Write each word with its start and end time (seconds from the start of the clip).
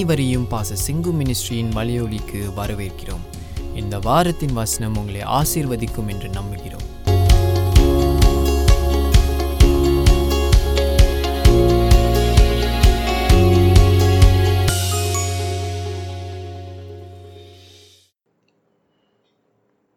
அனைவரையும் 0.00 0.46
பாச 0.50 0.76
சிங்கு 0.84 1.10
மினிஸ்ட்ரியின் 1.12 1.72
மலையொலிக்கு 1.74 2.38
வரவேற்கிறோம் 2.58 3.24
இந்த 3.74 3.98
வாரத்தின் 3.98 4.54
வசனம் 4.54 4.96
உங்களை 4.96 5.22
ஆசீர்வதிக்கும் 5.40 6.08
என்று 6.12 6.28
நம்புகிறோம் 6.28 6.84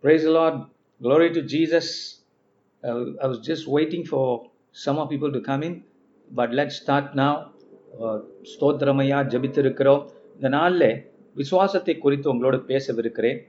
Praise 0.04 0.24
the 0.24 0.32
Lord. 0.32 0.56
Glory 1.02 1.34
to 1.34 1.42
Jesus. 1.44 1.88
Uh, 2.84 3.06
I 3.22 3.28
was 3.28 3.40
just 3.42 3.68
waiting 3.68 4.06
for 4.06 4.26
some 4.76 4.98
of 4.98 5.10
people 5.10 5.32
to 5.32 5.42
come 5.42 5.64
in, 5.64 5.84
but 6.32 6.52
let's 6.52 6.78
start 6.78 7.16
now. 7.16 7.34
ஸ்தோத்திரமையா 8.53 9.19
ஜபித்திருக்கிறோம். 9.33 10.03
இந்த 10.37 10.49
நாளில் 10.57 10.91
விசுவாசத்தை 11.41 11.95
குறித்து 11.99 12.27
உங்களோடு 12.33 12.59
பேசவிருக்கிறேன். 12.71 13.41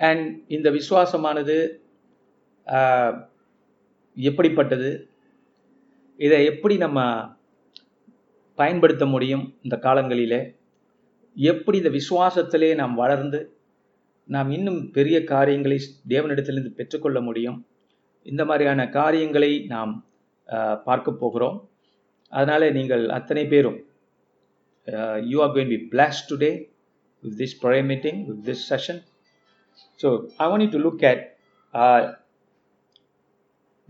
அண்ட் 0.00 0.28
இந்த 0.56 0.68
விசுவாசமானது 0.70 1.56
எப்படிப்பட்டது? 4.16 4.90
இதை 6.18 6.38
எப்படி 6.50 6.74
நம்ம 6.84 6.98
பயன்படுத்த 8.58 9.04
முடியும் 9.14 9.44
இந்த 9.62 9.76
காலங்களிலே? 9.86 10.40
எப்படி 11.36 11.76
இந்த 11.82 11.92
விசுவாசத்திலே 11.98 12.70
நாம் 12.80 12.94
வளர்ந்து 13.02 13.40
நாம் 14.28 14.50
இன்னும் 14.56 14.80
பெரிய 14.96 15.16
காரியங்களை 15.32 15.78
தேவனிடத்திலிருந்து 16.12 16.78
பெற்றுக்கொள்ள 16.78 17.18
முடியும்? 17.20 17.58
இந்த 18.22 18.42
மாதிரியான 18.50 18.82
காரியங்களை 18.98 19.52
நாம் 19.74 19.92
பார்க்க 20.84 21.20
போகிறோம். 21.22 21.58
அதனால 22.34 22.70
நீங்கள் 22.70 23.04
அத்தனை 23.10 23.44
பேரும் 23.52 23.78
you 25.30 25.38
are 25.44 25.52
going 25.54 25.72
be 25.74 25.80
blessed 25.92 26.20
today 26.30 26.52
with 27.22 27.36
this 27.42 27.56
prayer 27.62 27.88
meeting 27.92 28.20
with 28.28 28.42
this 28.44 28.64
session 28.70 29.00
so 30.00 30.08
I 30.38 30.48
want 30.50 30.74
to 30.76 30.80
look 30.86 31.04
at 31.10 31.24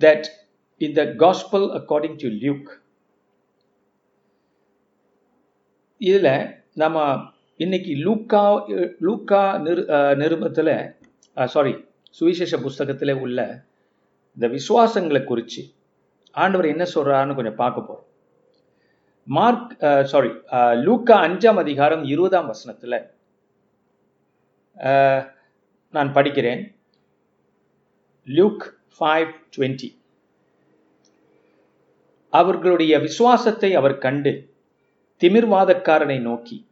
that 0.00 0.26
in 0.80 0.96
the 0.96 1.04
gospel 1.24 1.66
according 1.80 2.18
to 2.22 2.30
Luke 2.38 2.68
இதில் 6.00 6.32
நம்ம 6.76 6.98
இன்னைக்கு 7.60 7.92
லூக்கா 8.04 8.44
லூக்கா 9.00 9.42
நிரு 9.58 9.82
uh, 9.88 10.12
நிருபத்தில் 10.20 10.74
சாரி 11.36 11.72
uh, 11.72 11.82
சுவிசேஷ 12.14 12.58
புஸ்தகத்தில் 12.60 13.12
உள்ள 13.16 13.40
இந்த 14.36 14.46
விசுவாசங்களை 14.48 15.22
குறித்து 15.24 15.62
ஆண்டவர் 16.34 16.66
என்ன 16.66 16.84
சொல்கிறாருன்னு 16.94 17.36
கொஞ்சம் 17.36 17.60
பார்க்க 17.62 17.88
போகிறோம் 17.88 18.10
மார்க் 19.26 19.70
சாரி 20.04 20.30
லூக்கா 20.76 21.14
அஞ்சாம் 21.26 21.56
அதிகாரம் 21.56 22.04
இருபதாம் 22.04 22.46
வசனத்தில் 22.46 22.96
uh, 24.76 25.20
நான் 25.90 26.10
படிக்கிறேன். 26.14 26.62
லுக் 28.26 28.64
ஃபைவ் 28.98 29.30
டுவெண்ட்டி 29.56 29.88
அவர்களுடைய 32.28 32.98
விசுவாசத்தை 32.98 33.74
அவர் 33.74 33.96
கண்டு 33.98 34.32
திமிர்வாதக்காரனை 35.20 36.20
நோக்கி 36.20 36.68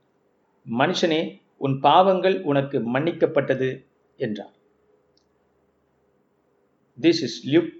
மனுஷனே 0.67 1.41
உன் 1.57 1.81
பாவங்கள் 1.81 2.43
உனக்கு 2.43 2.79
மன்னிக்கப்பட்டது 2.95 3.87
என்றார். 4.17 4.55
This 6.99 7.23
is 7.29 7.39
Luke 7.55 7.75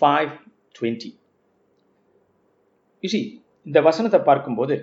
five 0.00 0.32
twenty 0.78 1.12
இந்த 3.66 3.78
வசனத்தை 3.88 4.20
பார்க்கும்போது 4.28 4.76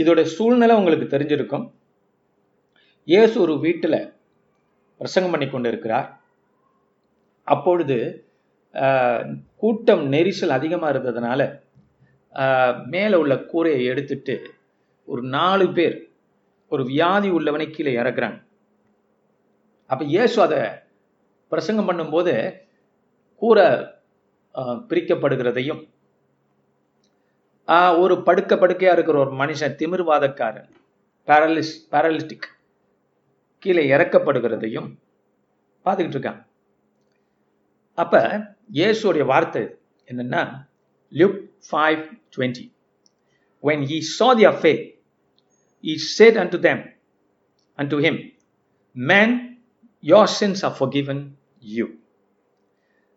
இதோட 0.00 0.20
சூழ்நிலை 0.34 0.74
உங்களுக்கு 0.80 1.06
தெரிஞ்சிருக்கும். 1.14 1.66
இயேசு 3.12 3.34
ஒரு 3.44 3.54
வீட்டில் 3.64 4.00
பிரசங்கம் 5.00 5.32
பண்ணி 5.34 5.46
கொண்டு 5.50 5.70
இருக்கிறார் 5.72 6.08
அப்பொழுது 7.46 7.98
கூட்டம் 9.62 10.04
நெரிசல் 10.14 10.56
அதிகமாக 10.58 10.92
இருந்ததுனால 10.94 11.40
மேலே 12.94 13.16
உள்ள 13.22 13.34
கூரையை 13.52 13.82
எடுத்துட்டு 13.92 14.34
ஒரு 15.08 15.22
நாலு 15.36 15.66
பேர் 15.78 15.96
ஒரு 16.72 16.82
வியாதி 16.90 17.28
உள்ளவனை 17.36 17.66
கீழே 17.70 17.92
இறக்குறாங்க. 18.00 18.38
அப்போ 19.90 20.04
இயேசு 20.14 20.36
அதை 20.46 20.60
பிரசங்கம் 21.52 21.88
பண்ணும்போது 21.88 22.34
கூரை 23.42 23.68
பிரிக்கப்படுகிறதையும் 24.90 25.80
ஒரு 27.74 28.22
படுக்க 28.22 28.56
படுக்கையா 28.56 28.92
இருக்கிற 28.92 29.18
ஒரு 29.18 29.30
மனுஷன் 29.30 29.76
திமிர்வாதக்காரன் 29.80 30.68
பேரலிஸ் 31.28 31.74
பேரலிஸ்டிக் 31.90 32.48
கீழே 33.58 33.90
இறக்கப்படுகிறதையும் 33.96 34.88
பார்த்துக்கிட்டு 35.84 36.18
இருக்கான். 36.18 36.40
அப்ப 37.94 38.22
இயேசுடைய 38.72 39.24
வார்த்தை 39.24 39.62
என்னன்னா 40.06 40.42
Luke 41.12 41.40
five 41.70 42.02
twenty 42.36 42.72
when 43.62 43.82
he 43.82 44.00
saw 44.00 44.34
their 44.34 44.52
faith, 44.52 44.84
he 45.84 45.98
said 45.98 46.36
unto 46.36 46.58
them, 46.58 46.78
unto 47.78 47.98
him, 47.98 48.32
Man, 48.96 49.58
your 50.00 50.26
sins 50.26 50.64
are 50.64 50.74
forgiven 50.74 51.36
you. 51.60 51.86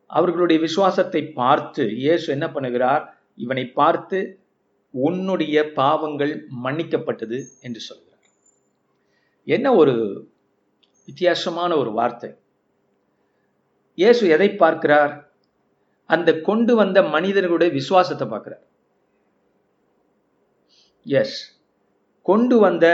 அவர்களுடைய 0.05 0.61
விசுவாசத்தை 0.61 1.21
பார்த்து 1.27 1.83
இயேசு 1.95 2.31
என்ன 2.33 2.47
பண்ணுகிறார்? 2.47 3.03
இவனை 3.35 3.65
பார்த்து 3.67 4.42
உன்னுடைய 4.93 5.57
பாவங்கள் 5.79 6.33
மன்னிக்கப்பட்டது 6.65 7.37
என்று 7.65 7.81
சொல்கிறார். 7.89 8.09
என்ன 9.47 9.67
ஒரு 9.81 9.93
வித்தியாசமான 11.07 11.71
ஒரு 11.77 11.91
வார்த்தை? 11.91 12.29
இயேசு 13.97 14.23
எதை 14.35 14.49
பார்க்கிறார்? 14.63 15.13
அந்த 16.09 16.29
கொண்டு 16.41 16.73
வந்த 16.75 16.99
மனிதர்களுடைய 17.15 17.69
விசுவாசத்தை 17.79 18.27
பார்க்கிறார். 18.27 18.63
எஸ் 21.05 21.39
கொண்டு 22.25 22.55
வந்த 22.59 22.85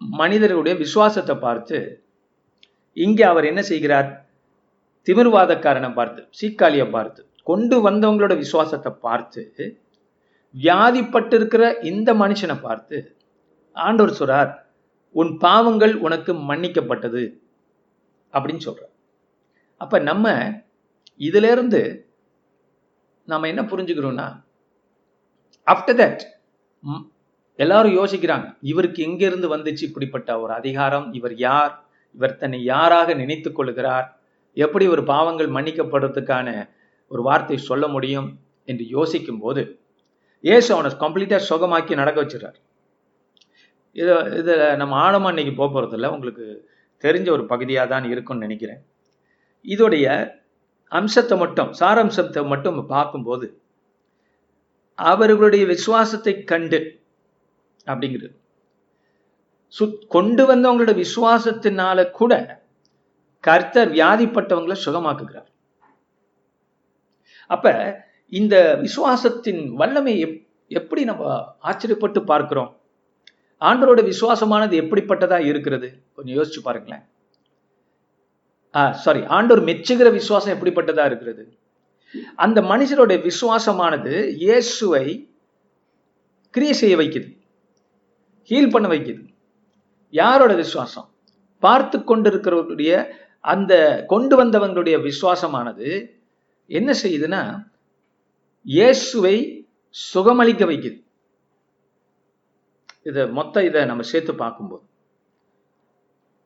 மனிதர்களுடைய 0.00 0.74
விசுவாசத்தை 0.84 1.34
பார்த்து 1.46 1.78
இங்கே 2.96 3.24
அவர் 3.32 3.48
என்ன 3.50 3.62
செய்கிறார்? 3.62 4.08
திமிர்வாதக்காரனை 5.06 5.90
பார்த்து 5.94 6.22
சீக்காளியை 6.38 6.86
பார்த்து 6.90 7.20
கொண்டு 7.42 7.76
வந்தவங்களோட 7.88 8.34
விசுவாசத்தை 8.36 8.92
பார்த்து 9.06 9.42
வியாதிப்பட்டிருக்கிற 10.62 11.84
இந்த 11.84 12.14
மனுஷனை 12.14 12.60
பார்த்து 12.60 13.16
ஆண்டவர் 13.76 14.18
சொல்றார் 14.18 14.52
உன் 15.14 15.32
பாவங்கள் 15.38 15.94
உனக்கு 15.96 16.32
மன்னிக்கப்பட்டது 16.34 17.22
அப்படின்னு 18.32 18.62
சொல்றார். 18.66 18.94
அப்ப 19.80 19.98
நம்ம 19.98 20.26
இதுல 21.18 21.50
இருந்து 21.50 21.80
நாம 23.24 23.46
என்ன 23.46 23.62
புரிஞ்சுக்கிறோம்னா 23.62 24.26
ஆஃப்டர் 25.66 25.98
தட் 26.00 26.22
எல்லாரும் 27.58 27.96
யோசிக்கிறாங்க 27.96 28.56
இவருக்கு 28.60 29.02
எங்கிருந்து 29.02 29.56
வந்துச்சு 29.56 29.82
இப்படிப்பட்ட 29.82 30.40
ஒரு 30.40 30.52
அதிகாரம்? 30.52 31.12
இவர் 31.12 31.34
யார்? 31.36 31.72
இவர் 32.14 32.36
தன்னை 32.36 32.58
யாராக 32.64 33.14
நினைத்து 33.14 33.52
கொள்கிறார்? 33.52 34.06
எப்படி 34.56 34.86
ஒரு 34.88 35.02
பாவங்கள் 35.04 35.48
மன்னிக்கப்படுறதுக்கான 35.48 36.48
ஒரு 37.08 37.22
வார்த்தை 37.22 37.58
சொல்ல 37.58 37.86
முடியும்? 37.88 38.28
என்று 38.64 38.84
யோசிக்கும் 38.88 39.38
போது 39.38 39.62
இயேசு 40.46 40.74
அவனை 40.74 40.96
கம்ப்ளீட்டாக 40.96 41.42
சுகமாக்கி 41.48 41.94
நடக்க 41.94 42.24
வச்சிடறார். 42.24 42.54
இதை 43.92 44.24
இதில் 44.24 44.76
நம்ம 44.76 44.96
ஆழமாக 44.96 45.28
இன்னைக்கு 45.28 45.54
போக 45.54 45.80
போகிறதில்ல 45.80 46.06
உங்களுக்கு 46.06 46.70
தெரிஞ்ச 47.00 47.30
ஒரு 47.30 47.46
பகுதியாக 47.46 47.88
தான் 47.88 48.04
இருக்கும்னு 48.04 48.42
நினைக்கிறேன். 48.42 48.86
இதோடைய 49.62 50.30
அம்சத்தை 50.88 51.38
மட்டும் 51.38 51.72
சாரம்சத்தை 51.80 52.46
மட்டும் 52.46 52.86
பார்க்கும்போது 52.86 53.60
அவர்களுடைய 54.94 55.66
விசுவாசத்தை 55.66 56.44
கண்டு 56.44 57.00
அப்படிங்கிறது. 57.86 58.36
சு- 59.78 60.06
கொண்டு 60.06 60.56
வந்தவங்களோட 60.56 61.04
விசுவாசத்தினால 61.04 62.10
கூட 62.10 62.62
கர்த்தர் 63.40 63.92
வியாதிப்பட்டவங்களை 63.92 64.76
சுகமாக்குகிறார். 64.84 65.46
அப்ப 67.46 67.94
இந்த 68.28 68.78
விசுவாசத்தின் 68.82 69.72
வல்லமை 69.72 70.26
எப்- 70.26 70.46
எப்படி 70.68 71.04
நம்ம 71.04 71.44
ஆச்சரியப்பட்டு 71.62 72.24
பார்க்கிறோம்? 72.24 72.80
ஆண்டவரோட 73.60 74.04
விசுவாசமானது 74.04 74.76
எப்படிப்பட்டதா 74.76 75.44
இருக்கிறது? 75.44 76.02
கொஞ்சம் 76.12 76.36
யோசிச்சு 76.36 76.60
பாருங்களேன். 76.62 77.02
சாரி 78.92 79.24
ஆண்டவர் 79.24 79.64
மெச்சுகிற 79.64 80.10
விசுவாசம் 80.10 80.58
எப்படிப்பட்டதா 80.58 81.04
இருக்கிறது? 81.04 81.56
அந்த 82.36 82.60
மனுஷருடைய 82.60 83.30
விசுவாசமானது 83.30 84.28
இயேசுவை 84.28 85.30
கிரியை 86.50 86.74
செய்ய 86.74 86.96
வைக்குது. 86.96 87.38
ஹீல் 88.48 88.70
பண்ண 88.70 88.88
வைக்குது. 88.88 89.28
யாரோட 90.10 90.54
விசுவாசம்? 90.54 91.08
பார்த்து 91.58 91.98
கொண்டிருக்கிறவர்களுடைய 91.98 93.06
அந்த 93.40 94.04
கொண்டு 94.06 94.44
வந்தவங்களுடைய 94.44 95.12
விசுவாசமானது 95.12 96.10
என்ன 96.66 96.94
செய்யுதுன்னா 97.02 97.74
இயேசுவை 98.66 99.66
சுகமளிக்க 100.14 100.62
வைக்குது. 100.70 100.98
இதை 103.02 103.28
மொத்த 103.28 103.64
இதை 103.64 103.84
நம்ம 103.84 104.02
சேர்த்து 104.02 104.34
பார்க்கும்போது. 104.34 104.84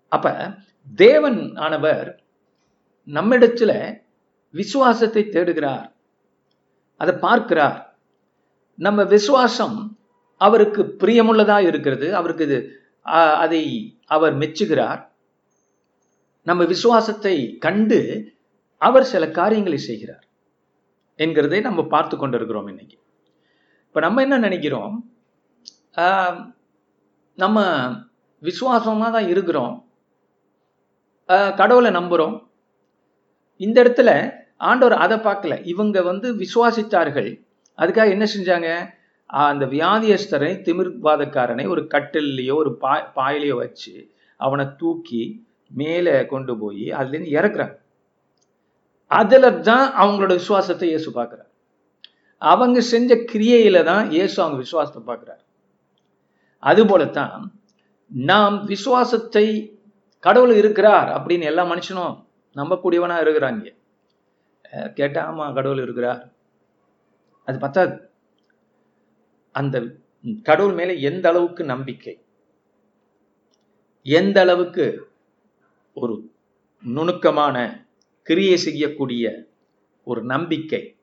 அப்ப 0.08 0.55
தேவன் 0.96 1.56
ஆனவர் 1.56 2.25
நம்மிடத்துல 3.06 4.00
விசுவாசத்தை 4.50 5.22
தேடுகிறார். 5.25 5.93
அதை 6.96 7.14
பார்க்கிறார். 7.14 7.99
நம்ம 8.75 9.05
விசுவாசம் 9.05 9.99
அவருக்கு 10.37 10.82
பிரியமுள்ளதா 10.84 11.58
இருக்கிறது. 11.67 12.14
அவருக்கு 12.14 12.44
இது 12.44 12.58
அதை 13.44 13.62
அவர் 14.06 14.34
மெச்சுகிறார். 14.38 15.00
நம்ம 16.43 16.64
விசுவாசத்தை 16.64 17.56
கண்டு 17.58 18.32
அவர் 18.76 19.05
சில 19.05 19.31
காரியங்களை 19.31 19.78
செய்கிறார். 19.78 20.25
என்கிறதை 21.25 21.58
நம்ம 21.69 21.81
பார்த்து 21.94 22.14
கொண்டிருக்கிறோம் 22.17 22.69
இன்னைக்கு. 22.72 22.96
இப்போ 23.87 24.00
நம்ம 24.05 24.22
என்ன 24.26 24.37
நினைக்கிறோம்? 24.46 24.94
நம்ம 27.38 27.64
விசுவாசமாக 28.43 29.11
தான் 29.17 29.28
இருக்கிறோம். 29.32 29.75
கடவுளை 31.61 31.90
நம்புகிறோம் 31.99 32.37
இந்த 33.61 33.76
இடத்துல 33.84 34.11
ஆண்டவர் 34.70 34.94
அதை 35.05 35.17
பார்க்கல. 35.26 35.55
இவங்க 35.72 35.99
வந்து 36.11 36.28
விசுவாசித்தார்கள். 36.43 37.31
அதுக்காக 37.78 38.14
என்ன 38.17 38.26
செஞ்சாங்க? 38.37 38.70
அந்த 39.50 39.64
வியாதியஸ்தரை 39.75 40.50
திமிர்வாதக்காரனை 40.67 41.64
ஒரு 41.75 41.82
கட்டிலையோ 41.94 42.55
ஒரு 42.62 42.72
பா 42.84 42.94
பாயிலையோ 43.19 43.56
வச்சு 43.64 43.94
அவனை 44.40 44.67
தூக்கி 44.81 45.22
மேலே 45.81 46.17
கொண்டு 46.32 46.52
போய் 46.62 46.87
அதுலேருந்து 47.00 47.37
இறக்குறாங்க. 47.38 47.76
அதுல 49.11 49.51
தான் 49.51 49.87
அவங்களோட 49.97 50.27
விசுவாசத்தை 50.27 50.89
இயேசு 50.89 51.23
பார்க்குறார். 51.23 51.51
அவங்க 52.39 52.81
செஞ்ச 52.81 53.15
கிரியையில 53.33 53.85
தான் 53.85 54.11
இயேசு 54.11 54.43
அவங்க 54.43 54.59
விசுவாசத்தை 54.59 55.15
பார்க்குறார். 55.15 55.43
அதுபோலத்தான் 56.62 57.53
நாம் 58.11 58.65
விசுவாசத்தை 58.65 59.47
கடவுள் 60.19 60.55
இருக்கிறார் 60.55 61.09
அப்படின்னு 61.09 61.43
எல்லா 61.43 61.65
மனுஷனும் 61.65 62.15
நம்பக்கூடியவனாக 62.57 63.25
இருக்கிறாங்க. 63.25 63.67
அஹ் 64.73 64.93
கேட்டா 64.93 65.33
ஆமா 65.33 65.55
கடவுள் 65.55 65.83
இருக்கிறார். 65.83 66.23
அது 67.49 67.59
பத்தாது. 67.59 67.95
அந்த 69.55 69.77
கடவுள் 70.43 70.75
மேலே 70.75 71.01
எந்த 71.01 71.29
அளவுக்கு 71.29 71.65
நம்பிக்கை? 71.65 72.15
எந்த 74.03 74.41
அளவுக்கு 74.41 74.85
ஒரு 75.97 76.15
நுணுக்கமான 76.83 77.56
கிரியை 78.22 78.56
செய்யக்கூடிய 78.56 79.25
ஒரு 80.05 80.25
நம்பிக்கை 80.25 80.96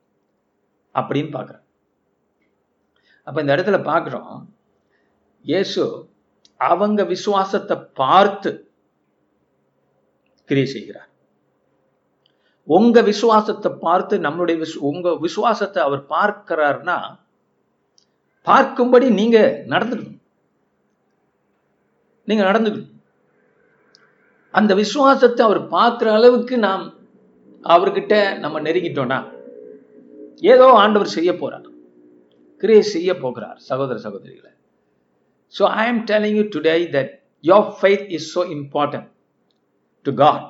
அப்படின்னு 0.96 1.32
பார்க்குறேன் 1.34 1.66
அப்ப 3.24 3.42
இந்த 3.42 3.56
இடத்துல 3.56 3.78
பார்க்குறோம் 3.92 4.44
இயேசு 5.46 5.84
அவங்க 6.56 7.04
விசுவாசத்தை 7.04 7.78
பார்த்து 7.94 8.52
கிரியை 10.46 10.68
செய்கிறார். 10.74 11.10
உங்க 12.64 13.02
விசுவாசத்தை 13.02 13.72
பார்த்து 13.72 14.20
நம்மளுடைய 14.20 14.58
விசு 14.64 14.76
உங்க 14.76 15.16
விசுவாசத்தை 15.16 15.84
அவர் 15.84 16.04
பார்க்கிறார்னா 16.10 16.98
பார்க்கும்படி 18.46 19.10
நீங்க 19.10 19.66
நடந்துக்கணும். 19.68 20.20
நீங்க 22.24 22.44
நடந்துக்கணும். 22.44 22.94
அந்த 24.50 24.74
விசுவாசத்தை 24.76 25.46
அவர் 25.46 25.62
பார்க்குற 25.62 26.08
அளவுக்கு 26.12 26.58
நாம் 26.58 26.97
அவர்கிட்ட 27.64 28.40
நம்ம 28.40 28.60
நெருங்கிட்டோம்னா 28.60 29.36
ஏதோ 30.42 30.72
ஆண்டவர் 30.72 31.16
செய்ய 31.18 31.32
போறார். 31.32 31.68
கிரியை 32.58 32.82
செய்ய 32.82 33.18
போகிறார் 33.18 33.58
சகோதர 33.58 33.98
சகோதரிகளை. 34.04 34.52
So 35.54 35.64
I 35.64 35.88
am 35.88 36.04
telling 36.04 36.36
you 36.36 36.44
today 36.56 36.90
that 36.96 37.12
your 37.40 37.68
faith 37.80 38.06
is 38.08 38.38
so 38.38 38.44
important 38.58 39.10
to 40.04 40.14
God 40.14 40.46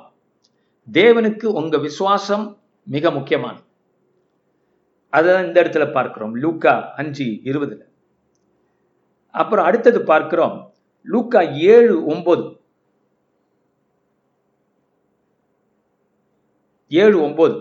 தேவனுக்கு 0.92 1.44
உங்க 1.44 1.78
விசுவாசம் 1.78 2.60
மிக 2.82 3.10
முக்கியமானது. 3.10 3.62
அதான் 5.12 5.44
இந்த 5.46 5.62
இடத்துல 5.62 5.92
பார்க்கிறோம். 5.92 6.34
லூக்கா 6.34 6.92
அஞ்சு 6.94 7.24
இருபதுல. 7.24 7.82
அப்புறம் 9.30 9.64
அடுத்தது 9.64 10.02
பார்க்கிறோம். 10.02 10.72
லூக்கா 11.02 11.40
ஏழு 11.74 12.06
ஒன்பது 12.06 12.57
ஏழு 16.90 17.16
ஒன்பது 17.22 17.56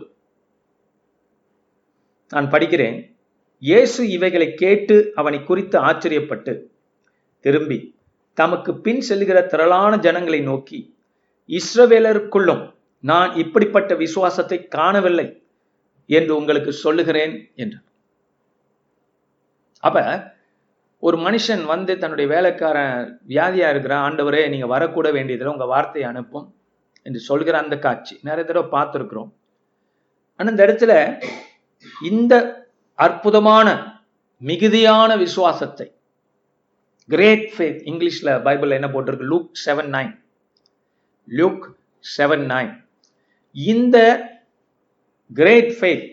நான் 2.32 2.52
படிக்கிறேன். 2.54 2.98
இயேசு 3.60 4.02
இவைகளை 4.10 4.54
கேட்டு 4.54 4.96
அவனை 5.16 5.44
குறித்து 5.44 5.78
ஆச்சரியப்பட்டு 5.80 6.54
திரும்பி 7.46 7.78
தமக்கு 8.34 8.72
பின் 8.86 9.04
செல்கிற 9.10 9.38
திரளான 9.46 9.98
ஜனங்களை 9.98 10.42
நோக்கி 10.42 10.80
இஸ்ரவேலருக்குள்ளும் 11.50 12.64
நான் 13.04 13.32
இப்படிப்பட்ட 13.36 13.96
விசுவாசத்தை 13.96 14.58
காணவில்லை 14.68 15.28
என்று 16.10 16.32
உங்களுக்கு 16.38 16.72
சொல்லுகிறேன் 16.74 17.34
என்றார். 17.56 17.86
அப்ப 19.80 19.98
ஒரு 21.04 21.18
மனுஷன் 21.18 21.64
வந்து 21.66 21.94
தன்னுடைய 21.98 22.28
வேலைக்காரன் 22.34 23.22
வியாதியா 23.28 23.70
இருக்கிற 23.70 23.96
ஆண்டவரே 24.08 24.44
நீங்க 24.50 24.68
வரக்கூட 24.76 25.08
வேண்டியதில்லை 25.12 25.54
உங்க 25.54 25.68
வார்த்தையை 25.74 26.10
அனுப்பும். 26.12 26.48
என்று 27.08 27.20
சொல்கிற 27.30 27.58
அந்த 27.64 27.76
காட்சி. 27.80 28.20
நிறைய 28.28 28.44
தடவை 28.48 28.68
பார்த்துருக்குறோம். 28.76 29.32
ஆனால் 30.36 30.54
இந்த 30.54 30.64
இடத்துல 30.68 30.94
இந்த 32.12 32.34
அற்புதமான 32.94 33.68
மிகுதியான 34.42 35.12
விசுவாசத்தை 35.16 35.88
கிரேட் 37.10 37.48
ஃபேத் 37.56 37.80
இங்கிலீஷ்ல 37.92 38.30
பைபிள் 38.44 38.78
என்ன 38.78 38.88
போட்டிருக்கு? 38.88 39.30
Luke 39.34 39.52
seven 39.66 39.92
nine 39.98 40.14
Luke 41.28 41.66
seven 42.18 42.46
nine 42.54 42.74
இந்த 43.54 43.98
கிரேட் 45.32 45.72
ஃபேத் 45.80 46.06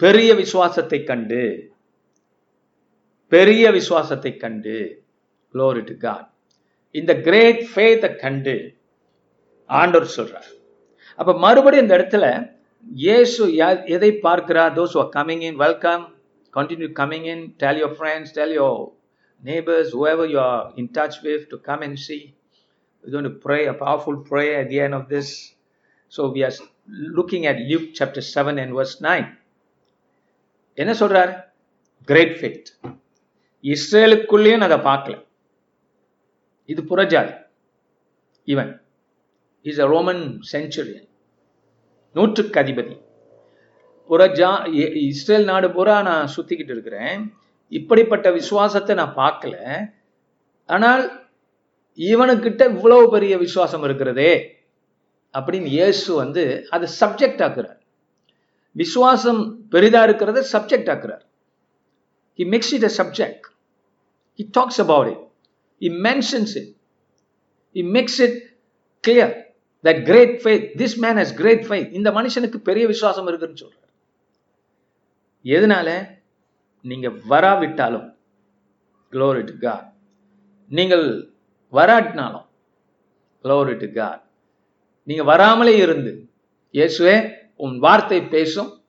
பெரிய 0.00 0.30
விசுவாசத்தை 0.34 0.98
கண்டு 1.04 1.42
பெரிய 3.32 3.70
விசுவாசத்தை 3.70 4.32
கண்டு 4.36 4.74
க்ளோரி 5.54 5.82
டு 5.84 5.94
காட் 5.96 6.26
இந்த 6.94 7.12
கிரேட் 7.26 7.62
ஃபேத்தை 7.74 8.10
கண்டு 8.16 8.75
ஆண்டவர் 9.70 10.14
சொல்றார் 10.16 10.48
அப்ப 11.18 11.34
மறுபடியும் 11.38 11.84
இந்த 11.84 11.96
இடத்துல 11.96 12.26
இயேசு 12.86 13.42
யா- 13.60 13.84
எதை 13.94 14.10
பார்க்கிறார் 14.18 14.72
those 14.74 14.92
who 14.94 15.00
are 15.00 15.10
coming 15.10 15.40
in 15.42 15.54
welcome 15.58 16.02
continue 16.54 16.90
coming 16.94 17.24
in 17.26 17.40
tell 17.56 17.76
your 17.76 17.92
friends 17.92 18.26
tell 18.32 18.52
your 18.52 18.74
neighbors 19.42 19.88
whoever 19.90 20.26
you 20.26 20.40
are 20.42 20.62
in 20.76 20.86
touch 20.90 21.16
with 21.22 21.42
to 21.48 21.58
come 21.60 21.82
and 21.82 21.96
see 21.98 22.22
we're 23.04 23.14
going 23.16 23.24
to 23.24 23.38
pray 23.40 23.62
a 23.66 23.76
powerful 23.76 24.16
prayer 24.22 24.60
at 24.60 24.68
the 24.68 24.80
end 24.80 24.94
of 24.94 25.08
this 25.08 25.28
so 26.12 26.30
we 26.30 26.42
are 26.42 26.54
looking 27.10 27.44
at 27.46 27.58
Luke 27.62 27.88
chapter 27.92 28.22
7 28.36 28.58
and 28.58 28.72
verse 28.72 28.94
9 29.08 29.26
என்ன 30.78 30.92
சொல்றார் 30.94 31.30
great 32.08 32.34
faith 32.38 32.66
இஸ்ரேலுக்குள்ளேயும் 33.64 34.56
நான் 34.56 34.70
அதை 34.70 34.80
பார்க்கல 34.84 35.14
இது 36.68 36.82
புறஜாதி 36.84 37.34
இவன் 38.48 38.72
is 39.66 39.78
a 39.78 39.86
Roman 39.86 40.40
centurion 40.52 41.08
நூற்றுக்கு 42.12 42.60
அதிபதி. 42.60 43.00
புறஜா 44.08 44.50
இ- 44.66 44.94
இஸ்ரேல் 44.94 45.44
நாடு 45.44 45.70
பூரா 45.70 46.02
நான் 46.02 46.30
சுத்திக்கிட்டு 46.36 46.70
இருக்கிறேன். 46.70 47.34
இப்படிப்பட்ட 47.68 48.30
விசுவாசத்தை 48.30 48.96
நான் 48.96 49.14
பார்க்கல. 49.14 49.86
ஆனால் 50.66 51.28
இவனுக்கிட்ட 51.96 52.68
இவ்வளவு 52.68 53.10
பெரிய 53.10 53.38
விசுவாசம் 53.38 53.82
இருக்கிறதே 53.82 54.56
அப்படின்னு 55.38 55.64
இயேசு 55.64 56.14
வந்து 56.14 56.66
அதை 56.70 56.88
சப்ஜெக்ட் 57.00 57.40
ஆக்குறார். 57.40 57.80
விசுவாசம் 58.72 59.68
பெரிதா 59.68 60.04
இருக்கிறத 60.04 60.44
subject 60.52 60.90
ஆக்குறார். 60.90 61.24
He 62.36 62.46
makes 62.46 62.74
it 62.74 62.84
a 62.84 63.04
subject 63.04 63.54
he 64.36 64.48
talks 64.50 64.80
about 64.80 65.06
it 65.06 65.28
he 65.80 65.96
mentions 65.96 66.54
it 66.54 66.74
he 67.74 67.88
makes 67.88 68.20
it 68.20 68.56
clear 69.08 69.44
that 69.86 70.04
great 70.04 70.40
faith 70.42 70.80
this 70.80 70.96
man 70.96 71.16
has 71.16 71.34
great 71.34 71.64
faith. 71.64 71.92
இந்த 71.92 72.10
மனுஷனுக்கு 72.10 72.56
பெரிய 72.56 72.86
விசுவாசம் 72.86 73.26
இருக்குன்னு 73.26 73.58
சொல்றார். 73.60 73.84
எதனால? 75.44 76.14
நீங்க 76.80 77.08
வராவிட்டாலும் 77.08 78.16
glory 79.10 79.44
to 79.44 79.92
நீங்கள் 80.68 81.30
வராட்டினாலும் 81.72 82.46
glory 83.42 83.76
to 83.76 84.20
நீங்க 85.04 85.22
வராமலே 85.22 85.76
இருந்து 85.76 86.28
இயேசுவே 86.72 87.32
உன் 87.56 87.78
வார்த்தை 87.78 88.22
பேசும் 88.22 88.82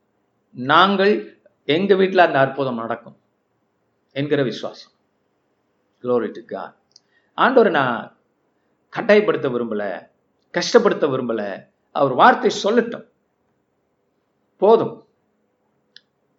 நாங்கள் 0.51 1.41
எங்க 1.63 1.95
வீட்டில் 1.95 2.17
அந்த 2.17 2.39
அற்புதம் 2.39 2.75
நடக்கும் 2.75 3.17
என்கிற 4.11 4.43
விசுவாசம். 4.43 4.91
glory 6.01 6.31
to 6.31 6.73
God. 7.35 7.69
நான் 7.69 8.17
கட்டாயப்படுத்த 8.95 9.49
விரும்பலை. 9.49 10.15
கஷ்டப்படுத்த 10.57 11.05
விரும்பல. 11.13 11.41
அவர் 11.91 12.13
வார்த்தை 12.13 12.51
சொல்லட்டும். 12.63 13.05
போதும். 14.61 14.95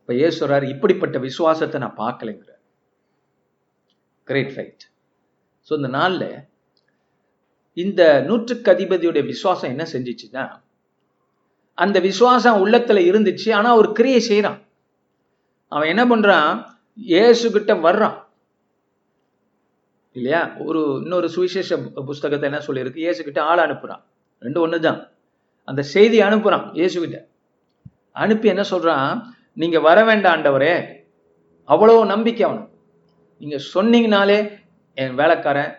இப்ப 0.00 0.12
ஏசுறார் 0.12 0.62
இப்படிப்பட்ட 0.62 1.18
விசுவாசத்தை 1.18 1.80
நான் 1.80 1.98
பார்க்கலைங்கிற 1.98 2.52
கிரேட் 4.28 4.52
ஃபைட் 4.54 4.84
ஸோ 5.68 5.72
இந்த 5.72 5.88
நாளில் 5.88 6.30
இந்த 7.76 8.02
நூற்றுக்கு 8.26 8.72
அதிபதியுடைய 8.72 9.25
விசுவாசம் 9.25 9.70
என்ன 9.70 9.84
செஞ்சிச்சுன்னா 9.92 10.44
அந்த 11.78 12.00
விசுவாசம் 12.00 12.66
உள்ளத்துல 12.66 13.02
இருந்துச்சு 13.10 13.54
ஆனா 13.54 13.76
ஒரு 13.76 13.92
கிரியை 13.92 14.20
செய்யறான் 14.28 14.58
அவன் 15.72 15.88
என்ன 15.88 16.04
பண்றான்? 16.04 16.50
இயேசு 16.94 17.50
கிட்ட 17.50 17.75
வர்றான். 17.75 18.16
இல்லையா? 20.18 20.52
ஒரு 20.58 21.00
இன்னொரு 21.02 21.28
சுவிசேஷ 21.28 21.78
புஸ்தகத்தை 21.78 22.50
என்ன 22.50 22.64
சொல்லியிருக்கு? 22.66 23.02
இயேசுகிட்ட 23.04 23.40
ஆள் 23.40 23.58
அனுப்புறான். 23.58 24.02
ரெண்டு 24.38 24.66
ஒண்ணுதான். 24.66 25.08
அந்த 25.64 25.82
செய்தி 25.82 26.20
அனுப்புறான் 26.20 26.66
இயேசுகிட்ட. 26.75 27.16
அனுப்பி 28.12 28.48
என்ன 28.48 28.64
சொல்றான்? 28.70 29.22
நீங்க 29.52 29.80
வர 29.80 30.04
வேண்டாம் 30.04 30.42
ஆண்டவரே. 30.42 30.94
அவ்வளவு 31.64 32.06
நம்பிக்கை 32.06 32.46
அவனுக்கு. 32.46 32.78
நீங்க 33.38 33.58
சொன்னீங்கனாலே 33.75 34.60
என் 34.94 35.14
வேலைக்காரன் 35.14 35.75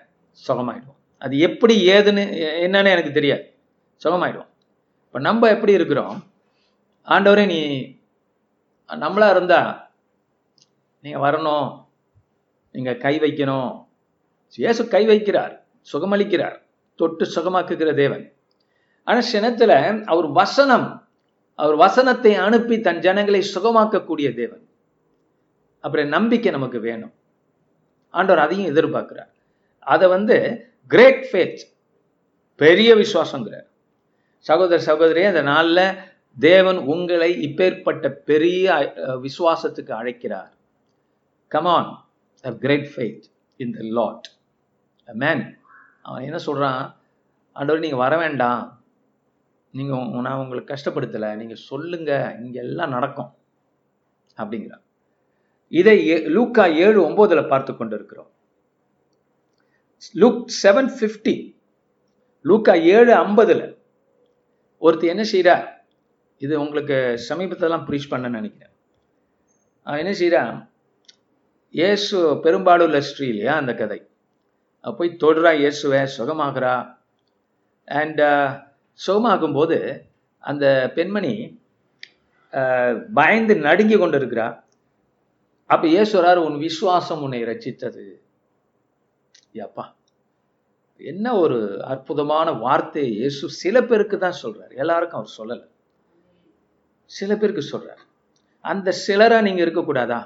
சுகமாயிடுவான். 0.48 0.98
அது 1.18 1.40
எப்படி 1.40 1.88
ஏதுன்னு 1.88 2.24
என்னன்னு 2.64 2.92
எனக்கு 2.92 3.12
தெரியாது. 3.12 3.54
சுகமாயிடுவான். 4.04 4.50
இப்போ 5.06 5.20
நம்ம 5.20 5.50
எப்படி 5.50 5.72
இருக்கிறோம்? 5.72 6.24
ஆண்டவரே 7.06 7.46
நீ 7.46 7.60
நம்மளா 8.88 9.30
இருந்தா 9.30 9.92
நீங்க 11.02 11.32
வரணும். 11.32 11.86
நீங்க 12.72 12.94
கை 12.94 13.20
வைக்கணும். 13.20 13.89
இயேசு 14.56 14.88
கை 14.88 15.08
வைக்கிறார் 15.08 15.54
சுகமளிக்கிறார் 15.92 16.58
தொட்டு 16.96 17.26
சுகமாக்குகிற 17.36 17.94
தேவன். 17.96 18.34
ஆனா 19.04 19.20
சினத்துல 19.34 19.72
அவர் 20.06 20.28
வசனம் 20.28 20.88
அவர் 21.56 21.76
வசனத்தை 21.76 22.36
அனுப்பி 22.36 22.80
தன் 22.80 23.00
ஜனங்களை 23.00 23.42
சுகமாக்கக்கூடிய 23.56 24.28
தேவன். 24.36 24.64
அப்புறம் 25.80 26.08
நம்பிக்கை 26.08 26.52
நமக்கு 26.52 26.80
வேணும். 26.80 27.14
ஆண்டவர் 28.10 28.44
அதையும் 28.44 28.76
எதிர்பார்க்கிறார். 28.76 29.32
அதை 29.80 30.10
வந்து 30.10 30.38
கிரேட் 30.88 31.26
ஃபேத் 31.32 31.62
பெரிய 32.56 32.96
விசுவாசங்கிறார். 32.96 33.68
சகோதர 34.38 34.80
சகோதரி 34.82 35.24
அந்த 35.24 35.42
நாளில் 35.42 35.86
தேவன் 36.40 36.78
உங்களை 36.78 37.32
இப்பேற்பட்ட 37.48 38.10
பெரிய 38.10 38.94
விசுவாசத்துக்கு 39.26 39.92
அழைக்கிறார். 39.92 40.52
Come on 41.48 41.92
great 42.60 42.90
faith 42.96 43.26
in 43.56 43.72
the 43.72 43.80
Lord 44.00 44.28
man 45.14 45.44
அவன் 46.02 46.24
என்ன 46.24 46.38
சொல்கிறான் 46.38 46.82
ஆண்டவர் 47.52 47.80
நீங்கள் 47.80 48.04
வர 48.04 48.18
வேண்டாம். 48.18 48.84
நீங்கள் 49.72 50.24
நான் 50.28 50.42
உங்களுக்கு 50.44 50.74
கஷ்டப்படுத்தலை. 50.74 51.36
நீங்கள் 51.36 51.66
சொல்லுங்கள் 51.70 52.38
இங்கே 52.44 52.60
எல்லாம் 52.60 52.90
நடக்கும். 52.90 53.32
அப்படிங்கிறான். 54.38 54.84
இதை 55.68 55.98
லூக்கா 56.36 56.64
ஏழு 56.74 57.00
ஒன்பதுல 57.08 57.48
பார்த்து 57.48 57.76
கொண்டு 57.76 57.96
இருக்கிறோம் 57.96 58.30
லூக் 60.16 60.46
செவன் 60.64 60.90
பிப்டி 61.00 61.36
லூக்கா 62.46 62.74
ஏழு 62.74 63.12
ஐம்பதுல 63.14 63.62
ஒருத்தர் 64.82 65.14
என்ன 65.14 65.24
செய்யறா 65.32 65.56
இது 66.38 66.62
உங்களுக்கு 66.62 66.98
சமீபத்தெல்லாம் 67.30 67.86
ப்ரீச் 67.88 68.10
பண்ண 68.10 68.28
நினைக்கிறேன். 68.30 68.74
அவன் 69.84 70.02
என்ன 70.04 70.14
செய்கிறா 70.22 70.70
இயேசு 71.72 72.18
பெரும்பாடுள்ள 72.44 72.98
ஸ்ரீ 72.98 73.28
இல்லையா 73.28 73.56
அந்த 73.56 73.74
கதை? 73.74 74.09
போய் 74.84 75.20
தொடுறா 75.24 75.52
இயேசுவை 75.62 76.00
சுகமாகறா. 76.18 76.76
அண்ட் 77.88 78.24
சுகமாகும் 79.00 79.56
போது 79.60 79.78
அந்த 80.44 80.66
பெண்மணி 80.98 81.34
பயந்து 83.20 83.54
நடுங்கி 83.68 83.98
கொண்டு 83.98 84.18
இருக்கிறா 84.20 84.48
அப்ப 85.74 85.84
இயேசுரார் 85.88 86.46
உன் 86.48 86.58
விசுவாசம் 86.66 87.24
உன்னை 87.26 87.42
ரச்சித்தது 87.50 88.06
அப்பா 89.68 89.86
என்ன 91.00 91.26
ஒரு 91.42 91.58
அற்புதமான 91.92 92.48
வார்த்தை. 92.64 93.04
இயேசு 93.20 93.50
சில 93.64 93.76
பேருக்கு 93.90 94.18
தான் 94.24 94.40
சொல்றாரு. 94.44 94.74
எல்லாருக்கும் 94.84 95.20
அவர் 95.20 95.38
சொல்லலை. 95.38 95.68
சில 97.12 97.30
பேருக்கு 97.38 97.64
சொல்றாரு. 97.74 98.04
அந்த 98.66 98.94
சிலரா 99.06 99.38
நீங்க 99.48 99.62
இருக்கக்கூடாதா? 99.66 100.20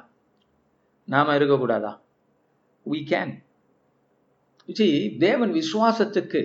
நாம 1.07 1.35
இருக்கக்கூடாதா? 1.39 1.91
வி 2.85 2.99
கேன் 3.11 3.33
தேவன் 5.17 5.51
விசுவாசத்துக்கு 5.51 6.41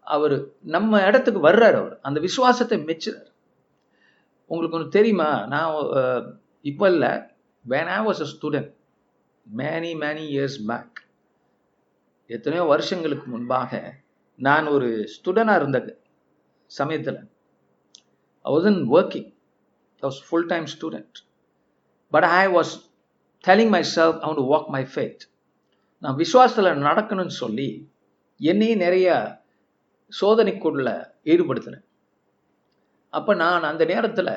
அவர் 0.00 0.36
நம்ம 0.74 1.00
இடத்துக்கு 1.06 1.40
வர்றார் 1.48 1.76
அவர். 1.82 2.00
அந்த 2.00 2.20
விசுவாசத்தை 2.20 2.78
மெச்சுறார். 2.78 3.30
உங்களுக்கு 4.50 4.78
ஒன்று 4.78 4.88
தெரியுமா? 4.88 5.46
நான் 5.46 5.72
இப்போ 6.60 6.88
இல்லை. 6.88 7.12
When 7.64 7.86
I 7.86 8.06
was 8.06 8.20
a 8.24 8.28
student 8.34 8.70
many 9.46 9.94
many 9.94 10.24
years 10.36 10.58
back 10.66 10.98
எத்தனையோ 12.26 12.64
வருஷங்களுக்கு 12.64 13.30
முன்பாக 13.30 13.94
நான் 14.38 14.66
ஒரு 14.66 14.88
ஸ்டூடெண்டாக 15.14 15.56
இருந்த 15.56 15.98
சமயத்தில் 16.66 17.18
I 18.44 18.52
wasn't 18.54 18.80
working 18.96 19.28
I 20.02 20.08
was 20.08 20.20
full 20.28 20.46
time 20.46 20.64
student 20.64 21.18
but 22.10 22.24
I 22.24 22.46
was 22.46 22.72
telling 23.44 23.68
myself 23.96 24.18
I 24.20 24.34
to 24.34 24.44
walk 24.54 24.68
my 24.68 24.82
faith 24.94 25.24
நான் 26.06 26.20
விசுவாசத்தில் 26.22 26.84
நடக்கணும்னு 26.88 27.34
சொல்லி 27.42 27.68
என்னையும் 28.40 28.82
நிறைய 28.84 29.06
சோதனைக்குள்ள 30.12 30.88
ஈடுபடுத்தினேன். 31.32 31.84
அப்போ 33.12 33.32
நான் 33.42 33.68
அந்த 33.70 33.84
நேரத்தில் 33.92 34.30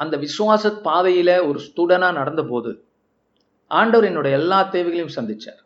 அந்த 0.00 0.14
விசுவாச 0.24 0.72
பாதையில் 0.88 1.34
ஒரு 1.48 1.58
ஸ்டூடெண்டாக 1.68 2.18
நடந்த 2.20 2.42
போது 2.50 2.70
ஆண்டவர் 3.70 4.08
என்னோட 4.10 4.28
எல்லா 4.40 4.58
தேவைகளையும் 4.74 5.16
சந்தித்தார் 5.16 5.62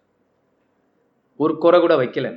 ஒரு 1.41 1.55
குறை 1.65 1.79
கூட 1.81 1.95
வைக்கல. 2.03 2.29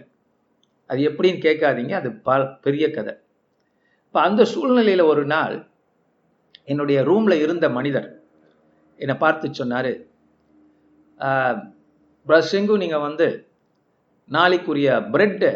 அது 0.90 1.00
எப்படின்னு 1.10 1.40
கேட்காதீங்க 1.48 1.94
அது 2.02 2.10
ப 2.28 2.40
பெரிய 2.66 2.86
கதை. 2.98 3.14
இப்போ 4.08 4.20
அந்த 4.28 4.42
சூழ்நிலையில் 4.54 5.10
ஒரு 5.12 5.24
நாள் 5.36 5.58
என்னுடைய 6.72 7.00
ரூமில் 7.10 7.42
இருந்த 7.46 7.66
மனிதர் 7.78 8.12
என்னை 9.00 9.16
பார்த்து 9.24 9.56
சொன்னார் 9.62 9.92
பிரசிங்கு 12.28 12.78
நீங்கள் 12.78 13.00
வந்து 13.00 13.48
நாளைக்குரிய 14.32 14.90
பிரெட்டு 15.14 15.50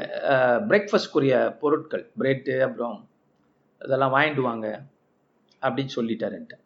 பிரேக்ஃபாஸ்ட்க்குரிய 0.69 1.57
பொருட்கள் 1.57 2.11
பிரெட்டு 2.19 2.59
அப்புறம் 2.59 3.09
இதெல்லாம் 3.79 4.13
வாங்கிட்டு 4.13 4.41
வாங்க 4.41 4.85
அப்படின்னு 5.61 5.89
சொல்லிட்டாருன்ட்டு 5.95 6.57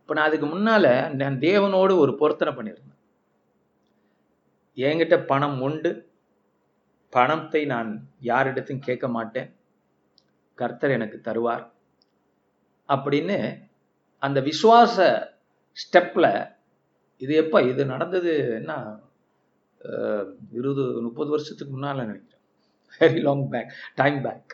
இப்போ 0.00 0.14
நான் 0.14 0.26
அதுக்கு 0.26 0.46
முன்னால் 0.46 1.14
நான் 1.14 1.38
தேவனோடு 1.38 1.96
ஒரு 1.96 2.16
பொருத்தனை 2.16 2.54
பண்ணியிருந்தேன். 2.54 2.98
என்கிட்ட 4.76 5.26
பணம் 5.26 5.60
உண்டு. 5.60 6.12
பணத்தை 7.10 7.64
நான் 7.64 8.08
யாரிடத்தையும் 8.22 8.78
கேட்க 8.78 9.08
மாட்டேன். 9.08 9.56
கர்த்தர் 10.54 10.90
எனக்கு 10.90 11.20
தருவார். 11.22 11.70
அப்படின்னு 12.88 13.62
அந்த 14.18 14.40
விசுவாச 14.40 15.26
ஸ்டெப்பில் 15.76 16.53
இது 17.22 17.32
எப்போ? 17.42 17.58
இது 17.72 17.82
நடந்தது 17.94 18.32
என்ன? 18.60 18.72
இருபது 20.58 20.84
முப்பது 21.06 21.30
வருஷத்துக்கு 21.34 21.72
முன்னால் 21.72 22.02
நினைக்கிறேன். 22.04 22.42
Very 23.00 23.20
long 23.26 23.44
back 23.52 23.72
time 24.00 24.18
back 24.26 24.52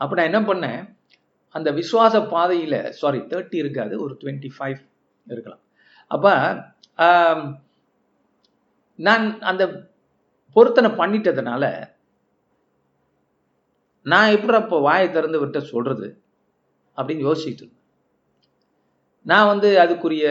அப்போ 0.00 0.14
நான் 0.16 0.30
என்ன 0.30 0.40
பண்ணேன்? 0.50 0.82
அந்த 1.54 1.68
விசுவாச 1.78 2.16
பாதையில் 2.32 2.78
சாரி 3.00 3.20
தேர்ட்டி 3.32 3.56
இருக்காது 3.62 3.94
ஒரு 4.04 4.14
டுவெண்ட்டி 4.20 4.50
ஃபைவ் 4.56 4.78
இருக்கலாம். 5.32 5.62
அப்போ 6.14 6.32
நான் 9.06 9.24
அந்த 9.50 9.64
பொருத்தனை 10.56 10.90
பண்ணிட்டதுனால 11.00 11.64
நான் 14.06 14.34
எப்படி 14.36 14.58
அப்போ 14.62 14.76
வாயை 14.86 15.06
திறந்து 15.16 15.38
விட்ட 15.40 15.58
சொல்றது? 15.72 16.08
அப்படின்னு 16.98 17.26
யோசிச்சுட்டு 17.28 17.62
இருந்தேன். 17.62 17.84
நான் 19.26 19.50
வந்து 19.52 19.68
அதுக்குரிய 19.84 20.26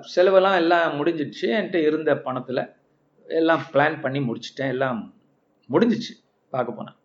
செலவெல்லாம் 0.00 0.54
எல்லாம் 0.54 1.04
முடிஞ்சிடுச்சு. 1.04 1.42
என்கிட்ட 1.42 1.74
இருந்த 1.74 2.16
பணத்தில் 2.16 2.72
எல்லாம் 3.26 3.62
பிளான் 3.72 4.00
பண்ணி 4.00 4.18
முடிச்சிட்டேன். 4.18 4.68
எல்லாம் 4.68 5.14
முடிஞ்சிச்சு 5.70 6.12
பார்க்க 6.50 6.82
போனேன் 6.82 6.96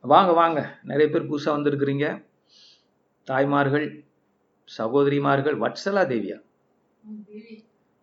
வாங்க 0.00 0.32
வாங்க. 0.32 0.78
நிறைய 0.82 1.18
பேர் 1.18 1.30
புதுசாக 1.30 1.56
வந்திருக்கிறீங்க. 1.56 2.24
தாய்மார்கள் 3.24 4.04
சகோதரிமார்கள் 4.78 5.58
வட்சலா 5.58 6.04
தேவியா? 6.12 6.46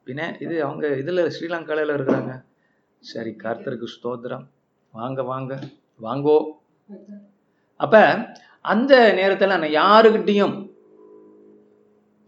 பின்ன 0.06 0.42
இது 0.42 0.64
அவங்க 0.64 0.98
இதில் 0.98 1.18
ஸ்ரீலங்காவில் 1.18 1.90
இருக்கிறாங்க. 1.90 2.44
சரி 3.00 3.30
கர்த்தருக்கு 3.30 3.88
ஸ்தோத்திரம். 4.04 4.48
வாங்க 4.92 5.24
வாங்க. 5.24 5.60
வாங்கோ. 6.02 6.52
அப்போ 7.76 8.32
அந்த 8.62 9.14
நேரத்தில் 9.14 9.48
நான் 9.48 10.02
யாருக்கிட்டேயும் 10.02 10.65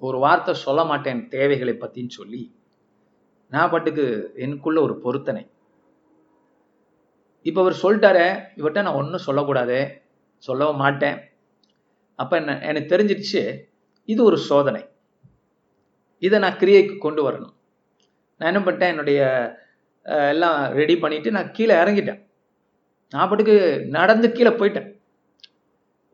ஒரு 0.05 0.17
வார்த்தை 0.23 0.53
சொல்ல 0.65 0.81
மாட்டேன் 0.91 1.21
தேவைகளை 1.35 1.73
பற்றின்னு 1.83 2.17
சொல்லி 2.19 2.41
நான் 3.53 3.71
பாட்டுக்கு 3.71 4.05
எனக்குள்ள 4.45 4.79
ஒரு 4.87 4.95
பொருத்தனை. 5.03 5.41
இப்போ 7.47 7.59
அவர் 7.63 7.81
சொல்லிட்டாரு 7.83 8.25
இவர்கிட்ட 8.59 8.81
நான் 8.87 8.99
ஒன்றும் 9.01 9.25
சொல்லக்கூடாது 9.27 9.77
சொல்லவும் 10.47 10.81
மாட்டேன். 10.83 11.17
அப்போ 12.21 12.33
என்ன 12.41 12.55
எனக்கு 12.69 12.91
தெரிஞ்சிடுச்சு 12.93 13.41
இது 14.13 14.21
ஒரு 14.29 14.37
சோதனை. 14.49 14.81
இதை 16.25 16.37
நான் 16.45 16.59
கிரியைக்கு 16.61 16.95
கொண்டு 17.05 17.21
வரணும். 17.27 17.55
நான் 18.37 18.49
என்ன 18.51 18.61
பண்ணிட்டேன் 18.65 18.93
என்னுடைய 18.93 19.21
எல்லாம் 20.33 20.57
ரெடி 20.79 20.95
பண்ணிட்டு 21.03 21.29
நான் 21.37 21.53
கீழே 21.57 21.73
இறங்கிட்டேன். 21.83 22.21
நான் 23.13 23.29
பாட்டுக்கு 23.29 23.57
நடந்து 23.97 24.27
கீழே 24.37 24.51
போயிட்டேன். 24.59 24.89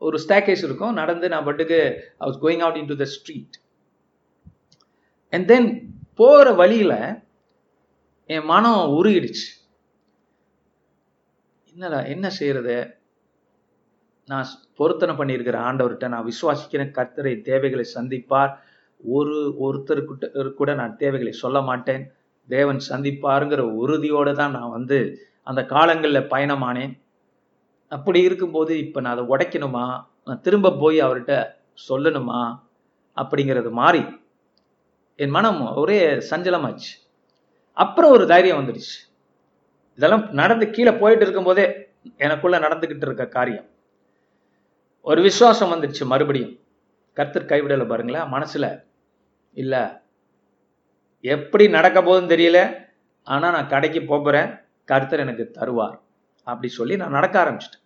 ஒரு 0.06 0.16
ஸ்டாக்கேஸ் 0.24 0.64
இருக்கும் 0.66 0.98
நடந்து 1.00 1.26
நான் 1.34 1.46
பாட்டுக்கு 1.48 1.78
I 2.20 2.24
was 2.28 2.40
going 2.44 2.64
out 2.64 2.80
into 2.92 2.96
the 3.02 3.06
street 3.16 3.56
and 5.34 5.46
then 5.50 5.68
போகிற 6.20 6.48
வழியில் 6.60 6.98
என் 8.34 8.48
மனம் 8.52 8.82
உருகிடுச்சு. 8.98 9.46
என்னடா 11.74 12.00
என்ன 12.14 12.26
செய்யறது 12.30 12.76
நான் 14.28 14.50
பொருத்தனை 14.78 15.14
பண்ணியிருக்கிற 15.16 15.56
ஆண்டவர்கிட்ட 15.68 16.08
நான் 16.08 16.28
விசுவாசிக்கிறேன். 16.30 16.94
கர்த்தரை 16.98 17.32
தேவைகளை 17.48 17.84
சந்திப்பார். 17.94 18.52
ஒரு 19.16 19.36
ஒருத்தருக்கிட்ட 19.64 20.52
கூட 20.60 20.70
நான் 20.80 20.98
தேவைகளை 21.02 21.32
சொல்ல 21.42 21.58
மாட்டேன். 21.60 22.04
தேவன் 22.48 22.80
சந்திப்பாருங்கிற 22.88 23.62
உறுதியோடு 23.82 24.32
தான் 24.34 24.56
நான் 24.56 24.74
வந்து 24.76 24.98
அந்த 25.50 25.60
காலங்களில் 25.74 26.30
பயணமானேன். 26.34 26.92
அப்படி 27.92 28.20
இருக்கும்போது 28.28 28.72
இப்போ 28.84 28.98
நான் 29.00 29.14
அதை 29.16 29.24
உடைக்கணுமா? 29.34 29.86
நான் 30.26 30.42
திரும்ப 30.46 30.76
போய் 30.82 30.98
அவர்கிட்ட 31.06 31.34
சொல்லணுமா? 31.88 32.40
அப்படிங்கிறது 33.16 33.70
மாறி 33.80 34.02
என் 35.16 35.30
மனம் 35.30 35.74
ஒரே 35.74 35.98
சஞ்சலமாச்சு. 36.30 36.92
அப்புறம் 37.72 38.10
ஒரு 38.10 38.26
தைரியம் 38.26 38.58
வந்துடுச்சு. 38.58 38.96
இதெல்லாம் 39.94 40.32
நடந்து 40.32 40.70
கீழே 40.70 40.92
போயிட்டு 40.92 41.24
இருக்கும்போதே 41.24 41.88
எனக்குள்ள 42.16 42.58
நடந்துக்கிட்டு 42.58 43.06
இருக்க 43.06 43.26
காரியம். 43.26 43.66
ஒரு 45.00 45.22
விசுவாசம் 45.22 45.72
வந்துடுச்சு 45.72 46.04
மறுபடியும். 46.04 46.58
கர்த்தர் 47.12 47.44
கைவிடலை 47.44 47.86
பாருங்களேன் 47.86 48.28
மனசில் 48.28 48.68
இல்லை 49.52 49.82
எப்படி 51.20 51.68
நடக்க 51.68 52.02
போகுதுன்னு 52.02 52.32
தெரியல. 52.34 52.60
ஆனால் 53.22 53.52
நான் 53.52 53.68
கடைக்கு 53.68 54.02
போகிறேன் 54.02 54.50
கர்த்தர் 54.84 55.20
எனக்கு 55.20 55.50
தருவார். 55.54 55.98
அப்படி 56.42 56.68
சொல்லி 56.68 56.96
நான் 56.96 57.10
நடக்க 57.10 57.44
ஆரம்பிச்சிட்டேன். 57.44 57.82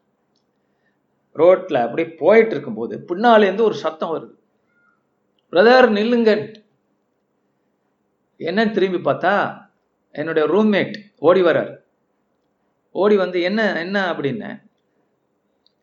ரோட்டில் 1.33 1.81
அப்படியே 1.81 2.15
போயிட்டு 2.15 2.51
இருக்கும்போது 2.51 3.05
பின்னாலேருந்து 3.09 3.61
ஒரு 3.61 3.75
சத்தம் 3.75 4.15
வருது. 4.15 4.35
பிரதர் 5.53 5.89
நில்லுங்க 5.99 6.33
என்னன்னு 8.39 8.71
திரும்பி 8.71 9.11
பார்த்தா 9.11 9.35
என்னுடைய 10.13 10.49
ரூம்மேட் 10.49 10.95
ஓடி 11.19 11.43
வர்றாரு. 11.43 11.75
ஓடி 12.93 13.17
வந்து 13.17 13.39
என்ன 13.49 13.79
என்ன? 13.85 14.13
அப்படின்னு. 14.13 14.51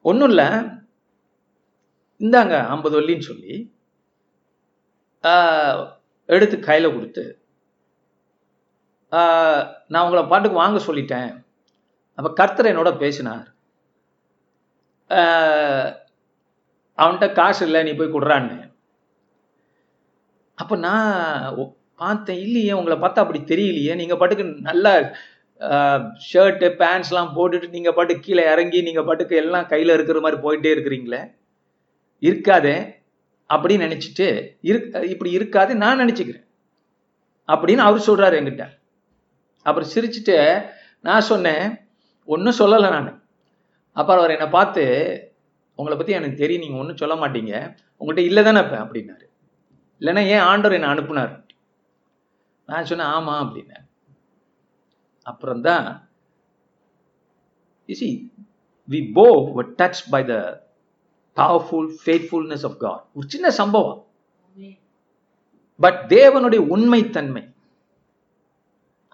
ஒன்றும் 0.02 0.28
இல்லை. 0.28 0.48
இந்தாங்க 2.20 2.54
ஐம்பது 2.76 2.96
வள்ளின்னு 3.00 3.30
சொல்லி 3.30 3.54
எடுத்து 6.34 6.60
கையில் 6.60 6.94
கொடுத்து 6.94 7.24
நான் 9.88 10.04
உங்களை 10.04 10.24
பாட்டுக்கு 10.26 10.58
வாங்க 10.58 10.80
சொல்லிட்டேன். 10.86 11.32
அப்போ 12.16 12.30
கர்த்தர் 12.34 12.66
என்னோட 12.66 12.98
பேசினார். 12.98 13.48
அவன்கிட்ட 16.98 17.28
காசு 17.34 17.66
இல்லை 17.66 17.84
நீ 17.84 17.94
போய் 17.94 18.14
கொடுறான்னு. 18.14 18.58
அப்போ 20.56 20.76
நான் 20.76 21.76
பார்த்தேன் 22.02 22.42
இல்லையே 22.46 22.74
உங்களை 22.80 22.98
பார்த்தா 23.04 23.24
அப்படி 23.24 23.42
தெரியலையே. 23.52 23.94
நீங்கள் 24.02 24.20
பாட்டுக்கு 24.22 24.46
நல்ல 24.70 24.96
ஷர்ட்டு 26.30 26.68
பேண்ட்ஸ்லாம் 26.82 27.30
போட்டுட்டு 27.36 27.68
நீங்கள் 27.75 27.96
பாட்டுக்கு 27.98 28.25
கீழே 28.28 28.44
இறங்கி 28.54 28.80
நீங்கள் 28.88 29.08
பாட்டுக்கு 29.10 29.36
எல்லாம் 29.44 29.70
கையில் 29.74 29.96
இருக்கிற 29.98 30.20
மாதிரி 30.25 30.38
போயிட்டே 30.46 30.72
இருக்கிறீங்களே? 30.75 31.22
இருக்காதே 32.28 32.78
அப்படின்னு 33.50 33.86
நினச்சிட்டு 33.88 34.28
இருக் 34.70 34.96
இப்படி 35.14 35.32
இருக்காது 35.38 35.72
நான் 35.84 36.02
நினச்சிக்கிறேன். 36.04 36.46
அப்படின்னு 37.50 37.84
அவர் 37.88 38.08
சொல்கிறாரு 38.10 38.36
என்கிட்ட. 38.39 38.65
அப்புறம் 39.65 39.91
சிரிச்சுட்டு 39.93 40.38
நான் 41.08 41.28
சொன்னேன் 41.32 41.65
ஒன்றும் 42.34 42.60
சொல்லலை 42.60 42.89
நான். 42.96 43.10
அப்புறம் 43.98 44.22
அவர் 44.22 44.36
என்னை 44.36 44.50
பார்த்து 44.58 44.84
உங்களை 45.80 45.96
பற்றி 45.98 46.13
எனக்கு 46.19 46.41
தெரியும் 46.43 46.63
நீங்கள் 46.63 46.82
ஒன்றும் 46.82 47.02
சொல்ல 47.02 47.15
மாட்டீங்க. 47.24 47.54
உங்கள்கிட்ட 48.00 48.30
இல்லை 48.30 48.41
தானே 48.48 48.62
இப்போ 48.65 48.78
அப்படின்னாரு. 48.84 49.26
இல்லைன்னா 50.02 50.24
ஏன் 50.36 50.46
ஆண்டவர் 50.52 50.78
என்னை 50.78 50.89
அனுப்புனார்? 50.93 51.34
நான் 52.76 52.90
சொன்னேன் 52.92 53.12
ஆமாம் 53.16 53.42
அப்படின்னேன் 53.44 53.84
அப்புறம்தான் 55.26 55.88
you 57.90 57.96
we 58.90 59.00
both 59.14 59.28
touch 59.80 60.02
by 60.10 60.22
the 60.26 60.36
powerful 61.38 61.90
faithfulness 62.02 62.66
of 62.70 62.78
God 62.78 63.04
ஒரு 63.14 63.28
சின்ன 63.28 63.48
சம்பவம் 63.60 64.02
பட் 65.80 66.00
தேவனுடைய 66.10 66.62
உண்மைத்தன்மை 66.76 67.44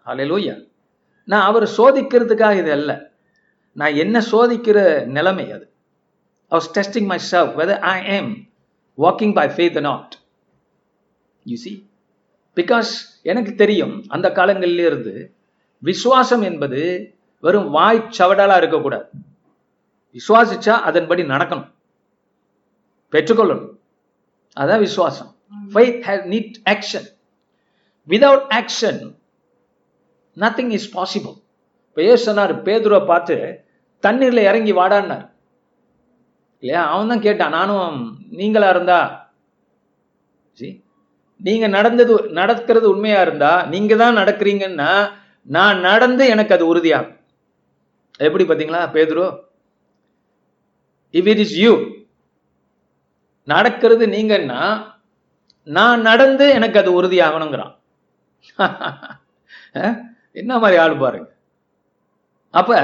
அலையலூயா 0.06 0.56
நான் 1.28 1.48
அவர் 1.48 1.66
சோதிக்கிறதுக்காக 1.78 2.56
இது 2.56 2.72
அல்ல 2.72 2.92
நான் 3.76 3.96
என்ன 3.96 4.18
சோதிக்கிற 4.32 4.78
நிலைமை 5.10 5.46
அது 5.52 5.66
I 6.52 6.56
was 6.56 6.72
testing 6.78 7.08
myself 7.32 7.54
whether 7.62 7.82
I 7.92 7.98
am 8.18 8.32
walking 8.98 9.34
by 9.34 9.48
faith 9.56 9.80
not 9.82 10.16
you 11.46 11.58
see 11.58 11.74
because 12.56 12.86
எனக்கு 13.22 13.56
தெரியும் 13.56 14.04
அந்த 14.08 14.30
காலங்களிலே 14.30 14.86
இருந்து 14.86 15.34
விசுவாசம் 15.80 16.42
என்பது 16.42 17.14
வெறும் 17.42 17.70
வாய் 17.70 18.08
சவடாலா 18.18 18.58
இருக்கக்கூடாது. 18.58 19.10
விசுவாசிச்சா 20.14 20.70
அதன்படி 20.70 21.24
நடக்கணும். 21.24 21.72
பெற்றுக்கொள்ளணும். 23.12 23.78
அதான் 24.60 24.80
விசுவாசம். 24.80 25.36
faith 25.74 26.04
has 26.08 26.24
need 26.34 26.54
action. 26.70 27.04
Without 28.08 28.44
action 28.50 29.16
nothing 30.36 30.70
is 30.72 30.82
possible. 30.94 31.36
இப்போ 31.88 32.02
ஏசு 32.04 32.18
சொன்னார் 32.18 32.64
பேதுருவை 32.64 33.06
பார்த்து 33.06 33.66
தண்ணீர்ல 34.02 34.38
இறங்கி 34.38 34.74
வாடான்னார். 34.74 35.30
இல்லையா? 36.60 36.92
அவன் 36.92 37.08
தான் 37.08 37.22
கேட்டான் 37.22 37.50
நானும் 37.50 38.18
நீங்களா 38.30 38.70
இருந்தா? 38.70 39.32
See? 40.60 40.82
நீங்க 41.44 41.68
நடந்தது 41.68 42.30
நடக்கிறது 42.30 42.90
உண்மையா 42.90 43.22
இருந்தா 43.22 43.66
நீங்க 43.66 43.96
தான் 43.96 44.18
நடக்கிறீங்கன்னா 44.18 45.12
நான் 45.44 45.80
நடந்து 45.80 46.28
எனக்கு 46.28 46.54
அது 46.54 46.76
உறுதியாகும். 46.76 47.20
எப்படி 48.18 48.44
பாத்தீங்களா 48.44 48.84
பேதுரு? 48.94 49.26
இஃப் 51.12 51.28
இட் 51.28 51.38
இஸ் 51.38 51.58
யூ 51.58 51.74
நடக்கிறது 53.46 54.08
நீங்கன்னா 54.08 54.84
நான் 55.66 56.02
நடந்து 56.02 56.50
எனக்கு 56.50 56.80
அது 56.80 57.04
உறுதியாகணுங்கிறான். 57.04 57.76
என்ன 60.32 60.60
மாதிரி 60.60 60.82
ஆள் 60.82 60.98
பாருங்க. 60.98 61.30
அப்ப 62.52 62.80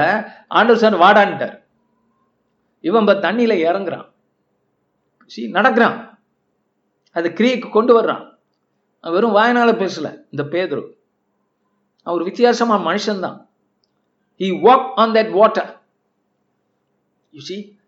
ஆண்டவர் 0.48 0.82
சார் 0.82 0.98
வாடான்ட்டார் 0.98 1.56
இவன் 2.80 3.06
தண்ணியில 3.06 3.54
இறங்குறான். 3.68 4.06
நடக்கிறான். 5.30 5.96
அது 7.12 7.28
கிரியைக்கு 7.28 7.70
கொண்டு 7.70 8.02
வர்றான். 8.02 8.37
வெறும் 9.00 9.36
வாயினால 9.36 9.70
பேசல 9.72 10.24
இந்த 10.30 10.42
பேதுரு. 10.42 10.92
அவர் 12.02 12.22
வித்தியாசமா 12.22 12.76
மனுஷன்தான். 12.76 13.46
He 14.38 14.48
walked 14.64 14.92
on 14.94 15.10
that 15.10 15.30
water 15.30 15.76
you 17.32 17.40
see? 17.48 17.78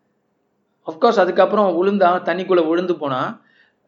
Of 0.87 1.17
அதுக்கப்புறம் 1.17 1.77
விழுந்தான் 1.77 2.23
தண்ணிக்குள்ள 2.23 2.69
விழுந்து 2.69 2.97
போனான் 2.97 3.43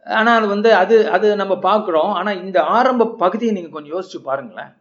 ஆனால் 0.04 0.46
வந்து 0.46 0.74
அது 0.74 1.10
அது 1.10 1.36
நம்ம 1.36 1.54
பார்க்குறோம். 1.54 2.12
ஆனா 2.12 2.30
இந்த 2.30 2.62
ஆரம்ப 2.62 3.06
பகுதியை 3.06 3.54
நீங்க 3.54 3.68
கொஞ்சம் 3.68 3.98
யோசிச்சு 3.98 4.24
பாருங்களேன். 4.24 4.74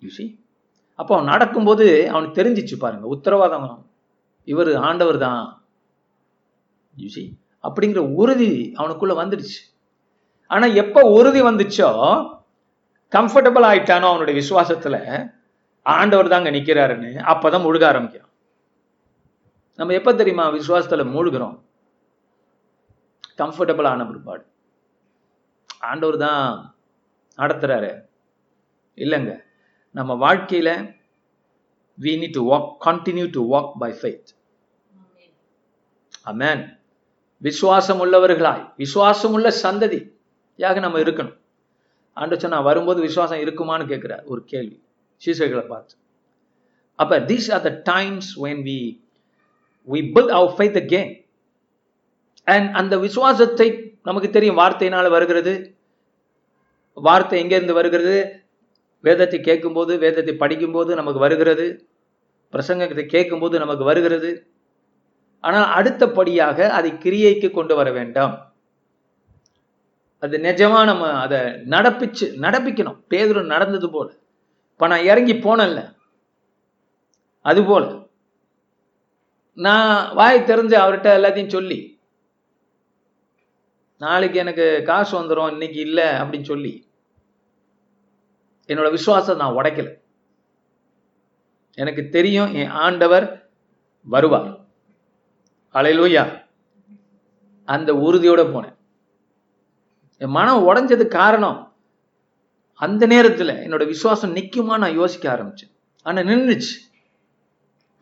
யூசி 0.00 0.40
அப்போ 0.94 1.14
அவன் 1.14 1.26
நடக்கும்போது 1.26 2.10
அவனுக்கு 2.10 2.44
தெரிஞ்சிச்சு 2.44 2.78
பாருங்க 2.78 3.06
உத்தரவாதம். 3.06 3.86
இவர் 4.44 4.74
ஆண்டவர் 4.74 5.18
தான் 5.18 5.62
யூசி 6.98 7.32
அப்படிங்கிற 7.62 7.96
உறுதி 7.96 8.72
அவனுக்குள்ள 8.76 9.14
வந்துடுச்சு. 9.22 9.75
ஆனா 10.48 10.66
எப்ப 10.66 11.00
உறுதி 11.00 11.42
வந்துச்சோ 11.42 11.88
கம்ஃபர்டபுள் 13.10 13.64
ஆயிட்டானோ 13.64 14.00
அவனுடைய 14.00 14.40
விசுவாசத்துல 14.40 15.26
ஆண்டவர் 15.82 16.28
தாங்க 16.28 16.50
நிக்கிறாருன்னு 16.50 17.10
அப்பதான் 17.32 17.64
முழுக 17.66 17.86
ஆரம்பிக்கிறோம். 17.90 18.32
நம்ம 19.76 19.92
எப்ப 19.92 20.14
தெரியுமா 20.14 20.50
விசுவாசத்துல 20.50 21.04
மூழ்கிறோம்? 21.04 21.60
கம்ஃபர்டபுள் 23.36 23.86
ஆன 23.86 24.06
பிற்பாடு. 24.06 24.46
ஆண்டவர் 25.78 26.16
தான் 26.16 26.76
நடத்துறாரு. 27.36 28.04
இல்லைங்க. 28.96 29.40
நம்ம 29.90 30.34
வாழ்க்கையில 30.34 30.96
we 32.00 32.16
need 32.20 32.32
to 32.32 32.52
walk 32.52 32.76
continue 32.84 33.28
to 33.30 33.54
walk 33.54 33.72
by 33.78 33.92
faith 33.92 34.26
amen 36.24 36.78
விசுவாசம் 37.38 38.00
உள்ளவர்களாய் 38.00 38.72
விசுவாசம் 38.76 39.32
உள்ள 39.32 39.54
சந்ததி. 39.62 40.15
யாக 40.56 40.80
நம்ம 40.80 40.98
இருக்கணும். 40.98 41.36
ஆண்டு 42.12 42.40
சொன்னா 42.40 42.60
வரும்போது 42.60 43.00
விசுவாசம் 43.00 43.38
இருக்குமான்னு 43.38 43.86
கேட்கிறார் 43.86 44.22
ஒரு 44.24 44.44
கேள்வி. 44.44 44.82
சீசர்களை 45.26 45.66
பார்த்து. 45.66 45.94
அப்ப 46.94 47.20
these 47.20 47.52
are 47.52 47.60
the 47.60 47.80
times 47.84 48.40
when 48.40 48.62
we 48.62 49.02
we 49.88 50.02
we 50.02 50.12
build 50.12 50.30
our 50.30 50.70
the 50.70 50.80
game 50.80 51.24
and 52.44 52.74
அந்த 52.74 52.98
விசுவாசத்தை 52.98 53.94
நமக்கு 54.02 54.30
தெரியும் 54.30 54.58
வார்த்தையினால 54.58 55.08
வருகிறது. 55.08 55.76
வார்த்தை 56.94 57.46
எங்கேருந்து 57.46 57.72
வருகிறது? 57.72 58.44
வேதத்தை 59.00 59.40
கேட்கும்போது 59.40 59.98
வேதத்தை 59.98 60.34
படிக்கும்போது 60.34 60.94
நமக்கு 60.94 61.20
வருகிறது. 61.20 61.88
பிரசங்கத்தை 62.52 63.06
கேட்கும்போது 63.06 63.58
நமக்கு 63.58 63.84
வருகிறது. 63.84 64.46
ஆனால் 65.40 65.64
அடுத்தபடியாக 65.64 66.72
அதை 66.72 66.92
கிரியைக்கு 66.92 67.50
கொண்டு 67.50 67.74
வர 67.74 67.92
வேண்டாம். 67.92 68.45
அது 70.20 70.38
நிஜமா 70.38 70.84
நம்ம 70.84 71.10
அதை 71.10 71.38
நடப்பிச்சு 71.74 72.26
நடப்பிக்கணும். 72.44 73.02
பேதுரு 73.10 73.44
நடந்தது 73.44 73.90
போல. 73.90 74.08
இப்ப 74.72 74.86
நான் 74.86 75.04
இறங்கி 75.04 75.32
போனேன்ல 75.32 75.82
அது 77.40 77.64
போல 77.64 77.84
நான் 79.52 80.14
வாய் 80.14 80.46
தெரிஞ்சு 80.46 80.74
அவர்கிட்ட 80.80 81.10
எல்லாத்தையும் 81.18 81.54
சொல்லி 81.56 81.78
நாளைக்கு 83.98 84.38
எனக்கு 84.38 84.82
காசு 84.84 85.12
வந்துடும் 85.20 85.50
இன்னைக்கு 85.50 85.78
இல்லை 85.80 86.04
அப்படின்னு 86.04 86.42
சொல்லி 86.42 86.72
என்னோட 88.68 88.90
விசுவாசத்தை 88.90 89.36
நான் 89.36 89.56
உடைக்கல. 89.56 89.88
எனக்கு 91.74 92.08
தெரியும் 92.08 92.54
என் 92.54 92.74
ஆண்டவர் 92.86 93.26
வருவார். 94.02 94.50
அலையிலூயா 95.74 96.24
அந்த 97.64 97.92
உறுதியோட 97.92 98.42
போனேன். 98.54 98.75
என் 100.22 100.34
மனம் 100.38 100.66
உடஞ்சது 100.68 101.04
காரணம் 101.18 101.58
அந்த 102.84 103.02
நேரத்தில் 103.12 103.52
என்னோட 103.64 103.82
விசுவாசம் 103.92 104.34
நிற்குமா 104.36 104.74
நான் 104.82 104.98
யோசிக்க 105.00 105.24
ஆரம்பிச்சேன். 105.34 105.72
ஆனால் 106.06 106.26
நின்றுச்சு 106.30 106.74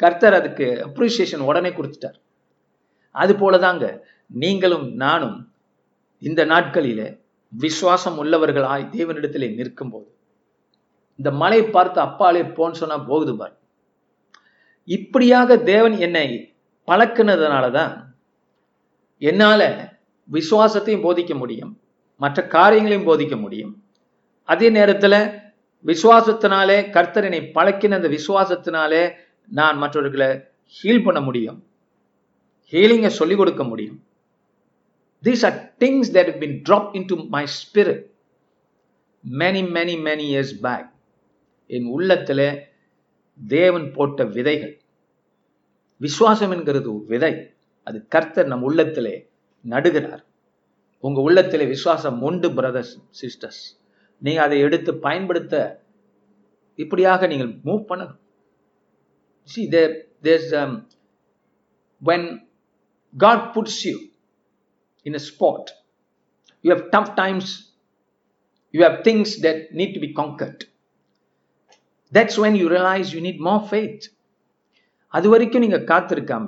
கர்த்தர் 0.01 0.37
அதுக்கு 0.39 0.67
அப்ரிசியேஷன் 0.87 1.47
உடனே 1.49 1.71
கொடுத்துட்டார். 1.71 2.19
அது 3.15 3.33
போலதாங்க 3.43 3.85
நீங்களும் 4.43 4.87
நானும் 5.03 5.37
இந்த 6.29 6.41
நாட்களிலே 6.53 7.09
விசுவாசம் 7.53 8.17
உள்ளவர்களாய் 8.23 8.85
தேவனிடத்திலே 8.97 9.49
நிற்கும் 9.59 9.93
போது 9.93 10.09
இந்த 11.19 11.31
மலை 11.43 11.61
பார்த்து 11.75 11.99
அப்பாலே 12.07 12.43
போன்னு 12.57 12.81
சொன்னா 12.81 12.97
போகுது 13.11 13.35
பார். 13.37 13.55
இப்படியாக 14.89 15.57
தேவன் 15.73 15.97
என்னை 16.07 16.27
பழக்கினதுனால 16.89 17.67
தான் 17.79 17.93
என்னால 19.19 19.61
விசுவாசத்தையும் 20.29 21.05
போதிக்க 21.07 21.33
முடியும். 21.43 21.73
மற்ற 22.17 22.47
காரியங்களையும் 22.47 23.07
போதிக்க 23.07 23.41
முடியும். 23.41 23.85
அதே 24.43 24.69
நேரத்தில் 24.69 25.43
விசுவாசத்தினாலே 25.87 26.91
கர்த்தரனை 26.91 27.51
பழக்கின 27.55 27.91
அந்த 27.91 28.09
விசுவாசத்தினாலே 28.09 29.13
நான் 29.49 29.79
மற்றவர்களை 29.79 30.41
ஹீல் 30.83 31.05
பண்ண 31.05 31.21
முடியும். 31.21 31.67
ஹீலிங்கை 32.71 33.07
சொல்லிக் 33.07 33.37
கொடுக்க 33.37 33.65
முடியும். 33.65 34.05
These 35.23 35.45
are 35.45 35.75
things 35.79 36.13
that 36.13 36.39
been 36.39 36.63
drop 36.69 36.97
into 37.05 37.25
my 37.29 37.45
spirit 37.45 38.03
many 39.31 39.63
many 39.77 39.97
many 39.99 40.25
years 40.33 40.61
back 40.61 40.91
என் 41.67 41.85
உள்ளத்தில் 41.85 42.61
தேவன் 43.47 43.93
போட்ட 43.93 44.25
விதைகள். 44.25 44.81
விசுவாசம் 45.97 46.51
என்கிறது 46.51 47.05
விதை. 47.05 47.53
அது 47.85 48.09
கர்த்தர் 48.09 48.47
நம் 48.47 48.63
உள்ளத்திலே 48.63 49.31
நடுகிறார். 49.69 50.25
உங்க 51.07 51.21
உள்ளத்தில் 51.21 51.71
விசுவாசம் 51.73 52.19
உண்டு 52.29 52.49
பிரதர்ஸ் 52.59 52.93
சிஸ்டர்ஸ் 53.21 53.63
நீங்க 54.23 54.41
அதை 54.43 54.59
எடுத்து 54.67 54.91
பயன்படுத்த 55.07 55.55
இப்படியாக 56.79 57.27
நீங்கள் 57.33 57.53
மூவ் 57.65 57.83
பண்ணணும் 57.91 58.21
see 59.49 59.63
there 59.77 59.95
there's 60.23 60.53
when 62.03 62.23
God 63.15 63.55
puts 63.55 63.75
you 63.85 63.99
in 65.07 65.15
a 65.15 65.23
spot 65.29 65.65
you 66.65 66.71
have 66.73 66.91
tough 66.91 67.11
times 67.15 67.49
you 68.75 68.83
have 68.83 68.97
things 69.05 69.29
that 69.45 69.59
need 69.73 69.93
to 69.97 70.03
be 70.07 70.13
conquered 70.23 70.61
that's 72.13 72.39
when 72.43 72.57
you 72.61 72.67
realize 72.75 73.09
you 73.15 73.21
need 73.27 73.41
more 73.47 73.63
faith 73.71 74.03
அது 75.15 75.27
வரைக்கும் 75.33 75.65
நீங்கள் 75.65 75.89
காத்திருக்காம 75.91 76.47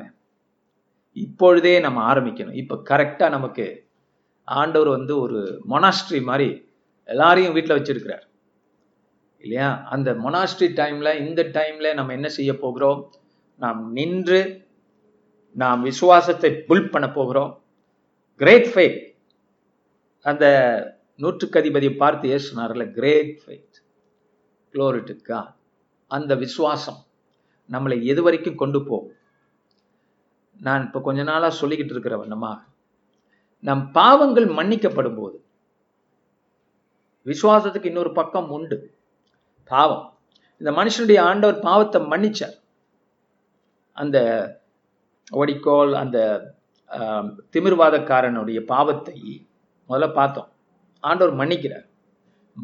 இப்பொழுதே 1.16 1.73
நம்ம 1.81 1.99
ஆரம்பிக்கணும் 2.12 2.59
இப்போ 2.62 2.77
கரெக்டாக 2.90 3.35
நமக்கு 3.37 3.66
ஆண்டவர் 4.49 4.89
வந்து 4.89 5.19
ஒரு 5.19 5.39
மொனாஸ்ட்ரி 5.69 6.23
மாதிரி 6.23 6.49
எல்லாரையும் 7.05 7.53
வீட்டில் 7.53 7.77
வச்சிருக்கிறார். 7.77 8.25
இல்லையா? 9.39 9.83
அந்த 9.91 10.13
மொனாஸ்ட்ரி 10.13 10.69
டைம்ல 10.81 11.09
இந்த 11.27 11.43
டைம்ல 11.43 11.95
நம்ம 11.95 12.13
என்ன 12.13 12.29
செய்ய 12.29 12.59
போகிறோம்? 12.59 13.01
நாம் 13.61 13.93
நின்று 13.93 14.41
நாம் 15.57 15.83
விசுவாசத்தை 15.83 16.51
புல் 16.69 16.91
பண்ண 16.91 17.11
போகிறோம். 17.11 17.53
கிரேட் 18.41 18.67
ஃபைட் 18.67 18.99
அந்த 20.21 20.45
நூற்றுக்கு 21.17 21.61
அதிபதியை 21.61 21.97
பார்த்து 21.97 22.29
ஏசுனார்ல 22.37 22.85
கிரேட் 22.91 23.35
ஃபைட் 23.43 23.77
குளோரிட்டுக்கா 24.75 25.41
அந்த 26.11 26.35
விசுவாசம் 26.35 26.99
நம்மளை 27.71 28.03
எது 28.03 28.23
வரைக்கும் 28.23 28.61
கொண்டு 28.63 28.79
போகும்? 28.85 29.13
நான் 30.61 30.85
இப்போ 30.85 31.01
கொஞ்ச 31.01 31.23
நாளாக 31.23 31.57
சொல்லிக்கிட்டு 31.61 31.95
இருக்கிறவன் 31.95 32.33
நம்ம 32.35 32.49
நம் 33.61 33.90
பாவங்கள் 33.92 34.47
மன்னிக்கப்படும் 34.47 35.19
போது 35.21 35.45
விசுவாசத்துக்கு 37.27 37.85
இன்னொரு 37.85 38.12
பக்கம் 38.12 38.51
உண்டு. 38.51 38.77
பாவம். 39.64 40.19
இந்த 40.59 40.71
மனுஷனுடைய 40.71 41.21
ஆண்டவர் 41.21 41.59
பாவத்தை 41.61 42.01
மன்னிச்சார். 42.03 42.57
அந்த 43.92 44.19
ஒடிக்கோல் 45.33 45.92
அந்த 45.92 46.19
திமிர்வாதக்காரனுடைய 47.53 48.61
பாவத்தை 48.61 49.47
முதல்ல 49.88 50.12
பார்த்தோம். 50.12 50.49
ஆண்டவர் 51.01 51.38
மன்னிக்கிறார். 51.40 51.87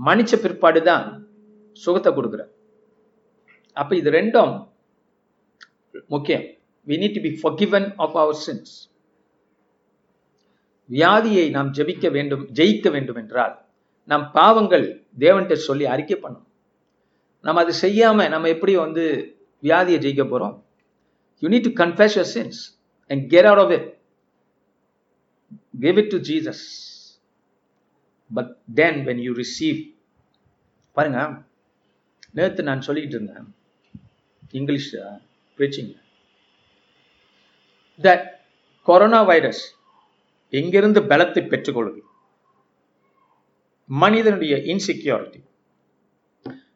மன்னிச்ச 0.07 0.37
பிற்பாடு 0.42 0.83
தான் 0.83 1.31
சுகத்தை 1.72 2.12
கொடுக்குறார். 2.12 2.52
அப்ப 3.72 3.96
இது 3.96 4.11
ரெண்டும் 4.11 4.70
முக்கியம். 6.09 6.46
We 6.87 6.94
need 7.02 7.16
to 7.16 7.22
be 7.26 7.33
forgiven 7.42 7.92
of 7.96 8.16
our 8.16 8.42
sins 8.46 8.74
வியாதியை 10.90 11.51
நாம் 11.51 11.71
ஜெபிக்க 11.71 12.11
வேண்டும் 12.11 12.45
ஜெயிக்க 12.53 12.90
வேண்டும் 12.90 13.16
என்றால் 13.16 13.55
நம் 14.09 14.31
பாவங்கள் 14.33 14.87
தேவன்கிட்ட 15.18 15.55
சொல்லி 15.61 15.85
அறிக்கை 15.87 16.16
பண்ணும் 16.16 16.47
நம்ம 17.45 17.61
அது 17.61 17.73
செய்யாம 17.81 18.29
நம்ம 18.29 18.49
எப்படி 18.49 18.77
வந்து 18.77 19.05
வியாதியை 19.62 19.99
ஜெயிக்க 19.99 20.25
போறோம்? 20.25 20.55
You 21.42 21.49
need 21.49 21.68
to 21.68 21.73
confess 21.85 22.16
your 22.16 22.33
sins 22.35 22.61
and 23.11 23.31
get 23.31 23.45
out 23.45 23.59
of 23.59 23.71
it 23.71 23.88
give 25.81 25.99
it 25.99 26.11
to 26.11 26.18
Jesus 26.21 26.64
but 28.31 28.57
then 28.75 29.05
when 29.05 29.18
you 29.18 29.33
receive 29.35 29.81
பாருங்க 30.97 31.21
நேற்று 32.31 32.62
நான் 32.62 32.85
சொல்லிக்கிட்டு 32.87 33.16
இருந்தேன் 33.16 33.49
English 34.51 34.90
preaching 35.59 35.92
that 38.01 38.27
corona 38.88 39.23
virus 39.23 39.62
எங்கிருந்து 40.58 41.00
பலத்தை 41.10 41.42
பெற்றுக்கொள்வது 41.48 42.00
மனிதனுடைய 43.88 44.54
இன்செக்யூரிட்டி 44.72 45.40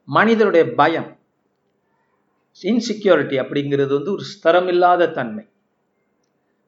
மனிதனுடைய 0.09 0.65
பயம். 0.81 1.09
இன்செக்யூரிட்டி 2.61 3.37
அப்படிங்கிறது 3.43 3.93
வந்து 3.99 4.13
ஒரு 4.17 4.25
ஸ்திரமில்லாத 4.33 5.11
தன்மை. 5.19 5.45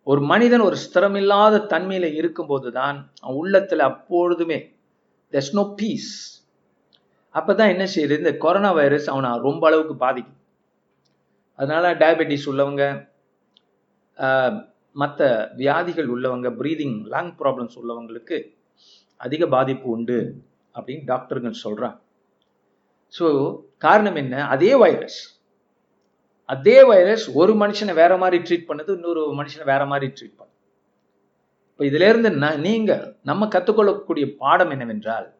ஒரு 0.06 0.20
மனிதன் 0.30 0.64
ஒரு 0.68 0.76
ஸ்திரமில்லாத 0.84 1.56
தன்மையில 1.72 2.06
இருக்கும்போது 2.20 2.68
தான் 2.78 2.98
அவன் 3.20 3.38
உள்ளத்துல 3.42 3.86
அப்பொழுதுமே 3.90 4.58
there's 5.32 5.50
நோ 5.58 5.64
பீஸ் 5.80 6.10
அப்பதான் 7.34 7.72
என்ன 7.74 7.84
செய்யுது? 7.94 8.14
இந்த 8.22 8.32
கொரோனா 8.44 8.70
வைரஸ் 8.72 9.08
அவனை 9.12 9.30
ரொம்ப 9.46 9.62
அளவுக்கு 9.68 9.94
பாதிக்கும் 10.04 10.38
அதனால 11.58 11.94
டயபெட்டிஸ் 12.02 12.48
உள்ளவங்க 12.50 12.84
மற்ற 14.92 15.50
வியாதிகள் 15.56 16.08
உள்ளவங்க 16.08 16.48
ப்ரீதிங் 16.60 17.04
லங் 17.04 17.32
ப்ராப்ளம்ஸ் 17.38 17.78
உள்ளவங்களுக்கு 17.82 18.56
அதிக 19.16 19.46
பாதிப்பு 19.46 19.88
உண்டு 19.88 20.42
அப்படின்னு 20.74 21.02
டாக்டர்கள் 21.04 21.52
சொல்கிறான் 21.52 22.02
ஸோ 23.18 23.26
காரணம் 23.78 24.14
என்ன? 24.14 24.46
அதே 24.46 24.74
வைரஸ் 24.74 25.40
அதே 26.44 26.84
வைரஸ் 26.84 27.30
ஒரு 27.30 27.54
மனுஷனை 27.54 27.94
வேற 27.94 28.16
மாதிரி 28.16 28.42
ட்ரீட் 28.42 28.68
பண்ணுது 28.68 28.90
இன்னொரு 28.90 29.34
மனுஷனை 29.34 29.64
வேற 29.64 29.86
மாதிரி 29.86 30.12
ட்ரீட் 30.12 30.40
பண்ணுது. 30.40 30.56
இப்போ 31.70 31.84
இதிலேருந்து 31.84 32.30
ந- 32.34 33.14
நம்ம 33.24 33.46
கற்றுக்கொள்ளக்கூடிய 33.46 34.36
பாடம் 34.36 34.70
என்னவென்றால் 34.70 35.34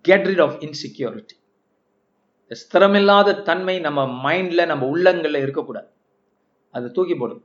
கெட் 0.00 0.26
ரிட் 0.26 0.42
ஆஃப் 0.42 0.56
இன்செக்யூரிட்டி 0.60 1.36
ஸ்திரமில்லாத 2.50 3.42
தன்மை 3.42 3.80
நம்ம 3.80 4.32
மைண்டில் 4.32 4.66
நம்ம 4.66 4.86
உள்ளங்களில் 4.86 5.42
இருக்கக்கூடாது. 5.42 5.88
அதை 6.70 6.90
தூக்கி 6.90 7.14
போடும் 7.14 7.44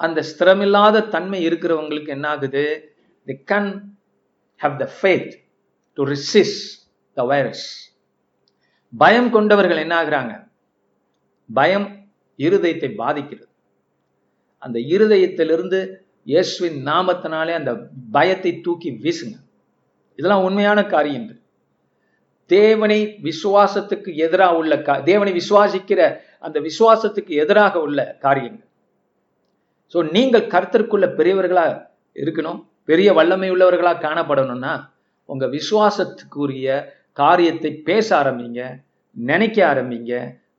அந்த 0.00 0.22
ஸ்திரமில்லாத 0.30 1.08
தன்மை 1.08 1.38
இருக்கிறவங்களுக்கு 1.48 2.06
என்ன 2.06 2.28
ஆகுது 2.28 2.64
they 3.26 3.36
can 3.52 3.70
have 4.60 4.76
the 4.82 4.88
faith 4.96 5.30
to 5.98 6.04
resist 6.04 6.56
the 7.16 7.24
virus 7.24 7.66
பயம் 8.92 9.30
கொண்டவர்கள் 9.30 9.82
என்ன 9.84 9.94
ஆகுறாங்க 10.02 10.34
பயம் 11.50 11.88
இருதயத்தை 12.38 12.90
பாதிக்கிறது. 12.94 13.48
அந்த 14.62 14.78
இருதயத்திலிருந்து 14.94 15.78
இயேசுவின் 16.24 16.78
நாமத்தினாலே 16.86 17.52
அந்த 17.54 17.72
பயத்தை 18.12 18.60
தூக்கி 18.60 18.90
வீசுங்க. 19.04 19.36
இதெல்லாம் 20.18 20.44
உண்மையான 20.44 20.86
காரியங்கள் 20.86 21.40
தேவனை 22.50 22.98
விசுவாசத்துக்கு 23.22 24.10
எதிராக 24.16 24.56
உள்ள 24.56 24.74
தேவனை 25.04 25.32
விசுவாசிக்கிற 25.32 26.00
அந்த 26.38 26.60
விசுவாசத்துக்கு 26.60 27.32
எதிராக 27.44 27.80
உள்ள 27.80 28.00
காரியங்கள் 28.20 28.65
ஸோ 29.92 29.98
நீங்கள் 30.16 30.50
கருத்திற்குள்ள 30.54 31.06
பெரியவர்களாக 31.18 31.74
இருக்கணும் 32.16 32.60
பெரிய 32.90 33.08
வல்லமை 33.18 33.48
உள்ளவர்களாக 33.54 34.02
காணப்படணும்னா 34.06 34.74
உங்கள் 35.28 35.52
விசுவாசத்துக்குரிய 35.56 36.68
காரியத்தை 37.20 37.70
பேச 37.88 38.08
ஆரம்பிங்க 38.22 38.62
நினைக்க 39.16 39.58
ஆரம்பிங்க 39.72 40.14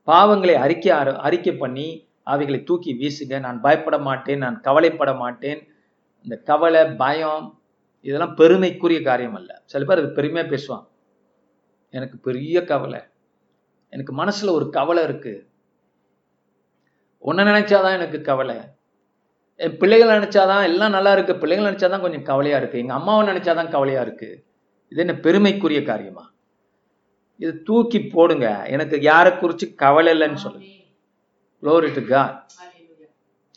பாவங்களை 0.08 0.56
அறிக்கை 0.66 0.92
ஆர 1.00 1.10
அறிக்கை 1.28 1.54
பண்ணி 1.64 1.88
அவைகளை 2.34 2.60
தூக்கி 2.64 2.92
வீசுங்க. 3.02 3.36
நான் 3.46 3.60
பயப்பட 3.66 3.98
மாட்டேன் 4.08 4.42
நான் 4.44 4.58
கவலைப்பட 4.62 5.12
மாட்டேன். 5.24 5.60
இந்த 6.26 6.36
கவலை 6.50 6.82
பயம் 7.02 7.44
இதெல்லாம் 8.06 8.36
பெருமைக்குரிய 8.40 9.00
காரியம் 9.02 9.38
அல்ல. 9.40 9.52
சில 9.72 9.86
பேர் 9.86 10.02
அது 10.02 10.10
பெருமையாக 10.18 10.52
பேசுவான் 10.54 10.86
எனக்கு 11.94 12.18
பெரிய 12.28 12.58
கவலை. 12.72 13.02
எனக்கு 13.94 14.14
மனசில் 14.14 14.56
ஒரு 14.58 14.66
கவலை 14.78 15.04
இருக்குது 15.08 15.46
உன்னை 17.24 17.44
நினைச்சாதான் 17.52 17.98
எனக்கு 18.00 18.20
கவலை. 18.22 18.58
பிள்ளைகள் 19.58 20.20
நினைச்சாதான் 20.20 20.64
எல்லாம் 20.64 20.92
நல்லா 20.92 21.14
இருக்கு. 21.14 21.36
பிள்ளைகள் 21.36 21.74
நினைச்சாதான் 21.74 22.02
கொஞ்சம் 22.02 22.24
கவலையா 22.24 22.58
இருக்கு. 22.58 22.80
எங்க 22.80 22.94
அம்மாவை 22.94 23.28
நினைச்சாதான் 23.28 23.70
கவலையா 23.70 24.02
இருக்கு. 24.02 24.44
இது 24.90 25.00
என்ன 25.00 25.14
பெருமைக்குரிய 25.14 25.84
காரியமா? 25.84 26.32
இது 27.38 27.64
தூக்கி 27.64 28.00
போடுங்க. 28.00 28.66
எனக்கு 28.68 29.02
யாரை 29.02 29.32
குறிச்சு 29.32 29.76
கவலை 29.76 30.20
இல்லைன்னு 30.20 30.34
சொல்லுங்க. 30.34 30.66
Glory 31.64 31.92
to 31.92 32.02
God. 32.02 32.42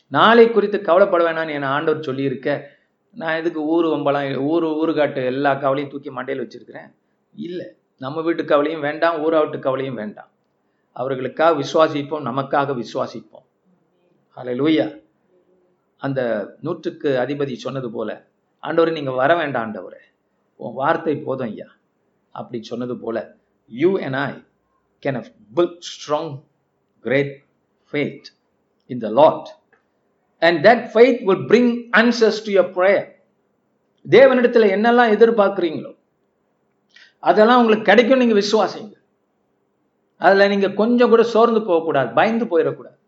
நாளை 0.09 0.51
குறித்து 0.51 0.81
கவலைப்பட 0.81 1.33
வேணாம்னு 1.33 1.51
என் 1.51 1.63
ஆண்டவர் 1.63 2.03
சொல்லியிருக்க. 2.03 2.71
நான் 3.15 3.37
எதுக்கு 3.37 3.63
ஊர் 3.63 3.85
வம்பலாம் 3.85 4.37
ஊர் 4.37 4.65
ஊருகாட்டு 4.65 5.25
எல்லா 5.25 5.55
கவலையும் 5.55 5.91
தூக்கி 5.91 6.11
மண்டையில் 6.11 6.49
வச்சிருக்கிறேன்? 6.49 6.95
இல்லை. 7.35 7.67
நம்ம 7.99 8.21
வீட்டு 8.21 8.45
கவலையும் 8.45 8.81
வேண்டாம் 8.81 9.23
ஊராவிட்டு 9.23 9.59
கவலையும் 9.59 9.95
வேண்டாம். 9.95 10.29
அவர்களுக்காக 10.93 11.61
விசுவாசிப்போம் 11.61 12.23
நமக்காக 12.23 12.75
விசுவாசிப்போம். 12.75 13.47
ஹலே 14.37 14.55
லூயா 14.55 15.09
அந்த 16.07 16.21
நூற்றுக்கு 16.67 17.11
அதிபதி 17.25 17.55
சொன்னது 17.65 17.91
போல 17.97 18.11
ஆண்டவரே 18.63 18.93
நீங்க 18.99 19.13
வர 19.21 19.31
வேண்டாம் 19.41 19.65
ஆண்டவரே. 19.65 20.01
உன் 20.63 20.79
வார்த்தை 20.81 21.15
போதும் 21.27 21.47
ஐயா. 21.47 21.69
அப்படி 22.31 22.59
சொன்னது 22.71 22.95
போல 23.05 23.17
you 23.83 23.91
and 24.07 24.19
I 24.27 24.33
can 25.05 25.19
have 25.21 25.31
strong 25.93 26.33
great 27.07 27.33
great 27.93 28.23
in 28.87 29.03
the 29.05 29.09
Lord 29.21 29.49
and 30.49 30.59
that 30.67 30.69
that 30.69 30.83
faith 30.97 31.19
will 31.29 31.43
bring 31.53 31.69
answers 32.03 32.39
to 32.47 32.51
your 32.59 32.69
தேவனிடத்தில் 34.17 34.73
என்னெல்லாம் 34.77 35.15
எதிர்பார்க்குறீங்களோ 35.15 35.93
அதெல்லாம் 37.29 37.59
உங்களுக்கு 37.63 37.89
கிடைக்கும் 37.91 38.21
நீங்கள் 38.23 38.41
விசுவாசிங்க. 38.43 38.95
அதில் 40.25 40.51
நீங்கள் 40.53 40.79
கொஞ்சம் 40.81 41.13
கூட 41.13 41.23
சோர்ந்து 41.35 41.61
போகக்கூடாது 41.69 42.11
பயந்து 42.19 42.45
போயிடக்கூடாது. 42.53 42.99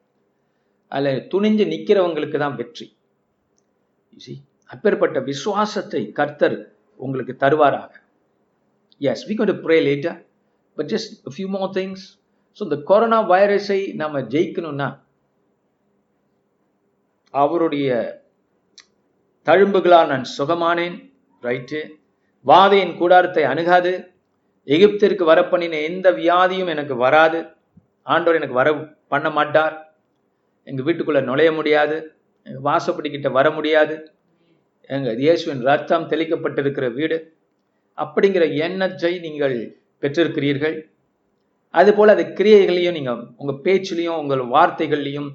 அதில் 0.92 1.26
துணிஞ்சு 1.32 1.64
நிக்கிறவங்களுக்கு 1.72 2.38
தான் 2.44 2.56
வெற்றி. 2.60 2.86
அப்பேற்பட்ட 4.70 5.20
விசுவாசத்தை 5.30 6.02
கர்த்தர் 6.18 6.56
உங்களுக்கு 7.00 7.34
தருவாராக. 7.44 7.90
Yes 9.00 9.24
we 9.28 9.34
going 9.38 9.54
pray 9.64 9.76
later 9.86 10.12
but 10.76 10.90
just 10.92 11.14
few 11.34 11.48
more 11.54 11.70
things 11.78 12.04
so 12.58 12.60
இந்த 12.68 12.76
கொரோனா 12.90 13.18
வைரஸை 13.32 13.80
நம்ம 14.00 14.20
ஜெயிக்கணும்னா 14.34 14.88
அவருடைய 17.34 17.88
தழும்புகளால் 19.46 20.10
நான் 20.12 20.26
சுகமானேன் 20.38 20.96
ரைட்டு 21.42 21.80
வாதையின் 22.46 22.96
கூடாரத்தை 22.96 23.44
அணுகாது. 23.52 23.92
எகிப்திற்கு 24.66 25.24
வரப்பண்ணின 25.30 25.80
எந்த 25.90 26.08
வியாதியும் 26.20 26.72
எனக்கு 26.74 26.94
வராது. 26.96 27.38
ஆண்டவர் 28.02 28.38
எனக்கு 28.40 28.60
வர 28.60 28.68
பண்ண 29.12 29.28
மாட்டார். 29.30 29.74
எங்கள் 30.68 30.86
வீட்டுக்குள்ளே 30.86 31.22
நுழைய 31.28 31.50
முடியாது 31.58 31.96
எங்கள் 32.46 32.66
வாசப்படிக்கிட்ட 32.68 33.28
வர 33.38 33.46
முடியாது. 33.56 33.94
எங்கள் 34.94 35.20
இயேசுவின் 35.24 35.62
ரத்தம் 35.68 36.08
தெளிக்கப்பட்டிருக்கிற 36.12 36.86
வீடு. 36.98 37.18
அப்படிங்கிற 37.98 38.44
எண்ணத்தை 38.66 39.12
நீங்கள் 39.26 39.56
பெற்றிருக்கிறீர்கள். 40.02 40.76
அதுபோல் 41.74 42.14
அது 42.14 42.24
கிரியைகளையும் 42.38 42.96
நீங்கள் 42.98 43.20
உங்கள் 43.40 43.60
பேச்சிலையும் 43.66 44.20
உங்கள் 44.22 44.42
வார்த்தைகள்லையும் 44.54 45.28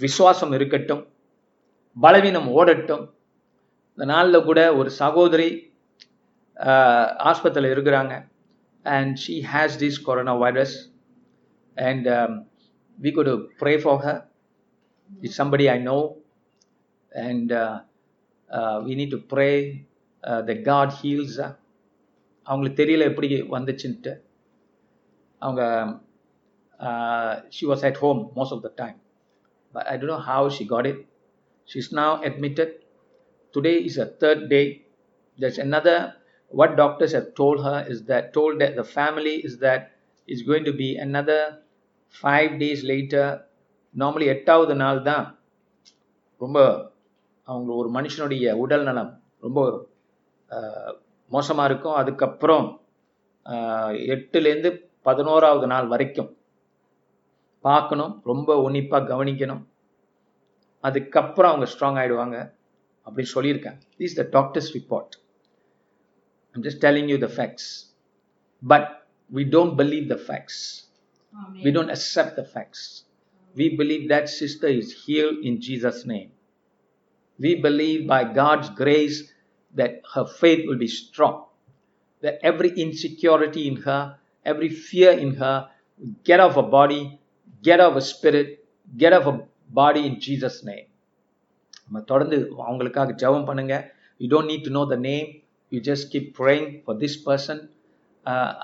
விசுவாசம் 0.00 0.52
இருக்கட்டும் 0.58 1.02
பலவீனம் 1.96 2.48
ஓடட்டும். 2.58 3.04
இந்த 3.94 4.04
நாளில் 4.12 4.46
கூட 4.48 4.60
ஒரு 4.80 4.90
சகோதரி 5.02 5.48
ஆஸ்பத்திரியில் 7.30 7.74
இருக்கிறாங்க. 7.74 8.14
And 8.84 9.14
she 9.22 9.34
has 9.52 9.78
this 9.82 10.00
corona 10.08 10.34
virus 10.44 10.76
and 11.76 12.08
we 12.98 13.10
could 13.18 13.32
pray 13.62 13.72
for 13.82 14.00
her 14.06 14.20
it's 15.09 15.39
somebody 15.41 15.65
I 15.75 15.77
know 15.91 15.97
and 17.27 17.53
we 18.87 18.95
need 18.99 19.13
to 19.15 19.21
pray 19.33 19.49
the 20.49 20.55
God 20.69 20.93
heals 21.01 21.39
அவங்களுக்கு 22.47 22.79
தெரியல 22.83 23.03
எப்படி 23.11 23.27
வந்துச்சுன்ட்டு 23.57 24.13
அவங்க 25.41 25.63
she 27.55 27.65
was 27.71 27.85
at 27.89 27.99
home 28.03 28.21
most 28.37 28.55
of 28.55 28.63
the 28.67 28.71
time 28.83 28.97
but 29.73 29.87
I 29.91 29.95
don't 29.99 30.13
know 30.15 30.21
how 30.31 30.55
she 30.59 30.65
got 30.73 30.89
it 30.93 31.03
she 31.69 31.77
is 31.83 31.93
now 32.01 32.15
admitted 32.29 32.73
today 33.53 33.77
is 33.85 33.97
a 33.97 34.07
third 34.21 34.49
day 34.49 34.65
there's 35.39 35.59
another 35.59 35.97
what 36.53 36.75
doctors 36.75 37.11
have 37.13 37.33
told 37.35 37.63
her 37.63 37.85
is 37.87 37.99
that 38.05 38.33
told 38.33 38.59
that 38.61 38.75
the 38.75 38.83
family 38.83 39.35
is 39.47 39.57
that 39.59 39.91
it's 40.27 40.41
going 40.41 40.65
to 40.65 40.73
be 40.73 40.89
another 40.97 41.41
five 42.15 42.59
days 42.59 42.83
later 42.83 43.25
normally 43.94 44.26
எட்டாவது 44.34 44.74
நாள் 44.82 45.00
தான் 45.10 45.24
ரொம்ப 46.42 46.58
அவங்க 47.50 47.70
ஒரு 47.80 47.88
மனுஷனுடைய 47.96 48.52
உடல் 48.62 48.84
நலம் 48.88 49.12
ரொம்ப 49.44 49.60
மோசமாக 51.30 51.68
இருக்கும். 51.70 51.96
அதுக்கப்புறம் 52.00 52.66
எட்டுலேருந்து 54.14 54.70
பதினோராவது 55.08 55.66
நாள் 55.72 55.86
வரைக்கும் 55.92 56.30
பார்க்கணும். 57.68 58.12
ரொம்ப 58.30 58.50
உன்னிப்பாக 58.66 59.08
கவனிக்கணும். 59.12 59.62
அதுக்கப்புறம் 60.84 61.50
அவங்க 61.52 61.66
ஸ்ட்ராங் 61.72 61.98
ஆகிடுவாங்க 62.00 62.36
அப்படின்னு 63.06 63.34
சொல்லியிருக்காங்க. 63.36 63.80
Is 64.06 64.18
the 64.20 64.24
doctors 64.36 64.70
report 64.76 65.14
I'm 66.54 66.64
just 66.66 66.82
telling 66.86 67.10
you 67.12 67.18
the 67.26 67.30
facts 67.36 67.68
but 68.62 68.88
we 69.38 69.44
don't 69.56 69.74
believe 69.80 70.06
the 70.14 70.18
facts 70.26 70.62
we 71.64 71.72
don't 71.76 71.94
accept 71.96 72.36
the 72.40 72.44
facts 72.52 72.86
we 73.60 73.66
believe 73.80 74.04
that 74.14 74.30
sister 74.40 74.74
is 74.82 74.94
heal 75.04 75.34
in 75.50 75.58
Jesus 75.68 76.04
name 76.14 76.30
we 77.38 77.52
believe 77.66 77.98
by 78.14 78.22
God's 78.40 78.72
grace 78.82 79.18
that 79.74 79.94
her 80.12 80.24
faith 80.40 80.62
will 80.68 80.78
be 80.78 80.90
strong, 81.00 81.34
that 82.22 82.36
every 82.50 82.70
insecurity 82.84 83.62
in 83.70 83.76
her, 83.86 84.00
every 84.46 84.70
fear 84.86 85.12
in 85.24 85.30
her, 85.34 85.56
get 86.28 86.40
off 86.44 86.54
her 86.54 86.68
body, 86.78 87.02
get 87.64 87.80
off 87.80 87.94
her 87.94 88.04
spirit, 88.12 88.48
get 88.92 89.12
off 89.12 89.24
her 89.24 89.36
body 89.70 90.02
in 90.08 90.14
Jesus' 90.26 90.58
name. 90.70 90.86
நம்ம 91.84 92.00
தொடர்ந்து 92.12 92.38
அவங்களுக்காக 92.68 93.14
ஜெபம் 93.22 93.46
பண்ணுங்க. 93.50 93.74
You 94.20 94.26
don't 94.34 94.50
need 94.52 94.66
to 94.68 94.72
know 94.78 94.82
the 94.94 94.98
name 95.10 95.28
you 95.72 95.80
just 95.90 96.08
keep 96.14 96.30
praying 96.40 96.68
for 96.84 96.98
this 97.04 97.18
person 97.28 97.62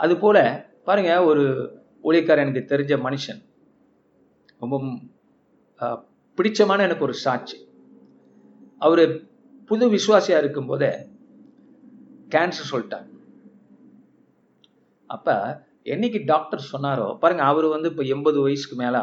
அது 0.04 0.16
போல 0.24 0.38
பாருங்க 0.88 1.12
ஒரு 1.30 1.44
ஊழியக்காரர் 2.08 2.44
எனக்கு 2.46 2.64
தெரிஞ்ச 2.72 2.94
மனுஷன். 3.06 3.40
ரொம்ப 4.60 4.76
பிடிச்சமான 6.38 6.84
எனக்கு 6.86 7.06
ஒரு 7.08 7.16
சாட்சி. 7.24 7.58
அவர் 8.86 9.02
புது 9.70 9.84
விசுவாசியாக 9.96 10.42
இருக்கும்போதே 10.42 10.92
கேன்சர் 12.34 12.70
சொல்லிட்டாங்க 12.72 13.10
அப்போ 15.10 15.34
என்னைக்கு 15.94 16.18
டாக்டர் 16.30 16.68
சொன்னாரோ 16.72 17.06
பாருங்க 17.22 17.42
அவர் 17.50 17.66
வந்து 17.74 17.88
இப்போ 17.92 18.04
எண்பது 18.14 18.38
வயசுக்கு 18.44 18.76
மேலே. 18.82 19.02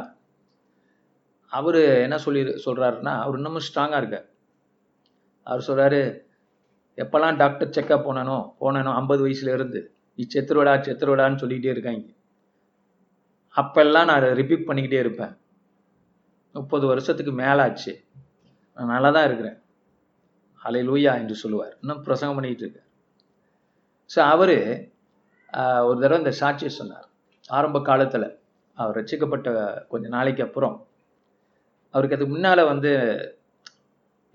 அவர் 1.51 1.79
என்ன 2.05 2.17
சொல்லி 2.25 2.41
சொல்கிறாருன்னா 2.65 3.13
அவர் 3.23 3.37
இன்னமும் 3.39 3.65
ஸ்ட்ராங்காக 3.67 4.01
இருக்கார். 4.01 4.27
அவர் 5.47 5.65
சொல்கிறாரு 5.67 5.99
எப்போல்லாம் 6.97 7.37
டாக்டர் 7.41 7.73
செக்கப் 7.75 8.05
போனனோ 8.07 8.37
போனனோ 8.61 8.91
ஐம்பது 9.01 9.21
வயசுல 9.25 9.53
இருந்து 9.57 9.81
நீ 10.17 10.23
செத்துருவடா 10.33 10.73
செத்துருவடான்னு 10.87 11.41
சொல்லிக்கிட்டே 11.41 11.73
இருக்காங்க. 11.75 12.03
அப்பெல்லாம் 13.55 14.09
நான் 14.11 14.27
ரிப்பீட் 14.41 14.67
பண்ணிக்கிட்டே 14.67 14.99
இருப்பேன். 15.03 15.33
முப்பது 16.55 16.85
வருஷத்துக்கு 16.87 17.33
மேலாச்சு. 17.43 17.91
நான் 18.77 18.93
நல்லா 18.95 19.09
தான் 19.17 19.27
இருக்கிறேன். 19.29 19.57
அலை 20.61 20.81
லூயா 20.89 21.11
என்று 21.21 21.35
சொல்லுவார். 21.43 21.73
இன்னும் 21.81 22.03
பிரசங்கம் 22.07 22.37
பண்ணிட்டு 22.37 22.63
இருக்கார். 22.65 22.87
ஸோ 24.09 24.19
அவரு 24.33 24.57
ஒரு 25.87 25.97
தடவை 26.01 26.19
இந்த 26.23 26.33
சாட்சியை 26.41 26.71
சொன்னார். 26.79 27.07
ஆரம்ப 27.49 27.77
காலத்தில் 27.89 28.27
அவர் 28.77 28.97
ரசிக்கப்பட்ட 28.99 29.49
கொஞ்ச 29.91 30.05
நாளைக்கு 30.07 30.43
அப்புறம் 30.47 30.75
அவருக்கு 31.93 32.15
அதுக்கு 32.17 32.33
முன்னால் 32.33 32.69
வந்து 32.71 32.91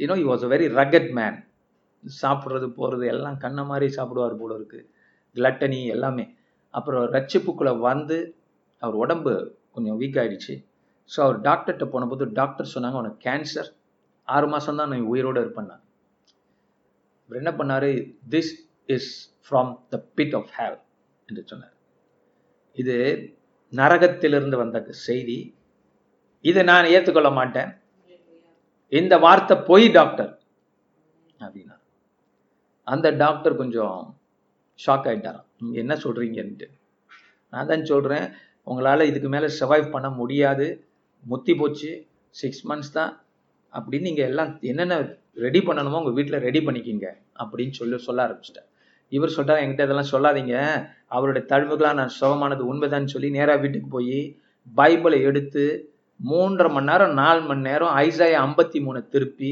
you know 0.00 0.16
he 0.20 0.26
was 0.30 0.44
a 0.46 0.50
very 0.54 0.66
rugged 0.80 1.10
man 1.18 1.38
சாப்பிட்றது 2.04 2.66
போகிறது 2.78 3.04
எல்லாம் 3.14 3.38
கண்ண 3.44 3.60
மாதிரி 3.64 3.86
சாப்பிடுவார் 3.98 4.40
போல 4.40 4.52
இருக்கு. 4.58 4.80
கிளட்டனி 5.36 5.80
எல்லாமே. 5.94 6.24
அப்புறம் 6.74 7.04
ரட்சிப்புக்குள்ளே 7.16 7.72
வந்து 7.88 8.16
அவர் 8.82 8.96
உடம்பு 9.04 9.32
கொஞ்சம் 9.74 9.98
வீக் 10.00 10.18
ஆயிடுச்சு. 10.22 10.54
ஸோ 11.10 11.18
அவர் 11.26 11.38
டாக்டர்கிட்ட 11.48 11.86
போனபோது 11.94 12.24
டாக்டர் 12.38 12.72
சொன்னாங்க 12.74 13.00
உனக்கு 13.02 13.20
கேன்சர் 13.26 13.68
ஆறு 14.28 14.46
மாதம் 14.52 14.80
தான் 14.80 14.92
நீ 14.94 14.98
உயிரோடு 15.12 15.40
இருப்பேன் 15.44 15.72
அவர் 17.24 17.40
என்ன 17.40 17.52
பண்ணார்? 17.58 17.90
This 18.32 18.52
is 18.94 19.10
from 19.46 19.70
the 19.92 19.98
pit 20.18 20.34
of 20.38 20.50
hell 20.58 20.76
என்று 21.28 21.42
சொன்னார். 21.52 21.74
இது 22.76 22.96
நரகத்திலிருந்து 23.72 24.56
வந்த 24.62 24.78
செய்தி. 25.06 25.38
இதை 26.44 26.62
நான் 26.70 26.92
ஏற்றுக்கொள்ள 26.94 27.30
மாட்டேன். 27.38 27.70
இந்த 28.92 29.14
வார்த்தை 29.26 29.54
பொய் 29.68 29.86
டாக்டர் 29.98 30.32
அப்படின்னா 31.44 31.76
அந்த 32.86 33.06
டாக்டர் 33.22 33.60
கொஞ்சம் 33.60 33.96
ஷாக் 34.78 35.06
ஆகிட்டாராம் 35.10 35.48
நீங்கள் 35.62 35.82
என்ன 35.82 35.94
சொல்கிறீங்கன்ட்டு 36.04 36.68
நான் 37.52 37.70
தான் 37.70 37.88
சொல்கிறேன் 37.92 38.26
உங்களால் 38.70 39.08
இதுக்கு 39.10 39.28
மேலே 39.34 39.48
சர்வைவ் 39.58 39.94
பண்ண 39.94 40.08
முடியாது. 40.20 40.66
முத்தி 41.26 41.54
போச்சு. 41.54 41.90
சிக்ஸ் 42.34 42.64
மந்த்ஸ் 42.68 42.94
தான். 42.98 43.12
அப்படின்னு 43.72 44.08
நீங்கள் 44.08 44.28
எல்லாம் 44.30 44.50
என்னென்ன 44.70 44.96
ரெடி 45.46 45.60
பண்ணணுமோ 45.60 45.98
உங்கள் 46.00 46.16
வீட்டில் 46.18 46.44
ரெடி 46.48 46.60
பண்ணிக்கிங்க 46.66 47.06
அப்படின்னு 47.42 47.74
சொல்லி 47.80 47.98
சொல்ல 48.08 48.20
ஆரம்பிச்சிட்டேன். 48.26 48.68
இவர் 49.12 49.36
சொல்கிறார் 49.36 49.60
என்கிட்ட 49.62 49.86
இதெல்லாம் 49.86 50.12
சொல்லாதீங்க. 50.14 50.54
அவருடைய 51.06 51.42
தழுவுகளாக 51.52 51.98
நான் 52.00 52.16
சுகமானது 52.20 52.62
உண்மைதான்னு 52.72 53.12
சொல்லி 53.14 53.30
நேராக 53.30 53.60
வீட்டுக்கு 53.60 53.88
போய் 53.88 54.18
பைபிளை 54.76 55.18
எடுத்து 55.22 55.64
மூன்றரை 56.20 56.68
மணி 56.72 56.90
நேரம் 56.90 57.14
நாலு 57.14 57.40
மணி 57.40 57.60
நேரம் 57.60 57.94
ஐசாய 58.04 58.36
ஐம்பத்தி 58.46 58.78
மூணு 58.80 59.00
திருப்பி 59.08 59.50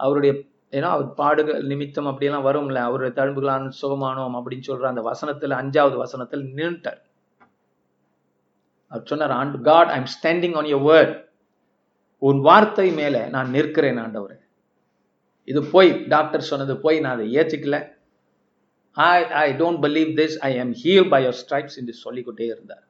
அவருடைய 0.00 0.32
ஏன்னா 0.72 0.88
அவர் 0.94 1.08
பாடுகள் 1.14 1.62
நிமித்தம் 1.62 2.08
அப்படியெல்லாம் 2.10 2.46
வரும்ல 2.48 2.82
அவருடைய 2.88 3.12
தழும்புகளான 3.18 3.72
சுகமானோம் 3.80 4.36
அப்படின்னு 4.38 4.68
சொல்கிற 4.68 4.88
அந்த 4.88 5.02
வசனத்தில் 5.02 5.54
அஞ்சாவது 5.60 5.96
வசனத்தில் 5.96 6.44
நின்றுட்டார் 6.54 7.00
சொன்னார் 9.00 9.30
and 9.30 9.60
God 9.60 9.88
I 9.88 9.96
am 10.02 10.10
standing 10.16 10.56
on 10.60 10.64
your 10.64 10.84
word 10.90 11.14
உன் 12.18 12.40
வார்த்தை 12.40 12.90
மேல 12.92 13.28
நான் 13.28 13.50
நிற்கிறேன் 13.50 13.96
ஆண்டவர். 13.96 14.36
இது 15.44 15.64
போய். 15.64 15.90
டாக்டர் 16.14 16.48
சொன்னது 16.50 16.78
போய். 16.78 17.00
நான் 17.00 17.14
அதை 17.16 17.26
ஏற்றுக்கல. 17.36 17.76
I 18.96 19.24
I 19.24 19.52
don't 19.52 19.80
believe 19.84 20.10
this 20.20 20.36
I 20.48 20.56
am 20.56 20.74
heal 20.82 21.08
by 21.08 21.20
your 21.24 21.40
stripes 21.42 21.78
என்று 21.80 21.92
சொல்லிக்கொண்டே 21.92 22.46
இருந்தார். 22.46 22.84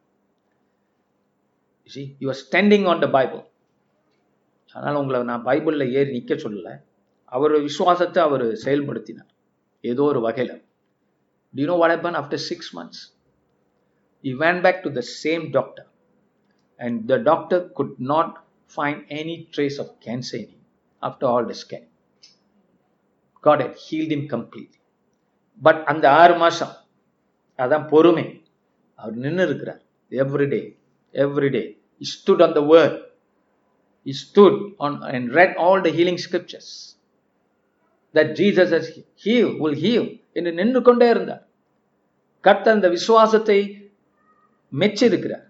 You 2.23 2.29
are 2.29 2.41
standing 2.45 2.87
on 2.87 2.99
the 2.99 3.09
Bible 3.19 3.43
அதனால் 4.75 4.95
உங்களை 4.95 5.23
நான் 5.23 5.45
பைபிளில் 5.45 5.93
ஏறி 5.99 6.11
நிற்க 6.11 6.35
சொல்லலை. 6.35 6.75
அவர் 7.25 7.55
விசுவாசத்தை 7.61 8.23
அவர் 8.23 8.45
செயல்படுத்தினார். 8.67 9.31
ஏதோ 9.81 10.03
ஒரு 10.03 10.21
வகையில். 10.21 10.62
To 11.55 11.65
know 11.71 11.77
what 11.83 11.95
happen 11.95 12.19
after 12.21 12.43
six 12.49 12.71
months 12.79 13.03
you 14.23 14.33
went 14.37 14.61
back 14.61 14.83
to 14.83 14.93
the 14.93 15.03
same 15.25 15.51
doctor 15.51 15.88
and 16.83 17.09
the 17.11 17.18
doctor 17.31 17.59
could 17.77 17.92
not 18.12 18.29
find 18.71 18.99
any 19.21 19.37
trace 19.55 19.79
of 19.83 19.88
cancer 20.07 20.38
in 20.42 20.49
him 20.53 20.62
after 21.03 21.27
all 21.33 21.45
the 21.51 21.57
scan 21.62 21.85
god 23.45 23.61
had 23.64 23.75
healed 23.85 24.12
him 24.16 24.25
completely 24.35 24.79
but 25.62 25.81
அந்த 25.90 26.05
ஆறு 26.21 26.35
மாசம் 26.42 26.75
அதான் 27.59 27.87
பொறுமை 27.92 28.25
அவர் 28.99 29.16
நின்று 29.25 29.45
இருக்கிறார் 29.49 29.83
every day 30.11 30.62
every day 31.14 31.62
he 32.01 32.07
stood 32.14 32.40
on 32.47 32.53
the 32.59 32.64
word 32.75 32.95
he 34.07 34.12
stood 34.23 34.55
on 34.85 34.92
and 35.14 35.25
read 35.38 35.53
all 35.64 35.79
the 35.87 35.92
healing 35.99 36.18
scriptures 36.27 36.68
that 38.14 38.29
jesus 38.40 38.71
has 38.77 38.87
healed 39.25 39.55
will 39.62 39.77
heal 39.85 40.07
என்று 40.38 40.53
நின்று 40.61 40.81
கொண்டே 40.88 41.09
இருந்தார் 41.14 41.45
கர்த்தர் 42.45 42.77
அந்த 42.77 42.88
விசுவாசத்தை 42.97 43.59
மெச்சிருக்கிறார் 44.73 45.47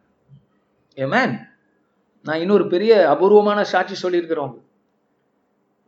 ஏமேன் 0.96 1.34
நான் 2.26 2.40
இன்னொரு 2.40 2.64
பெரிய 2.66 2.92
அபூர்வமான 3.14 3.60
சாட்சி 3.72 3.96
சொல்லியிருக்கிறோம் 4.02 4.52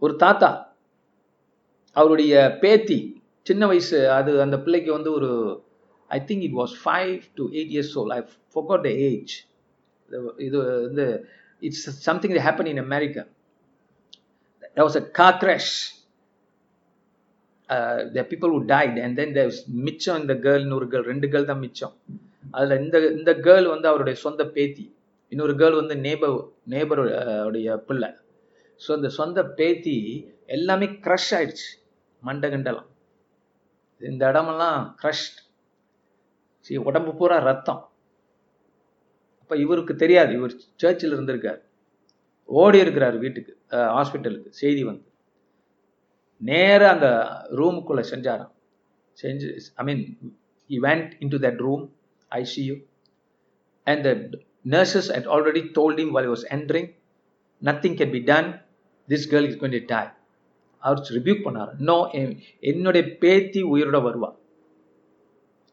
ஒரு 0.03 0.15
தாத்தா 0.17 0.51
அவருடைய 1.97 2.35
பேத்தி 2.63 2.99
சின்ன 3.47 3.67
வயசு 3.67 3.99
அது 4.19 4.31
அந்த 4.45 4.57
பிள்ளைக்கு 4.65 4.91
வந்து 4.93 5.11
ஒரு 5.13 5.31
I 6.11 6.19
think 6.29 6.45
it 6.49 6.57
was 6.61 6.75
five 6.85 7.13
to 7.35 7.45
eight 7.59 7.73
years 7.75 7.95
old 8.01 8.15
I 8.19 8.21
forgot 8.55 8.85
the 8.89 8.93
age 9.09 9.35
இது 10.39 10.57
வந்து 10.87 11.07
it's 11.63 11.85
something 12.09 12.35
happen 12.49 12.71
in 12.73 12.83
America 12.87 13.25
was 14.77 14.99
a 15.03 15.05
car 15.21 15.39
crash 15.43 15.73
the 18.17 18.23
people 18.31 18.55
would 18.59 18.69
died 18.75 18.99
and 19.05 19.17
then 19.21 19.35
there 19.39 19.53
மிச்சம் 19.87 20.21
இந்த 20.23 20.35
கேர்ள் 20.47 20.65
இன்னொரு 20.67 20.89
கேர்ள் 20.93 21.11
ரெண்டு 21.13 21.27
girl 21.33 21.51
தான் 21.53 21.63
மிச்சம். 21.67 21.95
அதில் 22.57 22.81
இந்த 22.85 22.97
இந்த 23.19 23.33
கேர்ள் 23.47 23.67
வந்து 23.75 23.89
அவருடைய 23.91 24.17
சொந்த 24.25 24.43
பேத்தி. 24.57 24.85
இன்னொரு 25.35 25.55
கேர்ள் 25.61 25.81
வந்து 25.81 25.97
நேபர் 26.07 26.35
நேபர் 26.75 27.03
உடைய 27.49 27.77
பிள்ளை. 27.89 28.11
ஸோ 28.81 28.91
அந்த 28.99 29.09
சொந்த 29.19 29.41
பேத்தி 29.59 29.97
எல்லாமே 30.57 30.87
க்ரஷ் 31.05 31.31
ஆயிடுச்சு 31.39 31.71
மண்டகண்டெல்லாம் 32.23 32.91
இந்த 34.01 34.23
இடமெல்லாம் 34.31 34.79
க்ரஷ்ட் 35.01 35.39
சரி 36.67 36.79
உடம்பு 36.89 37.13
பூரா 37.19 37.37
ரத்தம். 37.49 37.83
அப்போ 39.43 39.55
இவருக்கு 39.65 39.95
தெரியாது 40.03 40.33
இவர் 40.39 40.55
சர்ச்சில் 40.83 41.15
இருந்திருக்கார். 41.17 41.61
ஓடி 42.49 42.79
இருக்கிறார் 42.85 43.17
வீட்டுக்கு 43.25 43.53
ஹாஸ்பிட்டலுக்கு 43.97 44.51
செய்தி 44.61 44.83
வந்து. 44.91 45.05
நேராக 46.41 46.91
அந்த 46.95 47.09
ரூமுக்குள்ளே 47.59 48.05
செஞ்சாராம். 48.13 48.53
செஞ்சு 49.19 49.49
I 49.81 49.85
mean 49.89 50.03
he 50.71 50.79
went 50.87 51.13
into 51.35 51.41
that 51.47 51.61
room 51.67 51.85
ICU 52.33 52.75
and 53.87 54.05
the 54.07 54.13
Nurses 54.65 55.11
had 55.11 55.27
already 55.27 55.69
told 55.71 55.99
him 55.99 56.13
while 56.13 56.23
he 56.23 56.29
was 56.29 56.45
entering, 56.51 56.87
nothing 57.63 57.97
can 57.99 58.11
be 58.11 58.21
done 58.21 58.49
this 59.09 59.27
girl 59.31 59.47
is 59.49 59.59
going 59.61 59.75
die 59.75 59.99
அவர் 60.83 61.01
ரிவ்யூக் 61.11 61.45
பண்ணார் 61.45 61.71
நோ 61.79 61.97
என்னுடைய 62.61 63.17
பேத்தி 63.19 63.61
உயிரோட 63.63 63.99
வருவா 64.07 64.31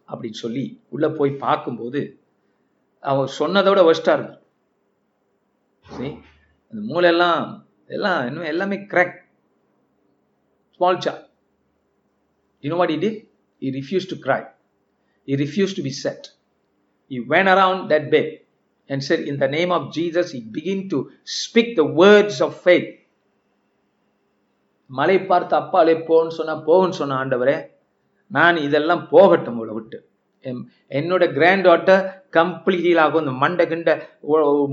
அப்படின்னு 0.09 0.33
சொல்லி 0.33 0.81
உள்ளே 0.89 1.07
போய் 1.07 1.31
பார்க்கும்போது 1.31 2.01
அவர் 3.03 3.29
சொன்னதோட 3.39 3.79
ஒஸ்ட்டாக 3.91 4.15
இருக்கு 4.17 4.37
சரி 5.85 6.11
அந்த 6.73 6.81
மூளையெல்லாம் 6.93 7.65
எல்லாம் 7.87 8.25
இன்னும் 8.25 8.43
எல்லாமே 8.43 8.77
கிராக் 8.93 9.15
ஸ்மால் 10.79 11.01
சா 11.01 11.13
you know 12.63 12.75
what 12.75 12.89
it 12.89 13.07
he 13.61 13.71
refuse 13.79 14.07
to 14.09 14.17
cry 14.27 14.39
he 15.27 15.35
refuse 15.35 15.75
to 15.77 15.83
be 15.83 15.89
sad 15.89 16.27
he 17.11 17.19
went 17.27 17.47
around 17.47 17.83
that 17.93 18.07
back 18.09 18.31
and 18.91 19.01
said 19.07 19.21
in 19.31 19.35
the 19.43 19.49
name 19.57 19.71
of 19.77 19.83
jesus 19.97 20.27
he 20.35 20.39
began 20.57 20.79
to 20.93 20.99
speak 21.39 21.69
the 21.81 21.87
words 22.01 22.37
of 22.45 22.51
faith. 22.67 22.89
மலை 24.99 25.17
பார்த்து 25.31 25.53
அப்பாலே 25.59 25.93
போன்னு 26.07 26.37
சொன்னா 26.37 26.55
போகுன்னு 26.69 26.99
சொன்ன 27.01 27.17
ஆண்டவரே 27.23 27.57
நான் 28.37 28.57
இதெல்லாம் 28.67 29.03
போகட்டும் 29.13 29.55
உங்களை 29.55 29.73
விட்டு. 29.77 29.97
என்னோட 30.99 31.23
கிராண்ட் 31.37 31.65
டாட்டர் 31.67 32.03
கம்ப்ளீட் 32.37 32.99
ஆகும் 33.03 33.23
இந்த 33.23 33.33
மண்டை 33.43 33.65
கிண்ட 33.71 33.91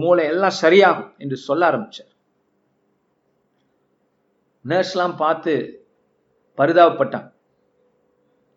மூளை 0.03 0.25
எல்லாம் 0.33 0.59
சரியாகும் 0.63 1.11
என்று 1.23 1.37
சொல்ல 1.47 1.63
ஆரம்பிச்சார். 1.71 2.13
நர்ஸ்லாம் 4.71 5.17
பார்த்து 5.25 5.53
பரிதாபப்பட்டான் 6.61 7.27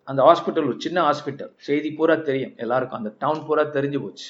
அந்த 0.10 0.22
ஹாஸ்பிட்டல் 0.28 0.70
ஒரு 0.70 0.78
சின்ன 0.86 1.00
ஹாஸ்பிட்டல் 1.08 1.52
செய்தி 1.68 1.90
பூரா 1.98 2.16
தெரியும். 2.30 2.56
எல்லாருக்கும் 2.64 3.00
அந்த 3.02 3.12
டவுன் 3.24 3.46
பூரா 3.48 3.64
தெரிஞ்சு 3.78 4.00
போச்சு. 4.06 4.30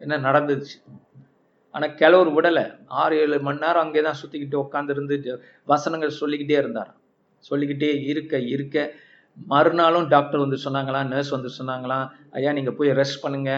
என்ன 0.00 0.18
நடந்துச்சு? 0.26 0.76
ஆனால் 1.74 1.94
கிழவர் 2.00 2.30
விடலை. 2.36 2.64
ஆறு 3.02 3.14
ஏழு 3.22 3.36
மணி 3.46 3.62
நேரம் 3.64 3.84
அங்கே 3.84 4.02
தான் 4.06 4.20
சுற்றிக்கிட்டு 4.20 4.56
உட்காந்துருந்து 4.64 5.16
வசனங்கள் 5.72 6.18
சொல்லிக்கிட்டே 6.20 6.58
இருந்தார். 6.62 6.92
சொல்லிக்கிட்டே 7.48 7.90
இருக்க 8.10 8.34
இருக்க 8.54 8.76
மறுநாளும் 9.52 10.10
டாக்டர் 10.12 10.42
வந்து 10.42 10.58
சொன்னாங்களாம் 10.64 11.08
நர்ஸ் 11.12 11.32
வந்து 11.36 11.50
சொன்னாங்களாம் 11.56 12.04
ஐயா 12.38 12.50
நீங்கள் 12.58 12.76
போய் 12.78 12.98
ரெஸ்ட் 13.00 13.22
பண்ணுங்க. 13.24 13.52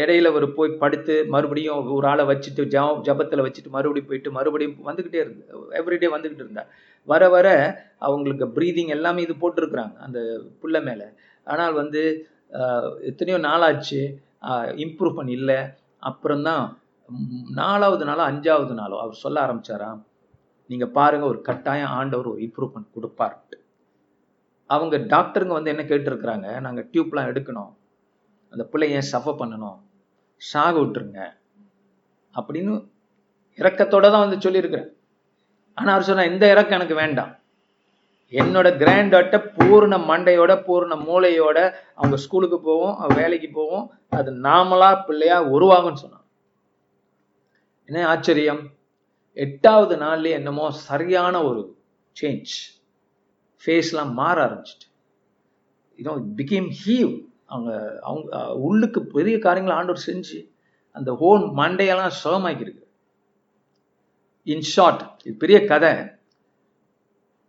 இடையில 0.00 0.30
ஒரு 0.38 0.46
போய் 0.56 0.70
படுத்து 0.80 1.14
மறுபடியும் 1.34 1.86
ஒரு 1.96 2.06
ஆளை 2.12 2.24
வச்சுட்டு 2.30 2.62
ஜ 2.74 2.78
ஜபத்தில் 3.06 3.44
வச்சுட்டு 3.46 3.70
மறுபடியும் 3.76 4.08
போயிட்டு 4.08 4.30
மறுபடியும் 4.38 4.74
வந்துக்கிட்டே 4.88 5.20
இருந்து 5.24 5.44
எவ்ரிடே 5.80 6.10
வந்துக்கிட்டு 6.14 6.44
இருந்தார். 6.46 6.68
வர 7.08 7.22
வர 7.36 7.48
அவங்களுக்கு 8.06 8.46
ப்ரீதிங் 8.56 8.92
எல்லாமே 8.96 9.24
இது 9.26 9.34
போட்டிருக்கிறாங்க 9.42 9.96
அந்த 10.06 10.20
புள்ள 10.62 10.76
மேலே. 10.88 11.06
ஆனால் 11.46 11.74
வந்து 11.80 12.02
எத்தனையோ 13.10 13.38
நாளாச்சு 13.48 14.00
இம்ப்ரூவ் 14.84 15.18
பண்ண 15.18 15.30
இல்லை. 15.40 15.58
அப்புறம்தான் 16.08 16.64
நாலாவது 17.60 18.04
நாளோ 18.08 18.22
அஞ்சாவது 18.30 18.74
நாளோ 18.80 18.96
அவர் 19.02 19.22
சொல்ல 19.22 19.38
ஆரம்பிச்சாராம் 19.46 20.00
நீங்கள் 20.70 20.92
பாருங்கள் 20.98 21.30
ஒரு 21.32 21.40
கட்டாயம் 21.48 21.94
ஆண்டவர் 21.98 22.30
ஒரு 22.32 22.40
இம்ப்ரூவ்மெண்ட் 22.46 22.94
கொடுப்பார். 22.96 23.36
அவங்க 24.70 24.96
டாக்டருங்க 25.14 25.54
வந்து 25.56 25.72
என்ன 25.72 25.82
கேட்டிருக்கிறாங்க 25.88 26.48
நாங்கள் 26.66 26.88
டியூப்லாம் 26.92 27.30
எடுக்கணும். 27.30 27.72
அந்த 28.52 28.64
பிள்ளைங்க 28.72 29.00
சஃபர் 29.12 29.40
பண்ணணும்? 29.40 29.78
சாக 30.40 30.74
விட்டுருங்க. 30.80 31.20
அப்படின்னு 32.34 32.72
இறக்கத்தோட 33.58 34.06
தான் 34.14 34.24
வந்து 34.24 34.38
சொல்லியிருக்கிறேன் 34.44 34.90
ஆனால் 35.78 35.94
அவர் 35.94 36.08
சொன்னால் 36.08 36.30
இந்த 36.32 36.44
இறக்கம் 36.52 36.78
எனக்கு 36.78 36.96
வேண்டாம். 37.02 37.32
என்னோட 38.32 38.76
கிராண்ட் 38.76 39.12
டாட்டர் 39.14 39.48
பூர்ண 39.56 39.94
மண்டையோட 40.10 40.52
பூர்ண 40.66 40.92
மூளையோட 41.08 41.74
அவங்க 41.94 42.16
ஸ்கூலுக்கு 42.16 42.60
போவோம் 42.60 43.14
வேலைக்கு 43.14 43.50
போவோம். 43.50 43.94
அது 44.10 44.32
நாமளா 44.32 45.04
பிள்ளையா 45.06 45.42
உருவாகும்னு 45.42 46.02
சொன்னான் 46.04 46.24
என்ன 47.84 48.06
ஆச்சரியம்? 48.08 48.62
எட்டாவது 49.32 49.96
நாள்ல 49.96 50.30
என்னமோ 50.30 50.70
சரியான 50.70 51.44
ஒரு 51.44 51.76
சேஞ்ச் 52.20 52.54
ஃபேஸ்லாம் 53.66 54.12
மாற 54.12 54.36
ஆரம்பிச்சிட்டு. 54.46 54.88
யூனோ 55.98 56.14
பிகேம் 56.36 56.68
ஹீவ் 56.84 57.12
அவங்க 57.46 58.00
அவங்க 58.00 58.54
உள்ளுக்கு 58.54 59.00
பெரிய 59.02 59.38
காரியங்களை 59.38 59.78
ஆண்டவர் 59.78 60.06
செஞ்சு 60.06 60.38
அந்த 60.92 61.12
ஹோன் 61.12 61.42
மண்டையெல்லாம் 61.42 62.16
சுகமாக்கியிருக்கு. 62.24 62.84
இன் 64.42 64.60
ஷார்ட் 64.60 65.02
இது 65.24 65.36
பெரிய 65.36 65.64
கதை. 65.64 65.92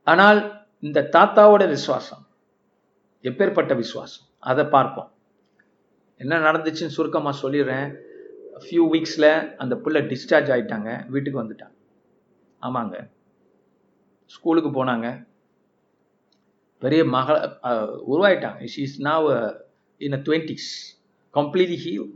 ஆனால் 0.03 0.54
இந்த 0.85 0.99
தாத்தாவோட 1.15 1.63
விசுவாசம் 1.75 2.23
எப்பேற்பட்ட 3.27 3.73
விசுவாசம்? 3.81 4.25
அதை 4.49 4.63
பார்ப்போம். 4.73 5.09
என்ன 6.19 6.33
நடந்துச்சுன்னு 6.47 6.95
சுருக்கமாக 6.97 7.39
சொல்லிடுறேன். 7.43 7.87
ஃபியூ 8.63 8.83
வீக்ஸில் 8.93 9.31
அந்த 9.61 9.73
பிள்ளை 9.83 10.01
டிஸ்சார்ஜ் 10.11 10.49
ஆயிட்டாங்க 10.55 10.89
வீட்டுக்கு 11.13 11.41
வந்துட்டாங்க. 11.43 11.75
ஆமாங்க. 12.61 12.97
ஸ்கூலுக்கு 14.35 14.69
போனாங்க. 14.77 15.07
பெரிய 16.83 17.01
மக 17.15 17.29
உருவாயிட்டாங்க. 18.11 18.61
She 18.73 18.81
is 18.89 18.99
now 19.09 19.27
in 20.01 20.17
a 20.19 20.21
twenties 20.27 20.69
completely 21.33 21.79
heal 21.85 22.07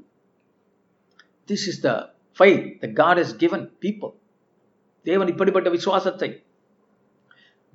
this 1.50 1.66
is 1.72 1.82
the 1.88 1.92
file 2.38 2.62
the 2.84 2.88
God 3.02 3.22
is 3.24 3.34
given 3.44 3.66
people 3.86 4.14
தேவன் 5.10 5.32
இப்படிப்பட்ட 5.34 5.70
விசுவாசத்தை 5.78 6.30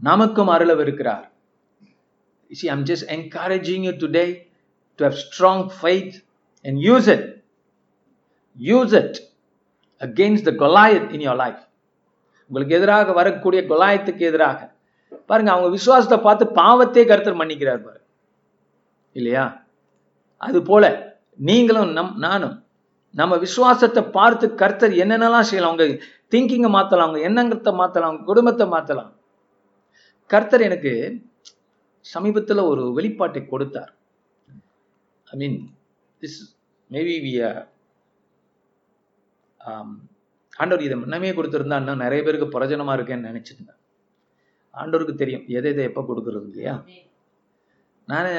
நமக்கும் 0.09 0.49
அருளவிருக்கிறார். 0.49 1.25
You 2.51 2.57
see, 2.61 2.69
I'm 2.73 2.85
just 2.85 3.05
encouraging 3.19 3.83
you 3.85 3.95
today 4.05 4.29
to 4.99 5.05
have 5.05 5.17
strong 5.27 5.61
faith 5.83 6.15
and 6.65 6.75
use 6.93 7.07
it. 7.15 7.23
Use 8.59 8.93
it 9.03 9.15
against 10.01 10.43
the 10.45 10.55
Goliath 10.63 11.09
in 11.15 11.21
your 11.21 11.37
life. 11.37 11.61
உங்களுக்கு 12.47 12.75
எதிராக 12.75 13.13
வரக்கூடிய 13.13 13.63
கொலாயத்துக்கு 13.63 14.25
எதிராக. 14.31 14.59
பாருங்க 15.27 15.51
அவங்க 15.51 15.69
விசுவாசத்தை 15.69 16.19
பார்த்து 16.19 16.47
பாவத்தை 16.49 17.05
கருத்தர் 17.05 17.41
மன்னிக்கிறார் 17.43 17.83
பாரு. 17.85 18.01
இல்லையா? 19.13 19.45
அது 20.37 20.63
போல 20.63 20.85
நீங்களும் 21.35 21.93
நம் 21.93 22.15
நானும் 22.17 22.57
நம்ம 23.11 23.37
விசுவாசத்தை 23.37 24.03
பார்த்து 24.03 24.55
கர்த்தர் 24.55 24.91
என்னென்னலாம் 24.91 25.49
செய்யலாம் 25.51 25.73
அவங்க 25.73 25.87
திங்கிங்கை 26.31 26.71
மாற்றலாம் 26.77 27.07
அவங்க 27.07 27.21
எண்ணங்கத்தை 27.21 27.73
மாற்றலாம் 27.73 28.11
அவங்க 28.11 28.25
குடும்பத்தை 28.25 28.67
மாற்றலாம் 28.67 29.13
கர்த்தர் 30.31 30.67
எனக்கு 30.69 30.93
சமீபத்தில் 32.05 32.69
ஒரு 32.71 32.83
வெளிப்பாட்டை 32.97 33.43
கொடுத்தார். 33.47 33.93
I 35.27 35.37
mean 35.43 35.59
this 36.23 36.41
maybe 36.91 37.17
we 37.25 37.33
um, 39.61 39.91
ஆண்டவர் 40.59 40.85
இதை 40.87 40.97
முன்னமே 40.99 41.31
கொடுத்துருந்தா 41.37 41.79
இன்னும் 41.83 42.03
நிறைய 42.05 42.21
பேருக்கு 42.25 42.47
பிரயோஜனமாக 42.55 42.97
இருக்கேன்னு 42.97 43.31
நினச்சிருந்தேன். 43.31 43.81
ஆண்டவருக்கு 44.75 45.15
தெரியும். 45.23 45.45
எதை 45.57 45.71
எதை 45.73 45.85
எப்போ 45.89 46.03
கொடுக்குறது 46.09 46.47
இல்லையா? 46.51 46.75
நான் 48.09 48.31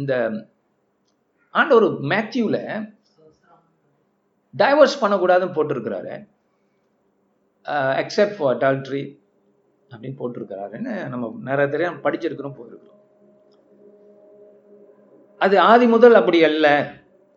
இந்த 0.00 0.12
ஆண்டவர் 1.54 1.86
மேத்யூவில் 2.12 2.62
டைவர்ஸ் 4.54 5.00
பண்ணக்கூடாதுன்னு 5.02 5.56
போட்டிருக்கிறாரு. 5.56 6.14
எக்ஸப்ட் 8.02 8.36
ஃபார் 8.38 8.52
அடால்ட்ரி 8.54 9.02
அப்படின்னு 9.94 10.18
போட்டிருக்கிறாருன்னு 10.20 11.08
நம்ம 11.08 11.30
நிறைய 11.50 11.66
தெரியும் 11.72 12.02
படிச்சிருக்கிறோம் 12.04 12.56
போயிருக்கிறோம். 12.58 13.00
அது 15.38 15.60
ஆதி 15.60 15.86
முதல் 15.86 16.14
அப்படி 16.14 16.44
அல்ல. 16.44 16.66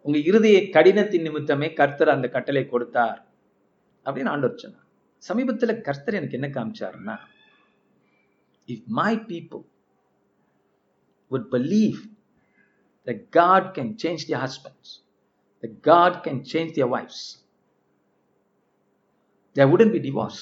உங்க 0.01 0.17
இறுதிய 0.17 0.57
கடினத்தின் 0.75 1.25
நிமித்தமே 1.27 1.73
கர்த்தர் 1.73 2.09
அந்த 2.09 2.27
கட்டளை 2.27 2.65
கொடுத்தார் 2.67 3.25
அப்படின்னு 4.05 4.33
ஆண்டவர் 4.33 4.61
சொன்னார். 4.65 4.85
சமீபத்தில் 5.17 5.81
கர்த்தர் 5.81 6.19
எனக்கு 6.19 6.37
என்ன 6.39 6.47
காமிச்சாருன்னா 6.57 7.17
if 8.67 8.85
my 8.85 9.15
people 9.15 9.65
would 11.31 11.47
believe 11.55 11.97
that 13.07 13.17
God 13.37 13.63
can 13.77 13.87
change 14.03 14.21
their 14.27 14.39
husbands, 14.43 14.89
that 15.63 15.73
God 15.87 16.13
can 16.25 16.37
change 16.51 16.71
their 16.77 16.87
wives, 16.93 17.19
there 19.55 19.67
wouldn't 19.71 19.93
be 19.95 20.01
divorce. 20.05 20.41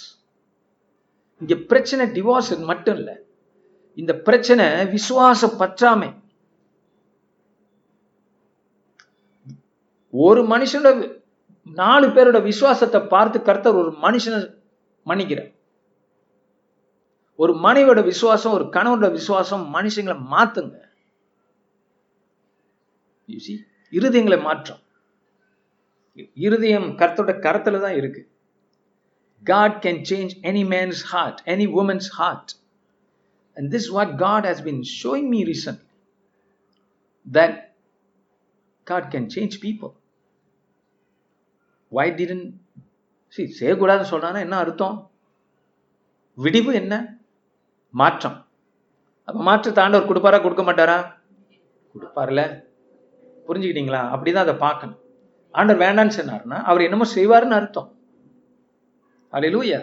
இங்க 1.40 1.56
பிரச்சனை 1.56 2.22
டிவோர்ஸ் 2.22 2.66
மட்டும் 2.66 2.96
இல்ல. 2.96 3.20
இந்த 3.96 4.16
பிரச்சனை 4.16 4.66
விசுவாச 4.66 5.50
பற்றாமை. 5.60 6.24
ஒரு 10.12 10.44
மனுஷனோட 10.44 11.24
நாலு 11.64 12.08
பேரோட 12.08 12.44
விசுவாசத்தை 12.44 13.02
பார்த்து 13.02 13.42
கர்த்தர் 13.42 13.76
ஒரு 13.76 13.92
மனுஷனை 13.92 14.58
மன்னிக்கிறார். 15.06 15.54
ஒரு 17.36 17.54
மனைவியோட 17.54 18.04
விசுவாசம் 18.04 18.52
ஒரு 18.52 18.64
கணவனோட 18.64 19.12
விசுவாசம் 19.12 19.74
மனுஷங்களை 19.74 20.20
மாத்துங்க. 20.32 20.84
இருதயங்களை 23.92 24.42
மாற்றம். 24.42 24.78
இருதயம் 26.34 26.84
கர்த்தோட 26.84 27.32
கரத்துல 27.46 27.82
தான் 27.82 27.96
இருக்கு. 27.96 28.35
God 29.46 29.72
can 29.86 29.98
change 30.12 30.32
any 30.52 30.64
man's 30.74 31.02
heart, 31.12 31.42
any 31.46 31.68
woman's 31.68 32.08
heart. 32.20 32.48
And 33.56 33.72
this 33.74 33.84
is 33.86 33.92
what 33.98 34.16
God 34.16 34.44
has 34.46 34.62
been 34.62 34.82
showing 34.82 35.28
me 35.34 35.42
recently. 35.46 35.92
That 37.34 37.54
God 38.84 39.04
can 39.14 39.26
change 39.36 39.60
people. 39.60 39.94
Why 41.92 42.12
didn't 42.12 42.54
see 43.38 43.56
செய்யக்கூடாதுன்னு 43.60 44.12
சொல்கிறான்னா 44.12 44.40
என்ன 44.40 44.58
அர்த்தம்? 44.58 45.12
விடிவு 46.38 46.74
என்ன? 46.74 47.18
மாற்றம். 47.92 48.46
அப்ப 49.24 49.42
மாற்றத்தை 49.42 49.84
ஆண்டவர் 49.84 50.10
கொடுப்பாரா 50.10 50.42
கொடுக்க 50.42 50.64
மாட்டாரா? 50.64 51.14
கொடுப்பார்ல. 51.96 52.64
புரிஞ்சுக்கிட்டீங்களா? 53.48 54.02
அப்படிதான் 54.16 54.44
அதை 54.46 54.54
பார்க்கணும். 54.54 55.00
ஆண்டவர் 55.52 55.88
வேண்டான்னு 55.88 56.12
சொன்னார்னா 56.20 56.62
அவர் 56.62 56.82
என்னமோ 56.82 57.06
செய்வாருன்னு 57.16 57.60
அர்த்தம். 57.62 57.95
அலையிலூயா 59.36 59.80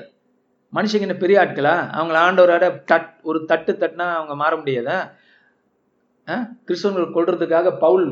மனுஷங்க 0.76 1.06
என்ன 1.06 1.16
பெரிய 1.22 1.36
ஆட்களா? 1.40 1.74
அவங்கள 1.98 2.16
ஆண்டவரோட 2.26 2.66
தட் 2.90 3.08
ஒரு 3.30 3.38
தட்டு 3.50 3.72
தட்டுனா 3.80 4.06
அவங்க 4.18 4.34
மாற 4.42 4.52
முடியாதா? 4.60 4.98
கிறிஸ்தவங்களை 6.66 7.08
கொள்றதுக்காக 7.16 7.72
பவுல் 7.84 8.06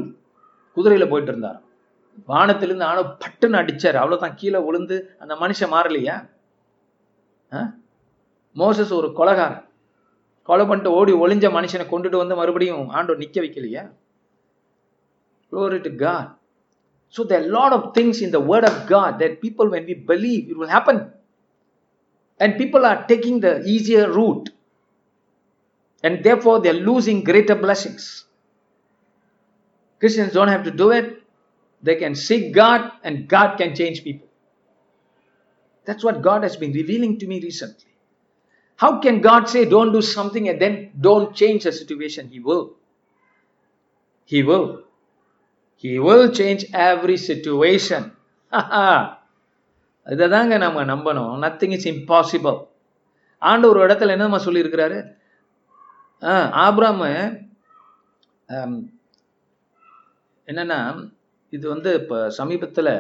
குதிரையில 0.77 1.07
போயிட்டு 1.13 1.33
இருந்தார். 1.33 1.61
வானத்திலிருந்து 2.33 2.89
ஆணவ 2.91 3.05
பட்டுன்னு 3.25 3.61
அடித்தார் 3.61 4.01
அவ்வளவுதான் 4.03 4.37
கீழே 4.41 4.61
விழுந்து 4.67 4.97
அந்த 5.23 5.35
மனுஷன் 5.43 5.75
மாறலையா? 5.77 6.17
மோசஸ் 8.63 8.93
ஒரு 8.99 9.11
கொலகாரன். 9.19 9.65
கொலை 10.49 10.65
பண்ணிட்டு 10.67 10.93
ஓடி 10.99 11.13
ஒளிஞ்ச 11.25 11.47
மனுஷனை 11.57 11.87
கொண்டுட்டு 11.95 12.23
வந்து 12.23 12.39
மறுபடியும் 12.43 12.87
ஆண்டோ 12.99 13.15
நிக்க 13.23 13.39
வைக்கலையா? 13.47 13.85
Glory 15.53 15.79
to 15.87 15.91
God. 16.03 16.27
So 17.15 17.21
there 17.31 17.41
are 17.41 17.47
a 17.49 17.53
lot 17.57 17.73
of 17.77 17.83
things 17.97 18.17
in 18.25 18.31
the 18.35 18.41
Word 18.51 18.65
of 18.69 18.75
God 18.93 19.13
that 19.21 19.33
people, 19.45 19.67
when 19.75 19.85
we 19.89 19.95
believe, 20.11 20.43
it 20.51 20.57
will 20.61 20.73
happen. 20.75 20.99
And 22.41 22.57
people 22.57 22.87
are 22.87 23.07
taking 23.07 23.41
the 23.41 23.63
easier 23.65 24.11
route. 24.11 24.51
And 26.03 26.25
therefore, 26.25 26.61
they're 26.61 26.73
losing 26.73 27.23
greater 27.23 27.55
blessings. 27.55 28.25
Christians 30.01 30.33
don't 30.33 30.49
have 30.49 30.65
to 30.65 30.71
do 30.71 30.91
it. 30.91 31.23
They 31.83 31.97
can 31.97 32.15
seek 32.15 32.55
God, 32.55 32.91
and 33.05 33.29
God 33.29 33.59
can 33.59 33.75
change 33.75 34.03
people. 34.03 34.27
That's 35.85 36.03
what 36.03 36.23
God 36.23 36.43
has 36.43 36.57
been 36.57 36.73
revealing 36.73 37.19
to 37.19 37.27
me 37.27 37.41
recently. 37.41 37.91
How 38.77 39.01
can 39.01 39.21
God 39.21 39.49
say, 39.49 39.67
don't 39.67 39.93
do 39.93 40.01
something 40.01 40.49
and 40.49 40.61
then 40.61 40.93
don't 40.99 41.37
change 41.37 41.65
the 41.65 41.73
situation? 41.73 42.31
He 42.31 42.41
will. 42.41 42.77
He 44.25 44.43
will. 44.43 44.85
He 45.77 45.99
will 45.99 46.33
change 46.33 46.65
every 46.73 47.19
situation. 47.19 48.13
இதை 50.15 50.27
தாங்க 50.35 50.55
நம்ம 50.65 50.83
நம்பணும். 50.93 51.33
Nothing 51.45 51.75
is 51.77 51.89
impossible 51.95 52.59
ஆண்டு 53.43 53.71
ஒரு 53.73 53.81
இடத்துல 53.87 54.15
என்னம்மா 54.17 54.39
சொல்லியிருக்கிறாரு? 54.47 54.99
ஆப்ராம 56.65 57.03
என்னன்னா 60.49 60.79
இது 61.57 61.65
வந்து 61.75 61.91
இப்போ 62.01 62.17
சமீபத்தில் 62.39 62.93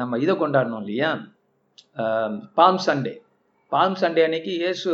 நம்ம 0.00 0.18
இதை 0.24 0.34
கொண்டாடணும் 0.40 0.82
இல்லையா? 0.82 1.10
பாம் 2.58 2.82
சண்டே 2.86 3.14
பாம் 3.72 3.96
சண்டே 4.02 4.20
அன்னைக்கு 4.26 4.52
இயேசு 4.62 4.90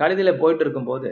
கழுதியில் 0.00 0.40
போயிட்டு 0.42 0.64
இருக்கும்போது 0.64 1.10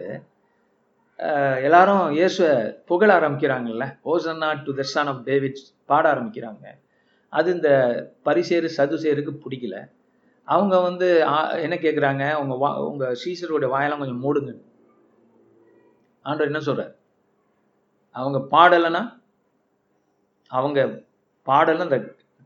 எல்லாரும் 1.66 2.04
இயேசுவை 2.18 2.52
புகழ 2.90 3.08
ஆரம்பிக்கிறாங்கல்ல? 3.18 3.86
Hosanna 4.12 4.48
to 4.66 4.72
the 4.78 4.84
son 4.92 5.11
of 5.12 5.24
David 5.30 5.61
பாட 5.90 6.04
ஆரம்பிக்கிறாங்க. 6.12 6.64
அது 7.33 7.49
இந்த 7.57 7.70
பரிசேரு 8.24 8.68
சதுசேருக்கு 8.76 9.33
பிடிக்கல. 9.45 9.76
அவங்க 10.49 10.74
வந்து 10.81 11.09
என்ன 11.64 11.76
கேட்குறாங்க 11.85 12.24
உங்க 12.43 12.55
வா 12.62 12.70
உங்க 12.91 13.05
சீசருடைய 13.22 13.68
வாயெல்லாம் 13.74 14.03
கொஞ்சம் 14.03 14.22
மூடுங்க. 14.24 14.53
ஆண்டவர் 16.26 16.51
என்ன 16.53 16.62
சொல்றார்? 16.68 16.93
அவங்க 18.14 18.39
பாடலைன்னா 18.55 19.03
அவங்க 20.51 20.81
பாடலை 21.49 21.83
அந்த 21.87 21.99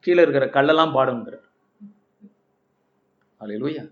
கீழே 0.05 0.23
இருக்கிற 0.25 0.47
கல்லெல்லாம் 0.57 0.97
பாடுங்கிறார். 0.97 1.47
அல்லேலூயா 3.41 3.85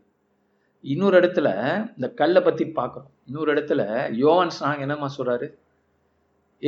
இன்னொரு 0.84 1.16
இடத்துல 1.20 1.48
இந்த 1.96 2.08
கல்லை 2.20 2.40
பத்தி 2.42 2.64
பார்க்குறோம். 2.76 3.10
இன்னொரு 3.26 3.50
இடத்துல 3.54 3.82
யோவான் 4.22 4.56
சாங் 4.58 4.84
என்னம்மா 4.84 5.08
சொல்றாரு? 5.18 5.48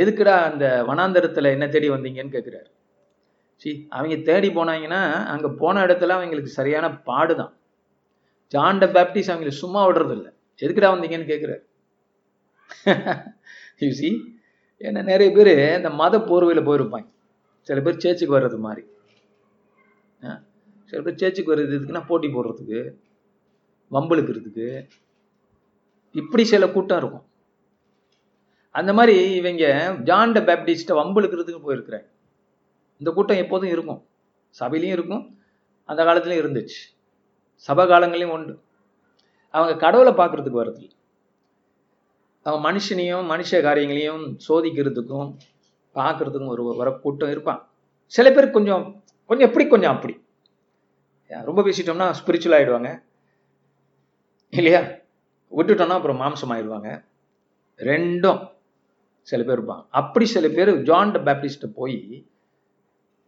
எதுக்குடா 0.02 0.36
அந்த 0.50 0.66
வனாந்தரத்துல 0.88 1.50
என்ன 1.56 1.66
தேடி 1.68 1.88
வந்தீங்கன்னு 1.90 2.34
கேட்குறாரு 2.36 2.70
சி 3.62 3.70
அவங்க 3.88 4.16
தேடி 4.28 4.48
போனாங்கன்னா 4.48 5.00
அங்கே 5.24 5.48
போன 5.58 5.82
இடத்துல 5.86 6.08
அவங்களுக்கு 6.08 6.50
சரியான 6.50 6.86
பாடுதான். 7.04 7.52
தான் 8.52 8.78
த 8.78 8.86
பேப்டிஸ் 8.86 9.30
அவங்கள 9.32 9.52
சும்மா 9.62 9.80
விடுறது 9.86 10.14
இல்லை 10.16 10.30
எதுக்குடா 10.60 10.90
வந்தீங்கன்னு 10.94 11.30
கேட்குறாரு 11.32 11.62
யூசி 13.80 14.10
ஏன்னா 14.86 15.00
நிறைய 15.02 15.28
பேர் 15.32 15.50
இந்த 15.76 15.90
மத 15.90 16.18
போர்வையில் 16.18 16.66
போயிருப்பாங்க. 16.66 17.06
சில 17.68 17.80
பேர் 17.80 18.00
சேர்ச்சுக்கு 18.04 18.36
வர்றது 18.36 18.58
மாதிரி. 18.58 18.82
ஆ, 20.20 20.30
சில 20.92 20.98
பேர் 21.02 21.20
சேர்ச்சுக்கு 21.22 21.52
வர்றது 21.52 21.76
இதுக்குன்னா 21.78 22.06
போட்டி 22.06 22.28
போடுறதுக்கு 22.28 22.80
வம்பிழுக்கிறதுக்கு. 23.90 24.66
இப்படி 26.14 26.44
சில 26.44 26.66
கூட்டம் 26.70 26.98
இருக்கும். 26.98 27.26
அந்த 28.74 28.92
மாதிரி 28.92 29.16
இவங்க 29.34 29.64
ஜான்ட 30.04 30.40
பேப்டிஸ்ட்டை 30.48 30.96
வம்பிழுக்கிறதுக்கு 31.00 31.66
போயிருக்கிறாங்க. 31.66 32.08
இந்த 32.98 33.10
கூட்டம் 33.10 33.36
எப்போதும் 33.36 33.68
இருக்கும். 33.68 34.06
சபையிலையும் 34.60 34.96
இருக்கும். 34.98 35.38
அந்த 35.84 36.04
காலத்துலையும் 36.04 36.42
இருந்துச்சு. 36.44 36.82
சபை 37.56 37.86
காலங்களையும் 37.86 38.32
உண்டு. 38.36 38.60
அவங்க 39.50 39.76
கடவுளை 39.76 40.12
பார்க்கறதுக்கு 40.12 40.60
வரதில்லை. 40.62 40.90
அவன் 42.42 42.74
மனுஷனையும் 42.74 43.26
மனுஷ 43.32 43.62
காரியங்களையும் 43.62 44.38
சோதிக்கிறதுக்கும் 44.48 45.36
பார்க்கறதுக்கும் 45.94 46.46
ஒரு 46.46 46.74
வர 46.76 46.90
கூட்டம் 46.90 47.30
இருப்பான் 47.30 47.60
சில 48.06 48.30
பேர் 48.30 48.50
கொஞ்சம் 48.50 49.02
கொஞ்சம் 49.26 49.48
எப்படி 49.48 49.66
கொஞ்சம் 49.68 49.94
அப்படி. 49.94 50.14
ரொம்ப 51.26 51.62
பேசிட்டோம்னா 51.62 52.06
ஸ்பிரிச்சுவல் 52.18 52.56
ஆயிடுவாங்க. 52.58 53.02
இல்லையா? 54.50 54.80
விட்டுட்டோம்னா 55.50 55.96
அப்புறம் 55.98 56.20
மாம்சம் 56.20 56.50
ஆயிடுவாங்க 56.50 57.04
ரெண்டும் 57.76 58.42
சில 59.22 59.42
பேர் 59.42 59.60
இருப்பாங்க. 59.60 59.86
அப்படி 59.90 60.24
சில 60.26 60.48
பேர் 60.48 60.82
ஜான் 60.82 61.12
த 61.12 61.18
பேப்டிஸ்ட்டை 61.18 61.66
போய் 61.74 62.26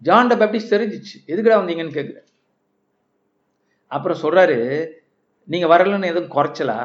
ஜான் 0.03 0.28
பேப்டிஸ்ட் 0.28 0.74
தெரிஞ்சிச்சு. 0.74 1.16
எதுக்குடா 1.26 1.59
வந்தீங்கன்னு 1.61 1.97
கேட்குற 1.99 2.18
அப்புறம் 3.86 4.18
சொல்றாரு 4.22 4.86
நீங்க 5.44 5.66
வரலன்னு 5.66 6.05
எதுவும் 6.05 6.32
குறைச்சலா? 6.36 6.78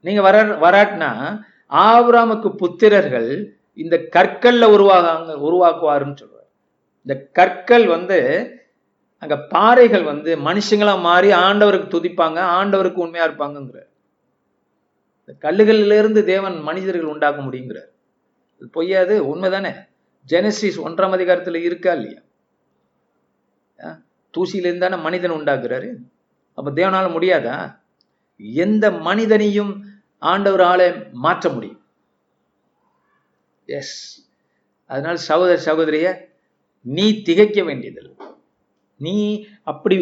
நீங்க 0.00 0.20
வர 0.20 0.42
வராட்டினா 0.42 1.40
ஆபராமுக்கு 1.72 2.48
புத்திரர்கள் 2.62 3.56
இந்த 3.72 3.96
கற்கல்ல 3.96 4.64
உருவாகாங்க 4.76 5.34
உருவாக்குவாருன்னு 5.48 6.20
சொல்றாரு. 6.22 6.48
இந்த 7.06 7.28
கற்கள் 7.32 7.86
வந்து 7.86 8.18
அங்க 9.18 9.36
பாறைகள் 9.36 10.02
வந்து 10.02 10.36
மனுஷங்களா 10.36 11.00
மாறி 11.00 11.30
ஆண்டவருக்கு 11.30 11.88
துதிப்பாங்க 11.96 12.38
ஆண்டவருக்கு 12.58 13.04
உண்மையா 13.06 13.26
இருப்பாங்கங்கிற 13.28 13.80
இந்த 15.20 15.32
கல்லுகளிலிருந்து 15.40 16.22
தேவன் 16.24 16.60
மனிதர்கள் 16.60 17.12
உண்டாக்க 17.12 17.42
முடியுங்கிறார். 17.42 17.90
பொய்யாது 18.74 19.14
உண்மைதானே? 19.32 19.72
ஜெனசிஸ் 20.28 20.78
ஒன்றாம் 20.86 21.14
அதிகாரத்துல 21.16 21.60
இருக்கா 21.68 21.92
இல்லையா? 21.98 22.20
தூசியிலேருந்து 24.34 24.84
தானே 24.84 24.98
மனிதன் 25.06 25.36
உண்டாக்குறாரு 25.38 25.88
அப்போ 26.58 26.70
தேவனால 26.78 27.06
முடியாதா? 27.16 27.56
எந்த 28.64 28.84
மனிதனையும் 29.08 29.72
ஆண்டவரால 30.22 30.80
மாற்ற 31.24 31.44
முடியும். 31.54 31.80
எஸ் 33.68 33.96
அதனால 34.90 35.16
சகோதர 35.30 35.56
சகோதரிய 35.68 36.08
நீ 36.86 37.06
திகைக்க 37.26 37.60
வேண்டியதில்லை. 37.68 38.14
நீ 39.00 39.16
அப்படி 39.70 39.96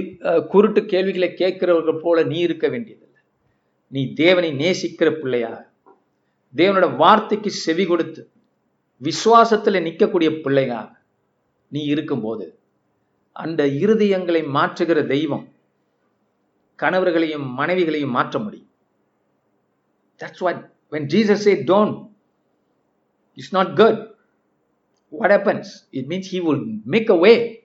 குருட்டு 0.52 0.80
கேள்விகளை 0.92 1.28
கேட்கிறவர்கள் 1.40 2.02
போல 2.04 2.22
நீ 2.32 2.38
இருக்க 2.46 2.66
வேண்டியதில்லை. 2.68 3.20
நீ 3.92 4.02
தேவனை 4.22 4.50
நேசிக்கிற 4.62 5.08
பிள்ளையா? 5.20 5.52
தேவனோட 6.54 6.88
வார்த்தைக்கு 7.02 7.50
செவி 7.64 7.84
கொடுத்து 7.86 8.22
விசுவாசத்துல 9.02 9.80
நிற்கக்கூடிய 9.86 10.30
பிள்ளைங்க 10.44 10.96
நீ 11.68 11.84
இருக்கும்போது 11.84 12.58
அந்த 13.32 13.66
இருதயங்களை 13.66 14.42
மாற்றுகிற 14.56 15.06
தெய்வம் 15.06 15.48
கணவர்களையும் 16.76 17.46
மனைவிகளையும் 17.58 18.10
மாற்ற 18.10 18.38
முடியும். 18.38 18.70
That's 20.18 20.38
what 20.38 20.72
when 20.90 21.06
Jesus 21.06 21.46
a 21.46 21.54
don't 21.54 22.10
it's 23.34 23.54
not 23.54 23.76
good 23.76 24.16
what 25.10 25.30
happens? 25.30 25.64
It 25.90 26.06
means 26.06 26.30
he 26.32 26.40
would 26.46 26.80
make 26.84 27.10
a 27.10 27.16
way 27.16 27.56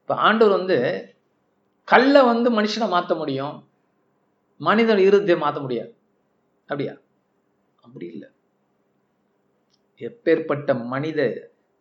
இப்போ 0.00 0.14
ஆண்டவர் 0.14 0.58
வந்து 0.58 0.76
கல்லை 1.84 2.24
வந்து 2.24 2.60
மனுஷனை 2.60 2.88
மாற்ற 2.88 3.14
முடியும் 3.14 3.68
மனிதன் 4.56 4.98
இருதயத்தை 4.98 5.38
மாற்ற 5.38 5.60
முடியாது. 5.60 5.96
அப்படியா? 6.60 6.94
அப்படி 7.80 8.06
இல்லை. 8.06 8.31
எப்பேற்பட்ட 10.02 10.74
மனித 10.86 11.20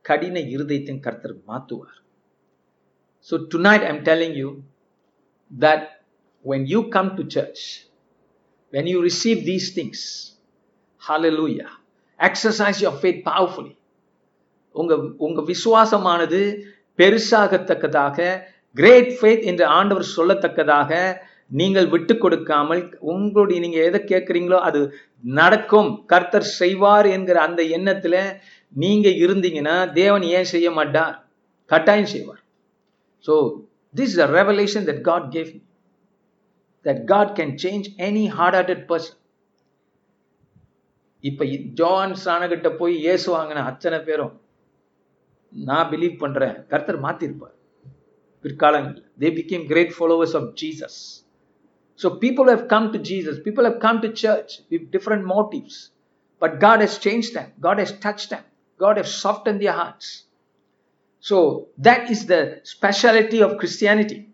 கடின 0.05 0.39
இருதயத்தையும் 0.53 1.03
கர்த்தர் 1.07 1.35
மாற்றுவார் 1.47 1.97
so 3.27 3.35
tonight 3.67 3.87
I'm 3.91 4.03
telling 4.09 4.37
you 4.41 4.49
that 5.51 5.81
when 6.45 6.65
you 6.65 6.89
come 6.89 7.15
to 7.17 7.23
church, 7.25 7.61
when 8.73 8.87
you 8.87 9.01
receive 9.01 9.45
these 9.45 9.73
things, 9.73 9.99
hallelujah, 11.01 11.69
exercise 12.19 12.81
your 12.81 12.93
faith 12.93 13.23
powerfully. 13.23 13.73
உங்க 14.75 14.93
உங்க 15.17 15.39
விசுவாசமானது 15.43 16.39
பெருசாகத்தக்கதாக 16.99 18.17
கிரேட் 18.75 19.11
ஃபேத் 19.17 19.43
என்று 19.43 19.65
ஆண்டவர் 19.77 20.05
சொல்லத்தக்கதாக 20.15 20.91
நீங்கள் 21.59 21.87
விட்டு 21.87 22.17
கொடுக்காமல் 22.17 22.99
உங்களுடைய 22.99 23.61
நீங்க 23.61 23.79
எதை 23.83 23.99
கேட்குறீங்களோ 24.11 24.59
அது 24.67 24.81
நடக்கும். 25.21 26.05
கர்த்தர் 26.05 26.47
செய்வார் 26.59 27.05
என்கிற 27.05 27.41
அந்த 27.41 27.63
எண்ணத்துல 27.77 28.39
நீங்க 28.69 29.09
இருந்தீங்கன்னா 29.09 29.91
தேவன் 29.93 30.21
ஏன் 30.21 30.51
செய்ய 30.53 30.71
மாட்டார்? 30.71 31.15
கட்டாயம் 31.65 32.11
செய்வார். 32.13 32.41
So 33.27 33.35
this 33.95 34.13
is 34.15 34.19
a 34.25 34.31
revelation 34.39 34.85
that 34.85 34.99
God 35.01 35.23
gave 35.35 35.49
me. 35.55 35.61
That 36.85 36.99
God 37.05 37.27
can 37.37 37.49
change 37.63 37.85
any 37.97 38.25
hard-hearted 38.37 38.81
person. 38.91 39.15
இப்ப 41.19 41.45
ஜோன் 41.79 42.13
சானகிட்ட 42.25 42.69
போய் 42.77 42.95
இயேசு 42.95 43.27
வாங்கின 43.37 43.63
அத்தனை 43.71 43.99
பேரும் 43.99 44.33
நான் 45.53 45.89
பிலீவ் 45.91 46.15
பண்றேன். 46.17 46.55
கர்த்தர் 46.71 47.03
மாத்திருப்பார். 47.05 47.55
பிற்காலங்களில். 48.45 49.03
தே 49.19 49.29
became 49.39 49.65
great 49.71 49.93
followers 49.97 50.35
of 50.39 50.49
Jesus 50.61 50.99
So 51.95 52.09
people 52.09 52.49
have 52.49 52.67
come 52.67 52.93
to 52.93 52.99
Jesus, 52.99 53.35
people 53.37 53.65
have 53.67 53.79
come 53.79 54.01
to 54.01 54.07
church 54.07 54.61
with 54.71 54.81
different 54.91 55.25
motives 55.33 55.93
but 56.37 56.59
God 56.59 56.81
has 56.81 56.99
change 57.03 57.33
them. 57.33 57.53
God 57.61 57.77
has 57.77 57.91
touch 57.93 58.29
them. 58.29 58.43
God 58.75 58.97
has 58.97 59.09
soft 59.23 59.59
their 59.59 59.71
hearts. 59.71 60.25
So 61.19 61.67
that 61.83 62.03
that 62.07 62.09
is 62.09 62.25
speciality 62.63 63.41
of 63.41 63.51
Christianity. 63.55 64.17
Christianity 64.17 64.29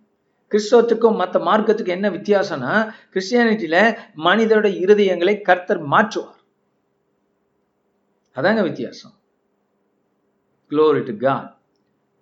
கிறிஸ்தவத்துக்கும் 0.51 1.15
மற்ற 1.15 1.39
மார்க்கத்துக்கும் 1.39 1.87
என்ன 1.87 2.09
வித்தியாசம்னா 2.09 2.93
கிறிஸ்டியானிட்டியில 3.13 3.97
மனிதனுடைய 4.13 4.87
இருதயங்களை 4.87 5.41
கர்த்தர் 5.41 5.87
மாற்றுவார். 5.87 6.41
அதாங்க 8.35 8.61
வித்தியாசம். 8.63 9.15
Glory 10.69 11.03
to 11.03 11.17
God 11.17 11.57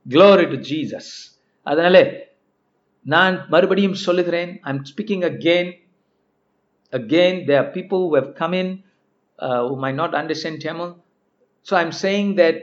glory 0.09 0.47
to 0.49 0.55
Jesus 0.55 1.41
அதனால 1.61 2.25
நான் 3.06 3.36
மறுபடியும் 3.48 3.98
சொல்லுகிறேன் 4.06 4.50
I'm 4.68 4.80
speaking 4.92 5.22
again 5.24 5.68
again 6.92 7.34
there 7.46 7.60
are 7.62 7.70
people 7.78 8.00
who 8.04 8.14
have 8.14 8.30
come 8.40 8.54
in 8.62 8.68
uh, 9.38 9.62
who 9.68 9.76
might 9.84 9.98
not 10.02 10.14
understand 10.14 10.56
Tamil 10.66 10.90
so 11.66 11.72
I'm 11.76 11.92
saying 12.04 12.28
that 12.40 12.56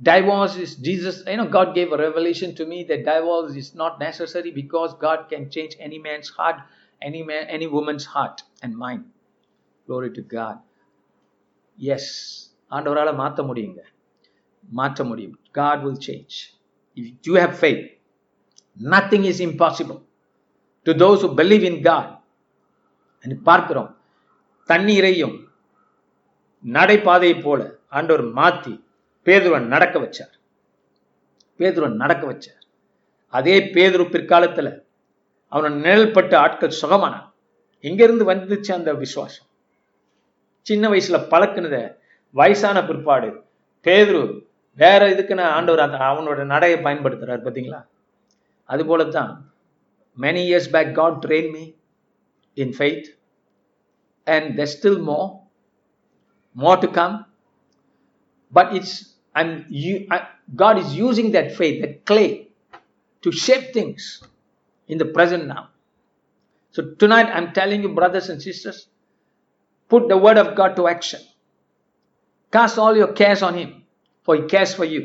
divorce 0.00 0.56
is 0.56 0.70
jesus 0.76 1.22
you 1.26 1.36
know 1.36 1.46
god 1.46 1.74
gave 1.74 1.92
a 1.92 1.96
revelation 1.96 2.54
to 2.54 2.66
me 2.66 2.78
that 2.84 3.04
divorce 3.04 3.54
is 3.54 3.74
not 3.74 4.00
necessary 4.00 4.50
because 4.50 4.94
god 4.94 5.28
can 5.28 5.50
change 5.50 5.76
any 5.78 5.98
man's 5.98 6.28
heart 6.28 6.56
any 7.02 7.22
man 7.22 7.46
any 7.48 7.66
woman's 7.66 8.04
heart 8.04 8.42
and 8.62 8.76
mind 8.76 9.04
glory 9.86 10.10
to 10.10 10.22
god 10.36 10.58
yes 11.78 12.06
ஆண்டவரால 12.76 13.10
மாற்ற 13.22 13.40
முடியுங்க 13.48 13.80
மாற்ற 14.78 15.04
முடியும் 15.04 15.34
god 15.60 15.78
will 15.84 15.98
change 16.08 16.34
if 16.96 17.26
you 17.28 17.34
have 17.42 17.52
faith 17.64 17.82
nothing 18.83 19.23
is 19.23 19.41
impossible 19.41 19.99
to 20.81 20.91
those 20.91 21.21
who 21.23 21.29
believe 21.35 21.61
in 21.61 21.81
God 21.81 22.21
பார்க்கிறோம் 23.43 23.97
தண்ணீரையும் 24.65 25.47
நடைபாதையை 26.63 27.41
போல 27.41 27.75
ஆண்டவர் 27.87 28.25
மாத்தி 28.25 28.83
பேதுருவன் 29.25 29.65
நடக்க 29.65 29.99
வச்சார். 29.99 30.33
பேதுருவன் 31.59 31.93
நடக்க 31.93 32.27
வச்சார். 32.31 32.61
அதே 33.27 33.59
பேதுரு 33.59 34.03
பிற்காலத்துல 34.13 34.85
அவனை 35.47 35.81
நிழல்பட்ட 35.81 36.35
ஆட்கள் 36.35 36.79
சுகமானான். 36.81 37.29
எங்கிருந்து 37.79 38.31
வந்துச்சு 38.31 38.71
அந்த 38.71 38.93
விசுவாசம். 38.93 39.45
சின்ன 40.61 40.89
வயசுல 40.89 41.17
பழக்கினத 41.31 41.97
வயசான 42.31 42.85
பிற்பாடு 42.85 43.43
பேதுரு 43.83 44.45
வேற 44.73 45.09
இதுக்குன்னு 45.09 45.41
ஆண்டவர் 45.41 45.79
அந்த 45.79 45.97
அவனோட 45.97 46.43
நடையை 46.43 46.79
பயன்படுத்துறாரு 46.79 47.43
பார்த்தீங்களா 47.43 47.85
அது 48.72 48.82
போல 48.90 49.04
தான் 49.18 49.32
many 50.24 50.42
years 50.50 50.70
back 50.74 50.90
God 51.00 51.18
train 51.26 51.50
me 51.56 51.64
in 52.64 52.74
faith 52.78 53.08
and 54.26 54.48
there's 54.56 54.74
still 54.80 54.98
more 55.10 55.28
more 56.62 56.76
to 56.84 56.88
come 56.98 57.14
but 58.52 58.66
it's 58.78 58.92
i'm 59.34 59.50
you 59.84 59.94
I, 60.14 60.18
god 60.62 60.76
is 60.82 60.90
using 61.06 61.28
that 61.36 61.48
faith 61.60 61.76
that 61.82 61.94
clay 62.10 62.30
to 63.24 63.30
shape 63.44 63.66
things 63.78 64.02
in 64.88 64.98
the 65.02 65.08
present 65.16 65.44
now 65.46 65.64
so 66.74 66.80
tonight 67.02 67.28
i'm 67.36 67.48
telling 67.60 67.82
you 67.84 67.90
brothers 68.00 68.28
and 68.32 68.40
sisters 68.48 68.78
put 69.90 70.08
the 70.12 70.18
word 70.26 70.38
of 70.44 70.48
god 70.60 70.72
to 70.80 70.84
action 70.94 71.22
cast 72.52 72.78
all 72.78 72.96
your 73.02 73.12
cares 73.22 73.42
on 73.48 73.54
him 73.62 73.70
for 74.26 74.36
he 74.38 74.42
cares 74.54 74.74
for 74.80 74.84
you 74.94 75.02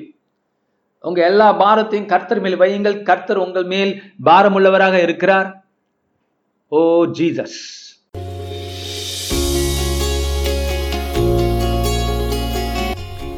உங்க 1.04 1.24
எல்லா 1.24 1.46
பாரத்தையும் 1.60 2.06
கர்த்தர் 2.06 2.40
மேல் 2.40 2.60
வையுங்கள். 2.60 3.02
கர்த்தர் 3.02 3.36
உங்கள் 3.36 3.64
மேல் 3.64 4.02
பாரமுள்ளவராக 4.24 5.02
இருக்கிறார். 5.02 5.64
Oh 6.68 7.04
Jesus. 7.04 7.56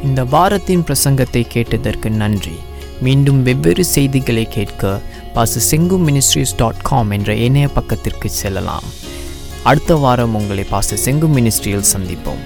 இந்த 0.03 0.25
வாரத்தின் 0.25 0.85
பிரசங்கத்தை 0.89 1.45
கேட்டதற்கு 1.49 2.11
நன்றி. 2.11 2.57
மீண்டும் 3.01 3.43
வெவ்வேறு 3.43 3.85
செய்திகளை 3.85 4.47
கேட்க 4.49 5.01
பாச 5.35 5.63
செங்கு 5.71 5.99
மினிஸ்ட்ரிஸ் 6.07 6.57
டாட் 6.57 6.83
காம் 6.83 7.11
என்ற 7.11 7.35
இணைய 7.35 7.69
பக்கத்திற்கு 7.69 8.31
செல்லலாம். 8.31 8.85
அடுத்த 9.63 9.95
வாரம் 9.95 10.35
உங்களை 10.35 10.67
பாச 10.71 10.97
செங்கு 11.05 11.31
மினிஸ்ட்ரியில் 11.37 11.91
சந்திப்போம். 11.95 12.45